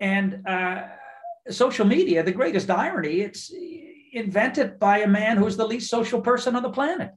And 0.00 0.46
uh, 0.46 0.82
social 1.50 1.86
media, 1.86 2.22
the 2.22 2.32
greatest 2.32 2.70
irony, 2.70 3.20
it's 3.20 3.52
invented 4.12 4.78
by 4.78 4.98
a 4.98 5.08
man 5.08 5.36
who's 5.36 5.56
the 5.56 5.66
least 5.66 5.90
social 5.90 6.20
person 6.20 6.54
on 6.56 6.62
the 6.62 6.70
planet. 6.70 7.10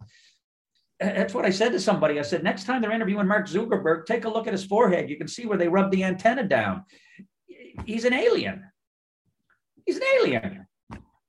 That's 1.00 1.34
what 1.34 1.46
I 1.46 1.50
said 1.50 1.74
to 1.74 1.80
somebody. 1.80 2.20
I 2.20 2.22
said, 2.22 2.44
next 2.44 2.64
time 2.64 2.82
they're 2.82 2.92
interviewing 2.92 3.28
Mark 3.28 3.48
Zuckerberg, 3.48 4.06
take 4.06 4.26
a 4.26 4.30
look 4.30 4.48
at 4.48 4.54
his 4.54 4.66
forehead. 4.66 5.10
You 5.10 5.18
can 5.18 5.28
see 5.28 5.46
where 5.46 5.58
they 5.58 5.68
rub 5.68 5.92
the 5.92 6.04
antenna 6.04 6.48
down. 6.48 6.86
He's 7.86 8.06
an 8.06 8.14
alien. 8.14 8.64
He's 9.86 9.98
an 9.98 10.04
alien 10.22 10.66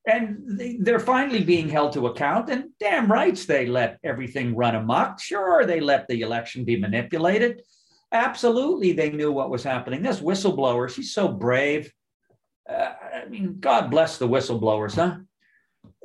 and 0.06 0.60
they're 0.80 1.00
finally 1.00 1.42
being 1.42 1.68
held 1.68 1.92
to 1.92 2.06
account 2.06 2.48
and 2.48 2.66
damn 2.78 3.10
rights 3.10 3.44
they 3.44 3.66
let 3.66 3.98
everything 4.04 4.54
run 4.54 4.76
amok 4.76 5.20
sure 5.20 5.66
they 5.66 5.80
let 5.80 6.06
the 6.08 6.20
election 6.20 6.64
be 6.64 6.76
manipulated 6.76 7.62
absolutely 8.12 8.92
they 8.92 9.10
knew 9.10 9.32
what 9.32 9.50
was 9.50 9.64
happening 9.64 10.02
this 10.02 10.20
whistleblower 10.20 10.88
she's 10.88 11.12
so 11.12 11.28
brave 11.28 11.92
uh, 12.70 12.92
i 13.14 13.28
mean 13.28 13.56
god 13.58 13.90
bless 13.90 14.18
the 14.18 14.28
whistleblowers 14.28 14.94
huh 14.94 15.16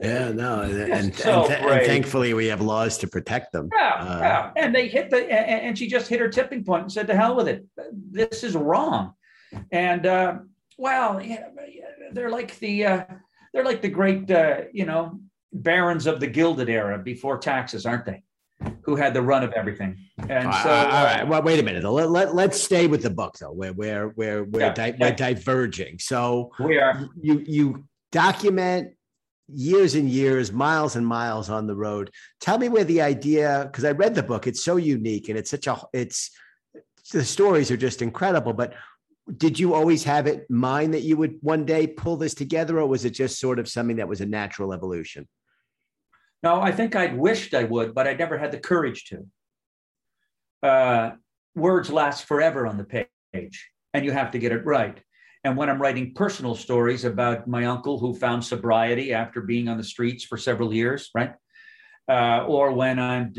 yeah, 0.01 0.31
no, 0.31 0.61
and, 0.61 0.91
and, 0.91 1.15
so 1.15 1.45
and, 1.45 1.65
and, 1.65 1.85
thankfully 1.85 2.33
we 2.33 2.47
have 2.47 2.61
laws 2.61 2.97
to 2.99 3.07
protect 3.07 3.51
them. 3.51 3.69
Yeah, 3.73 3.93
uh, 3.99 4.19
yeah. 4.19 4.51
And 4.55 4.73
they 4.73 4.87
hit 4.87 5.09
the, 5.09 5.31
and, 5.31 5.77
she 5.77 5.87
just 5.87 6.07
hit 6.07 6.19
her 6.19 6.29
tipping 6.29 6.63
point 6.63 6.83
and 6.83 6.91
said, 6.91 7.07
"To 7.07 7.15
hell 7.15 7.35
with 7.35 7.47
it. 7.47 7.65
This 8.09 8.43
is 8.43 8.55
wrong." 8.55 9.13
And 9.71 10.05
uh, 10.05 10.39
well, 10.77 11.21
yeah, 11.21 11.47
they're 12.13 12.29
like 12.29 12.57
the 12.59 12.85
uh, 12.85 13.03
they're 13.53 13.65
like 13.65 13.81
the 13.81 13.89
great, 13.89 14.29
uh, 14.31 14.61
you 14.71 14.85
know, 14.85 15.19
barons 15.53 16.07
of 16.07 16.19
the 16.19 16.27
Gilded 16.27 16.69
era 16.69 16.97
before 16.97 17.37
taxes, 17.37 17.85
aren't 17.85 18.05
they? 18.05 18.23
Who 18.83 18.95
had 18.95 19.13
the 19.13 19.21
run 19.21 19.43
of 19.43 19.51
everything. 19.53 19.97
And 20.29 20.53
so, 20.53 20.69
all 20.69 21.03
right. 21.03 21.27
Well, 21.27 21.41
wait 21.41 21.59
a 21.59 21.63
minute. 21.63 21.83
Let, 21.83 22.11
let, 22.11 22.35
let's 22.35 22.61
stay 22.61 22.85
with 22.87 23.01
the 23.01 23.09
book 23.09 23.35
though. 23.39 23.51
Where 23.51 23.73
we're 23.73 24.09
we're 24.09 24.43
we're, 24.43 24.61
yeah, 24.61 24.73
di- 24.73 24.87
yeah. 24.87 24.95
we're 24.99 25.15
diverging. 25.15 25.99
So 25.99 26.51
we 26.59 26.77
are. 26.77 27.09
You 27.19 27.43
you 27.47 27.85
document 28.11 28.93
years 29.53 29.95
and 29.95 30.09
years, 30.09 30.51
miles 30.51 30.95
and 30.95 31.05
miles 31.05 31.49
on 31.49 31.67
the 31.67 31.75
road. 31.75 32.09
Tell 32.39 32.57
me 32.57 32.69
where 32.69 32.83
the 32.83 33.01
idea, 33.01 33.63
because 33.65 33.85
I 33.85 33.91
read 33.91 34.15
the 34.15 34.23
book, 34.23 34.47
it's 34.47 34.63
so 34.63 34.77
unique 34.77 35.29
and 35.29 35.37
it's 35.37 35.49
such 35.49 35.67
a, 35.67 35.81
it's, 35.93 36.31
the 37.11 37.25
stories 37.25 37.71
are 37.71 37.77
just 37.77 38.01
incredible. 38.01 38.53
But 38.53 38.73
did 39.37 39.59
you 39.59 39.73
always 39.73 40.03
have 40.03 40.27
it 40.27 40.45
in 40.49 40.55
mind 40.55 40.93
that 40.93 41.01
you 41.01 41.17
would 41.17 41.37
one 41.41 41.65
day 41.65 41.87
pull 41.87 42.17
this 42.17 42.33
together, 42.33 42.79
or 42.79 42.87
was 42.87 43.05
it 43.05 43.11
just 43.11 43.39
sort 43.39 43.59
of 43.59 43.69
something 43.69 43.97
that 43.97 44.07
was 44.07 44.21
a 44.21 44.25
natural 44.25 44.73
evolution? 44.73 45.27
No, 46.43 46.61
I 46.61 46.71
think 46.71 46.95
I'd 46.95 47.17
wished 47.17 47.53
I 47.53 47.63
would, 47.65 47.93
but 47.93 48.07
I 48.07 48.13
never 48.13 48.37
had 48.37 48.51
the 48.51 48.59
courage 48.59 49.05
to. 49.05 49.27
Uh, 50.67 51.11
words 51.55 51.89
last 51.91 52.25
forever 52.25 52.65
on 52.65 52.77
the 52.77 53.05
page, 53.33 53.69
and 53.93 54.05
you 54.05 54.11
have 54.11 54.31
to 54.31 54.39
get 54.39 54.51
it 54.51 54.65
right. 54.65 54.99
And 55.43 55.57
when 55.57 55.69
I'm 55.69 55.81
writing 55.81 56.13
personal 56.13 56.55
stories 56.55 57.03
about 57.03 57.47
my 57.47 57.65
uncle 57.65 57.97
who 57.97 58.13
found 58.13 58.43
sobriety 58.43 59.13
after 59.13 59.41
being 59.41 59.67
on 59.67 59.77
the 59.77 59.83
streets 59.83 60.23
for 60.23 60.37
several 60.37 60.73
years, 60.73 61.09
right? 61.15 61.33
Uh, 62.07 62.45
or 62.47 62.73
when 62.73 62.99
I'm 62.99 63.33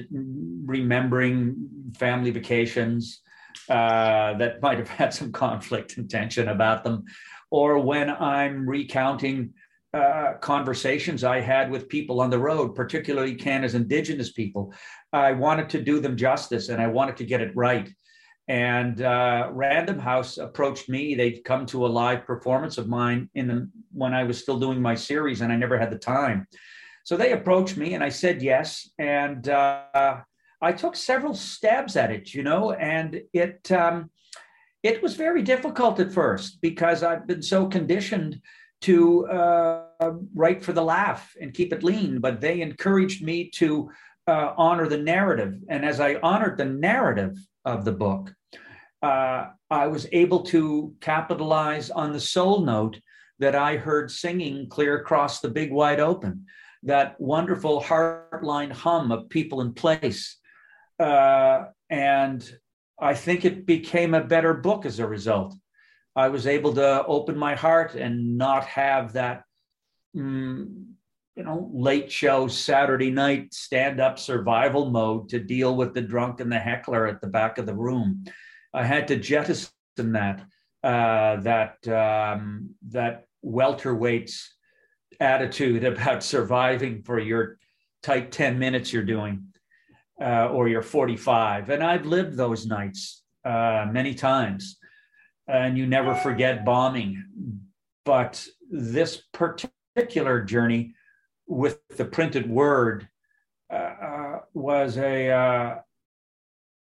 remembering 0.64 1.92
family 1.96 2.30
vacations, 2.30 3.20
uh, 3.68 4.34
that 4.38 4.60
might 4.62 4.78
have 4.78 4.88
had 5.00 5.14
some 5.14 5.30
conflict 5.32 5.96
and 5.96 6.10
tension 6.10 6.48
about 6.48 6.84
them, 6.84 7.04
or 7.50 7.78
when 7.78 8.10
I'm 8.10 8.68
recounting 8.68 9.54
uh, 9.94 10.34
conversations 10.40 11.22
I 11.22 11.40
had 11.40 11.70
with 11.70 11.88
people 11.88 12.22
on 12.22 12.30
the 12.30 12.38
road, 12.38 12.74
particularly 12.74 13.34
Canada's 13.34 13.74
Indigenous 13.74 14.32
people. 14.32 14.72
I 15.12 15.32
wanted 15.32 15.68
to 15.70 15.82
do 15.82 16.00
them 16.00 16.16
justice 16.16 16.70
and 16.70 16.80
I 16.80 16.86
wanted 16.86 17.18
to 17.18 17.26
get 17.26 17.42
it 17.42 17.54
right. 17.54 17.90
And 18.48 19.00
uh, 19.02 19.50
Random 19.52 19.98
House 19.98 20.38
approached 20.38 20.88
me. 20.88 21.14
They'd 21.14 21.44
come 21.44 21.64
to 21.66 21.86
a 21.86 21.88
live 21.88 22.26
performance 22.26 22.76
of 22.76 22.88
mine 22.88 23.30
in 23.34 23.46
the, 23.46 23.70
when 23.92 24.14
I 24.14 24.24
was 24.24 24.40
still 24.40 24.58
doing 24.58 24.82
my 24.82 24.94
series, 24.94 25.40
and 25.40 25.52
I 25.52 25.56
never 25.56 25.78
had 25.78 25.90
the 25.90 25.98
time. 25.98 26.46
So 27.04 27.16
they 27.16 27.32
approached 27.32 27.76
me, 27.76 27.94
and 27.94 28.02
I 28.02 28.08
said 28.08 28.42
yes. 28.42 28.90
And 28.98 29.48
uh, 29.48 30.20
I 30.60 30.72
took 30.72 30.96
several 30.96 31.34
stabs 31.34 31.96
at 31.96 32.10
it, 32.10 32.34
you 32.34 32.42
know, 32.42 32.72
and 32.72 33.20
it 33.32 33.70
um, 33.72 34.10
it 34.82 35.02
was 35.02 35.14
very 35.14 35.42
difficult 35.42 36.00
at 36.00 36.12
first 36.12 36.60
because 36.60 37.02
I've 37.02 37.26
been 37.26 37.42
so 37.42 37.66
conditioned 37.66 38.40
to 38.82 39.26
uh, 39.28 40.12
write 40.34 40.64
for 40.64 40.72
the 40.72 40.82
laugh 40.82 41.32
and 41.40 41.54
keep 41.54 41.72
it 41.72 41.84
lean. 41.84 42.20
But 42.20 42.40
they 42.40 42.60
encouraged 42.60 43.22
me 43.24 43.50
to 43.50 43.90
uh, 44.26 44.54
honor 44.56 44.88
the 44.88 44.98
narrative, 44.98 45.60
and 45.68 45.84
as 45.84 46.00
I 46.00 46.16
honored 46.22 46.58
the 46.58 46.64
narrative 46.64 47.36
of 47.64 47.84
the 47.84 47.92
book, 47.92 48.32
uh, 49.02 49.46
I 49.70 49.86
was 49.86 50.06
able 50.12 50.42
to 50.44 50.94
capitalize 51.00 51.90
on 51.90 52.12
the 52.12 52.20
soul 52.20 52.60
note 52.60 53.00
that 53.38 53.54
I 53.54 53.76
heard 53.76 54.10
singing 54.10 54.68
clear 54.68 54.96
across 54.96 55.40
the 55.40 55.48
big 55.48 55.72
wide 55.72 56.00
open. 56.00 56.46
That 56.84 57.20
wonderful 57.20 57.80
heartline 57.80 58.72
hum 58.72 59.12
of 59.12 59.28
people 59.28 59.60
in 59.60 59.72
place 59.72 60.38
uh, 61.02 61.64
and 61.90 62.58
I 63.00 63.14
think 63.14 63.44
it 63.44 63.66
became 63.66 64.14
a 64.14 64.24
better 64.24 64.54
book 64.54 64.86
as 64.86 64.98
a 64.98 65.06
result. 65.06 65.54
I 66.14 66.28
was 66.28 66.46
able 66.46 66.74
to 66.74 67.04
open 67.06 67.36
my 67.36 67.54
heart 67.54 67.94
and 67.94 68.38
not 68.38 68.64
have 68.66 69.14
that, 69.14 69.42
mm, 70.16 70.91
you 71.36 71.44
know, 71.44 71.70
late 71.72 72.12
show 72.12 72.46
Saturday 72.46 73.10
night 73.10 73.54
stand 73.54 74.00
up 74.00 74.18
survival 74.18 74.90
mode 74.90 75.28
to 75.30 75.38
deal 75.38 75.76
with 75.76 75.94
the 75.94 76.00
drunk 76.00 76.40
and 76.40 76.52
the 76.52 76.58
heckler 76.58 77.06
at 77.06 77.20
the 77.20 77.26
back 77.26 77.58
of 77.58 77.66
the 77.66 77.74
room. 77.74 78.24
I 78.74 78.84
had 78.84 79.08
to 79.08 79.16
jettison 79.16 79.70
that 79.96 80.44
uh, 80.82 81.36
that 81.36 81.88
um, 81.88 82.70
that 82.88 83.26
welterweight's 83.42 84.54
attitude 85.20 85.84
about 85.92 86.22
surviving 86.22 87.02
for 87.02 87.18
your 87.18 87.58
tight 88.02 88.32
ten 88.32 88.58
minutes 88.58 88.92
you're 88.92 89.02
doing 89.02 89.52
uh, 90.20 90.48
or 90.48 90.68
you're 90.68 90.82
45. 90.82 91.70
And 91.70 91.82
I've 91.82 92.06
lived 92.06 92.36
those 92.36 92.66
nights 92.66 93.22
uh, 93.44 93.86
many 93.90 94.14
times, 94.14 94.78
and 95.48 95.76
you 95.76 95.86
never 95.86 96.14
forget 96.14 96.64
bombing. 96.64 97.24
But 98.04 98.44
this 98.70 99.22
particular 99.32 100.42
journey 100.42 100.94
with 101.46 101.80
the 101.96 102.04
printed 102.04 102.48
word 102.48 103.08
uh, 103.70 103.74
uh 103.74 104.38
was 104.54 104.96
a 104.96 105.30
uh, 105.30 105.78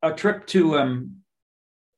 a 0.02 0.12
trip 0.12 0.46
to 0.48 0.78
um, 0.78 1.16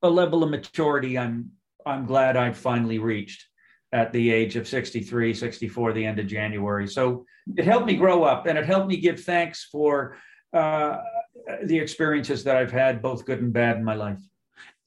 a 0.02 0.10
level 0.10 0.42
of 0.42 0.50
maturity 0.50 1.18
I'm 1.18 1.50
I'm 1.86 2.06
glad 2.06 2.36
I 2.36 2.52
finally 2.52 2.98
reached 2.98 3.46
at 3.92 4.12
the 4.12 4.32
age 4.32 4.56
of 4.56 4.66
63, 4.66 5.32
64, 5.32 5.92
the 5.92 6.04
end 6.04 6.18
of 6.18 6.26
January. 6.26 6.88
So 6.88 7.24
it 7.56 7.64
helped 7.64 7.86
me 7.86 7.94
grow 7.94 8.24
up 8.24 8.46
and 8.46 8.58
it 8.58 8.66
helped 8.66 8.88
me 8.88 8.96
give 8.96 9.22
thanks 9.22 9.68
for 9.70 10.16
uh, 10.52 10.98
the 11.64 11.78
experiences 11.78 12.42
that 12.44 12.56
I've 12.56 12.72
had, 12.72 13.00
both 13.00 13.24
good 13.24 13.40
and 13.40 13.52
bad 13.52 13.76
in 13.76 13.84
my 13.84 13.94
life. 13.94 14.20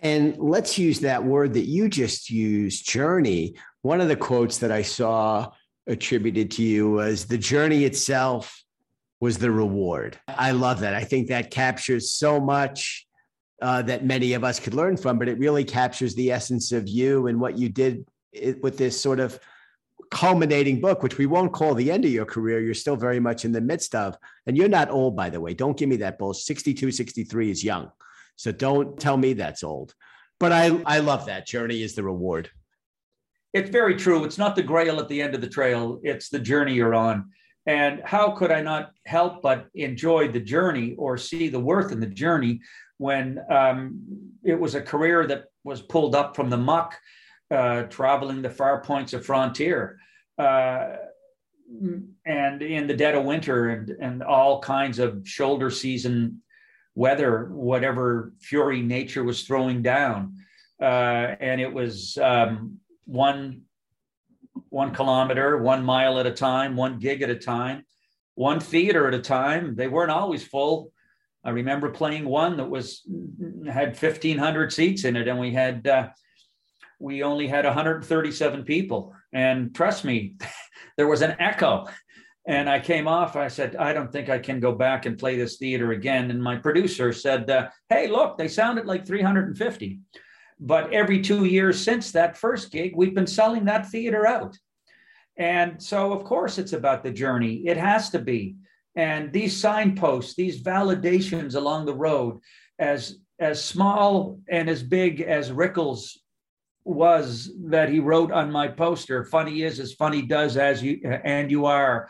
And 0.01 0.37
let's 0.37 0.77
use 0.77 0.99
that 0.99 1.23
word 1.23 1.53
that 1.53 1.67
you 1.67 1.89
just 1.89 2.29
used, 2.29 2.87
journey. 2.87 3.55
One 3.81 4.01
of 4.01 4.09
the 4.09 4.15
quotes 4.15 4.59
that 4.59 4.71
I 4.71 4.81
saw 4.81 5.51
attributed 5.87 6.51
to 6.51 6.63
you 6.63 6.91
was 6.91 7.25
the 7.25 7.37
journey 7.37 7.85
itself 7.85 8.63
was 9.19 9.37
the 9.37 9.51
reward. 9.51 10.19
I 10.27 10.51
love 10.51 10.81
that. 10.81 10.93
I 10.93 11.03
think 11.03 11.27
that 11.27 11.49
captures 11.49 12.11
so 12.11 12.39
much 12.39 13.07
uh, 13.61 13.81
that 13.83 14.05
many 14.05 14.33
of 14.33 14.43
us 14.43 14.59
could 14.59 14.73
learn 14.73 14.97
from, 14.97 15.17
but 15.17 15.27
it 15.27 15.39
really 15.39 15.63
captures 15.63 16.13
the 16.13 16.31
essence 16.31 16.71
of 16.71 16.87
you 16.87 17.27
and 17.27 17.39
what 17.39 17.57
you 17.57 17.69
did 17.69 18.05
with 18.61 18.77
this 18.77 18.99
sort 18.99 19.19
of 19.19 19.39
culminating 20.11 20.79
book, 20.79 21.01
which 21.01 21.17
we 21.17 21.25
won't 21.25 21.53
call 21.53 21.73
the 21.73 21.91
end 21.91 22.05
of 22.05 22.11
your 22.11 22.25
career. 22.25 22.59
You're 22.59 22.73
still 22.73 22.95
very 22.95 23.19
much 23.19 23.45
in 23.45 23.51
the 23.51 23.61
midst 23.61 23.95
of, 23.95 24.15
and 24.45 24.55
you're 24.55 24.69
not 24.69 24.91
old, 24.91 25.15
by 25.15 25.29
the 25.29 25.41
way. 25.41 25.53
Don't 25.53 25.77
give 25.77 25.89
me 25.89 25.97
that 25.97 26.19
bull. 26.19 26.33
62, 26.33 26.91
63 26.91 27.51
is 27.51 27.63
young. 27.63 27.91
So 28.35 28.51
don't 28.51 28.99
tell 28.99 29.17
me 29.17 29.33
that's 29.33 29.63
old. 29.63 29.95
But 30.39 30.51
I, 30.51 30.79
I 30.85 30.99
love 30.99 31.25
that. 31.25 31.47
Journey 31.47 31.81
is 31.81 31.95
the 31.95 32.03
reward. 32.03 32.51
It's 33.53 33.69
very 33.69 33.95
true. 33.95 34.23
It's 34.23 34.37
not 34.37 34.55
the 34.55 34.63
grail 34.63 34.99
at 34.99 35.07
the 35.07 35.21
end 35.21 35.35
of 35.35 35.41
the 35.41 35.49
trail, 35.49 35.99
it's 36.03 36.29
the 36.29 36.39
journey 36.39 36.73
you're 36.73 36.95
on. 36.95 37.31
And 37.65 38.01
how 38.05 38.31
could 38.31 38.51
I 38.51 38.61
not 38.61 38.91
help 39.05 39.41
but 39.41 39.67
enjoy 39.75 40.29
the 40.29 40.39
journey 40.39 40.95
or 40.97 41.17
see 41.17 41.49
the 41.49 41.59
worth 41.59 41.91
in 41.91 41.99
the 41.99 42.07
journey 42.07 42.61
when 42.97 43.39
um, 43.49 44.01
it 44.43 44.57
was 44.57 44.73
a 44.75 44.81
career 44.81 45.27
that 45.27 45.45
was 45.63 45.81
pulled 45.81 46.15
up 46.15 46.35
from 46.35 46.49
the 46.49 46.57
muck 46.57 46.97
uh, 47.51 47.83
traveling 47.83 48.41
the 48.41 48.49
far 48.49 48.81
points 48.81 49.13
of 49.13 49.25
frontier. 49.25 49.97
Uh, 50.37 50.95
and 52.25 52.61
in 52.61 52.87
the 52.87 52.93
dead 52.93 53.15
of 53.15 53.25
winter 53.25 53.69
and, 53.69 53.89
and 53.89 54.23
all 54.23 54.61
kinds 54.61 54.99
of 54.99 55.27
shoulder 55.27 55.69
season 55.69 56.41
weather, 56.95 57.49
whatever 57.51 58.33
fury 58.39 58.81
nature 58.81 59.23
was 59.23 59.43
throwing 59.43 59.81
down. 59.81 60.35
Uh, 60.81 61.35
and 61.39 61.59
it 61.59 61.71
was 61.71 62.17
um, 62.21 62.79
one, 63.07 63.63
one 64.69 64.93
kilometer, 64.93 65.57
one 65.57 65.83
mile 65.83 66.19
at 66.19 66.27
a 66.27 66.31
time, 66.31 66.75
one 66.75 66.99
gig 66.99 67.23
at 67.23 67.29
a 67.29 67.35
time, 67.35 67.83
one 68.35 68.59
theater 68.59 69.07
at 69.07 69.15
a 69.15 69.21
time. 69.21 69.75
They 69.75 69.87
weren't 69.87 70.11
always 70.11 70.45
full. 70.45 70.91
I 71.43 71.51
remember 71.51 71.89
playing 71.89 72.25
one 72.25 72.57
that 72.57 72.69
was 72.69 73.01
had 73.65 73.99
1,500 73.99 74.71
seats 74.71 75.05
in 75.05 75.15
it, 75.15 75.27
and 75.27 75.39
we 75.39 75.53
had 75.53 75.87
uh, 75.87 76.09
we 76.99 77.23
only 77.23 77.47
had 77.47 77.65
137 77.65 78.63
people. 78.63 79.13
And 79.33 79.73
trust 79.73 80.03
me, 80.03 80.35
there 80.97 81.07
was 81.07 81.21
an 81.21 81.35
echo. 81.39 81.87
And 82.47 82.69
I 82.69 82.79
came 82.79 83.07
off. 83.09 83.35
I 83.35 83.49
said, 83.49 83.75
I 83.75 83.91
don't 83.91 84.11
think 84.11 84.29
I 84.29 84.39
can 84.39 84.61
go 84.61 84.71
back 84.71 85.05
and 85.05 85.17
play 85.17 85.35
this 85.35 85.57
theater 85.57 85.91
again. 85.91 86.31
And 86.31 86.41
my 86.41 86.55
producer 86.55 87.11
said, 87.11 87.49
uh, 87.49 87.69
Hey, 87.89 88.07
look, 88.07 88.37
they 88.37 88.47
sounded 88.47 88.85
like 88.85 89.05
350. 89.05 89.99
But 90.59 90.91
every 90.91 91.21
two 91.21 91.45
years 91.45 91.81
since 91.81 92.11
that 92.11 92.37
first 92.37 92.71
gig, 92.71 92.93
we've 92.95 93.13
been 93.13 93.27
selling 93.27 93.65
that 93.65 93.89
theater 93.89 94.25
out. 94.25 94.57
And 95.37 95.81
so, 95.81 96.11
of 96.13 96.23
course, 96.23 96.57
it's 96.57 96.73
about 96.73 97.03
the 97.03 97.11
journey. 97.11 97.67
It 97.67 97.77
has 97.77 98.09
to 98.09 98.19
be. 98.19 98.55
And 98.95 99.31
these 99.31 99.55
signposts, 99.55 100.33
these 100.35 100.63
validations 100.63 101.55
along 101.55 101.85
the 101.85 101.93
road, 101.93 102.39
as 102.79 103.19
as 103.39 103.63
small 103.63 104.39
and 104.49 104.67
as 104.67 104.81
big 104.81 105.21
as 105.21 105.51
Rickles 105.51 106.17
was 106.83 107.51
that 107.65 107.89
he 107.89 107.99
wrote 107.99 108.31
on 108.31 108.49
my 108.51 108.67
poster 108.67 109.25
funny 109.25 109.61
is 109.63 109.79
as 109.79 109.93
funny 109.93 110.21
does 110.21 110.55
as 110.55 110.81
you 110.81 111.01
and 111.03 111.51
you 111.51 111.65
are 111.65 112.09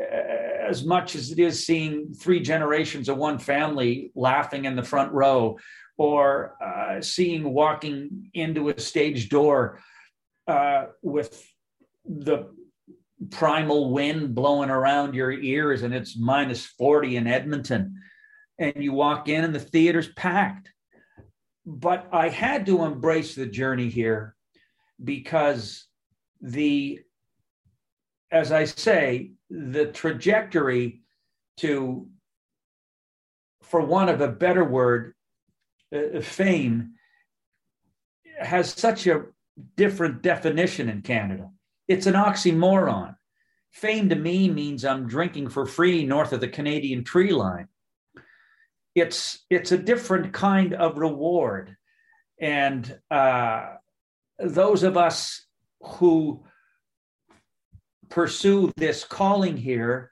eh, 0.00 0.66
as 0.66 0.82
much 0.82 1.14
as 1.14 1.30
it 1.30 1.38
is 1.38 1.66
seeing 1.66 2.12
three 2.14 2.40
generations 2.40 3.10
of 3.10 3.18
one 3.18 3.38
family 3.38 4.10
laughing 4.14 4.64
in 4.64 4.76
the 4.76 4.82
front 4.82 5.12
row 5.12 5.58
or 5.96 6.56
uh, 6.62 7.00
seeing 7.00 7.52
walking 7.52 8.30
into 8.34 8.68
a 8.68 8.78
stage 8.80 9.28
door 9.28 9.80
uh, 10.48 10.86
with 11.02 11.46
the 12.04 12.52
primal 13.30 13.92
wind 13.92 14.34
blowing 14.34 14.70
around 14.70 15.14
your 15.14 15.32
ears 15.32 15.82
and 15.82 15.94
it's 15.94 16.18
minus 16.18 16.66
40 16.66 17.16
in 17.16 17.26
edmonton 17.26 17.96
and 18.58 18.74
you 18.76 18.92
walk 18.92 19.28
in 19.28 19.44
and 19.44 19.54
the 19.54 19.60
theater's 19.60 20.12
packed. 20.12 20.70
But 21.66 22.08
I 22.12 22.28
had 22.28 22.66
to 22.66 22.84
embrace 22.84 23.34
the 23.34 23.46
journey 23.46 23.88
here 23.88 24.36
because 25.02 25.86
the, 26.40 27.00
as 28.30 28.52
I 28.52 28.64
say, 28.64 29.32
the 29.50 29.86
trajectory 29.86 31.02
to, 31.58 32.06
for 33.62 33.80
want 33.80 34.10
of 34.10 34.20
a 34.20 34.28
better 34.28 34.64
word, 34.64 35.13
uh, 35.92 36.20
fame 36.20 36.92
has 38.38 38.70
such 38.70 39.06
a 39.06 39.24
different 39.76 40.22
definition 40.22 40.88
in 40.88 41.02
Canada. 41.02 41.50
It's 41.88 42.06
an 42.06 42.14
oxymoron. 42.14 43.16
Fame 43.72 44.08
to 44.08 44.14
me 44.14 44.48
means 44.48 44.84
I'm 44.84 45.08
drinking 45.08 45.48
for 45.48 45.66
free 45.66 46.04
north 46.04 46.32
of 46.32 46.40
the 46.40 46.48
Canadian 46.48 47.04
tree 47.04 47.32
line 47.32 47.68
it's 48.94 49.44
it's 49.50 49.72
a 49.72 49.78
different 49.78 50.32
kind 50.32 50.74
of 50.74 50.98
reward 50.98 51.76
and 52.40 52.98
uh, 53.10 53.74
those 54.38 54.82
of 54.82 54.96
us 54.96 55.46
who 55.80 56.44
pursue 58.08 58.72
this 58.76 59.04
calling 59.04 59.56
here 59.56 60.10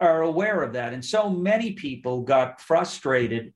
are 0.00 0.22
aware 0.22 0.62
of 0.62 0.72
that 0.72 0.92
and 0.92 1.04
so 1.04 1.30
many 1.30 1.72
people 1.72 2.22
got 2.22 2.60
frustrated 2.60 3.52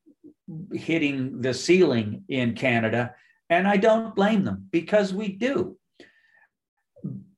hitting 0.73 1.41
the 1.41 1.55
ceiling 1.55 2.25
in 2.29 2.55
canada 2.55 3.15
and 3.51 3.67
i 3.67 3.77
don't 3.77 4.15
blame 4.15 4.45
them 4.45 4.67
because 4.71 5.13
we 5.13 5.29
do 5.29 5.77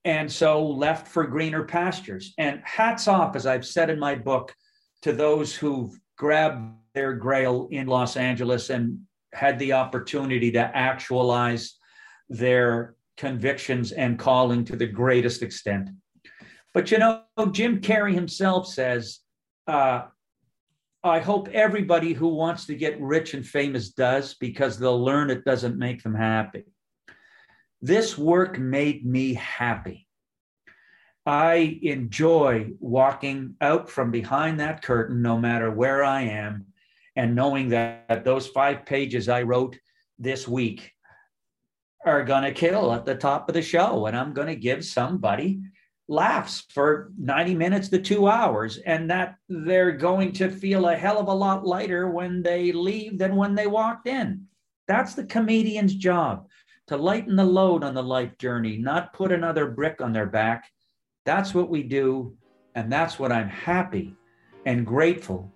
and 0.05 0.31
so 0.31 0.67
left 0.67 1.09
for 1.09 1.25
greener 1.27 1.65
pastures 1.65 2.35
and 2.39 2.61
hats 2.65 3.09
off 3.09 3.37
as 3.37 3.47
i've 3.47 3.67
said 3.67 3.91
in 3.91 3.99
my 3.99 4.15
book 4.15 4.55
to 5.03 5.13
those 5.13 5.55
who've 5.55 5.99
grabbed 6.17 6.75
their 6.95 7.13
grail 7.13 7.69
in 7.71 7.87
Los 7.87 8.17
Angeles 8.17 8.71
and 8.71 9.01
had 9.33 9.59
the 9.59 9.73
opportunity 9.73 10.51
to 10.53 10.61
actualize 10.61 11.77
their 12.29 12.95
convictions 13.17 13.93
and 13.93 14.19
calling 14.19 14.65
to 14.65 14.77
the 14.77 14.87
greatest 14.87 15.43
extent. 15.43 15.91
But 16.73 16.91
you 16.91 16.99
know, 16.99 17.23
Jim 17.51 17.81
Carrey 17.81 18.15
himself 18.15 18.67
says, 18.67 19.21
uh, 19.67 20.05
I 21.05 21.21
hope 21.21 21.49
everybody 21.49 22.15
who 22.15 22.29
wants 22.29 22.65
to 22.65 22.75
get 22.75 22.99
rich 22.99 23.35
and 23.35 23.47
famous 23.47 23.91
does 23.91 24.33
because 24.33 24.79
they'll 24.79 25.05
learn 25.05 25.29
it 25.29 25.45
doesn't 25.45 25.77
make 25.77 26.03
them 26.03 26.15
happy. 26.15 26.65
This 27.83 28.17
work 28.17 28.59
made 28.59 29.05
me 29.05 29.35
happy. 29.35 30.09
I 31.27 31.79
enjoy 31.83 32.71
walking 32.81 33.57
out 33.61 33.91
from 33.91 34.11
behind 34.11 34.61
that 34.61 34.81
curtain, 34.81 35.21
no 35.21 35.39
matter 35.39 35.71
where 35.71 36.03
I 36.03 36.23
am, 36.23 36.67
and 37.17 37.35
knowing 37.35 37.69
that 37.69 38.25
those 38.25 38.47
five 38.47 38.87
pages 38.87 39.29
I 39.29 39.43
wrote 39.43 39.79
this 40.19 40.49
week 40.49 40.91
are 42.07 42.25
going 42.25 42.45
to 42.45 42.53
kill 42.53 42.95
at 42.95 43.05
the 43.05 43.15
top 43.15 43.51
of 43.51 43.55
the 43.55 43.61
show. 43.61 44.07
And 44.07 44.17
I'm 44.17 44.33
going 44.33 44.49
to 44.49 44.57
give 44.57 44.83
somebody 44.83 45.61
laughs 46.09 46.65
for 46.71 47.13
90 47.19 47.55
minutes 47.55 47.89
to 47.89 47.99
two 47.99 48.29
hours, 48.29 48.79
and 48.79 49.11
that 49.11 49.37
they're 49.49 49.93
going 49.93 50.33
to 50.33 50.51
feel 50.51 50.89
a 50.89 50.97
hell 50.97 51.19
of 51.19 51.29
a 51.29 51.35
lot 51.35 51.67
lighter 51.67 52.11
when 52.11 52.43
they 52.43 52.73
leave 52.73 53.19
than 53.19 53.37
when 53.37 53.55
they 53.55 53.67
walked 53.67 54.07
in. 54.07 54.45
That's 54.87 55.15
the 55.15 55.25
comedian's 55.25 55.95
job 55.95 56.47
to 56.89 56.97
lighten 56.97 57.37
the 57.37 57.45
load 57.45 57.83
on 57.83 57.95
the 57.95 58.03
life 58.03 58.37
journey, 58.37 58.77
not 58.77 59.15
put 59.15 59.33
another 59.33 59.71
brick 59.71 60.03
on 60.03 60.13
their 60.13 60.27
back 60.27 60.71
that's 61.25 61.55
what 61.55 61.69
we 61.69 61.83
do. 61.83 62.37
And 62.75 62.93
that's 62.93 63.19
what 63.19 63.33
I'm 63.33 63.49
happy 63.49 64.15
and 64.67 64.87
grateful 64.87 65.51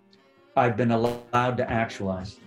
I've 0.57 0.76
been 0.76 0.92
allowed 0.92 1.57
to 1.57 1.70
actualize. 1.70 2.38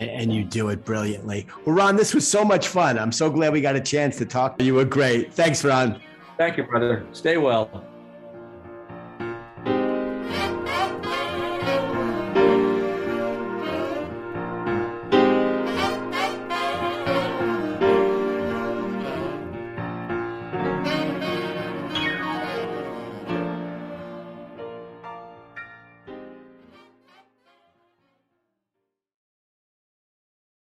And 0.00 0.32
you 0.32 0.44
do 0.44 0.70
it 0.70 0.84
brilliantly. 0.84 1.46
Well, 1.64 1.76
Ron, 1.76 1.96
this 1.96 2.14
was 2.14 2.26
so 2.26 2.44
much 2.44 2.68
fun. 2.68 2.98
I'm 2.98 3.12
so 3.12 3.30
glad 3.30 3.52
we 3.52 3.60
got 3.60 3.76
a 3.76 3.80
chance 3.80 4.16
to 4.16 4.24
talk. 4.24 4.60
You 4.60 4.74
were 4.74 4.84
great. 4.84 5.32
Thanks, 5.32 5.64
Ron. 5.64 6.00
Thank 6.36 6.56
you, 6.56 6.64
brother. 6.64 7.06
Stay 7.12 7.36
well. 7.36 7.70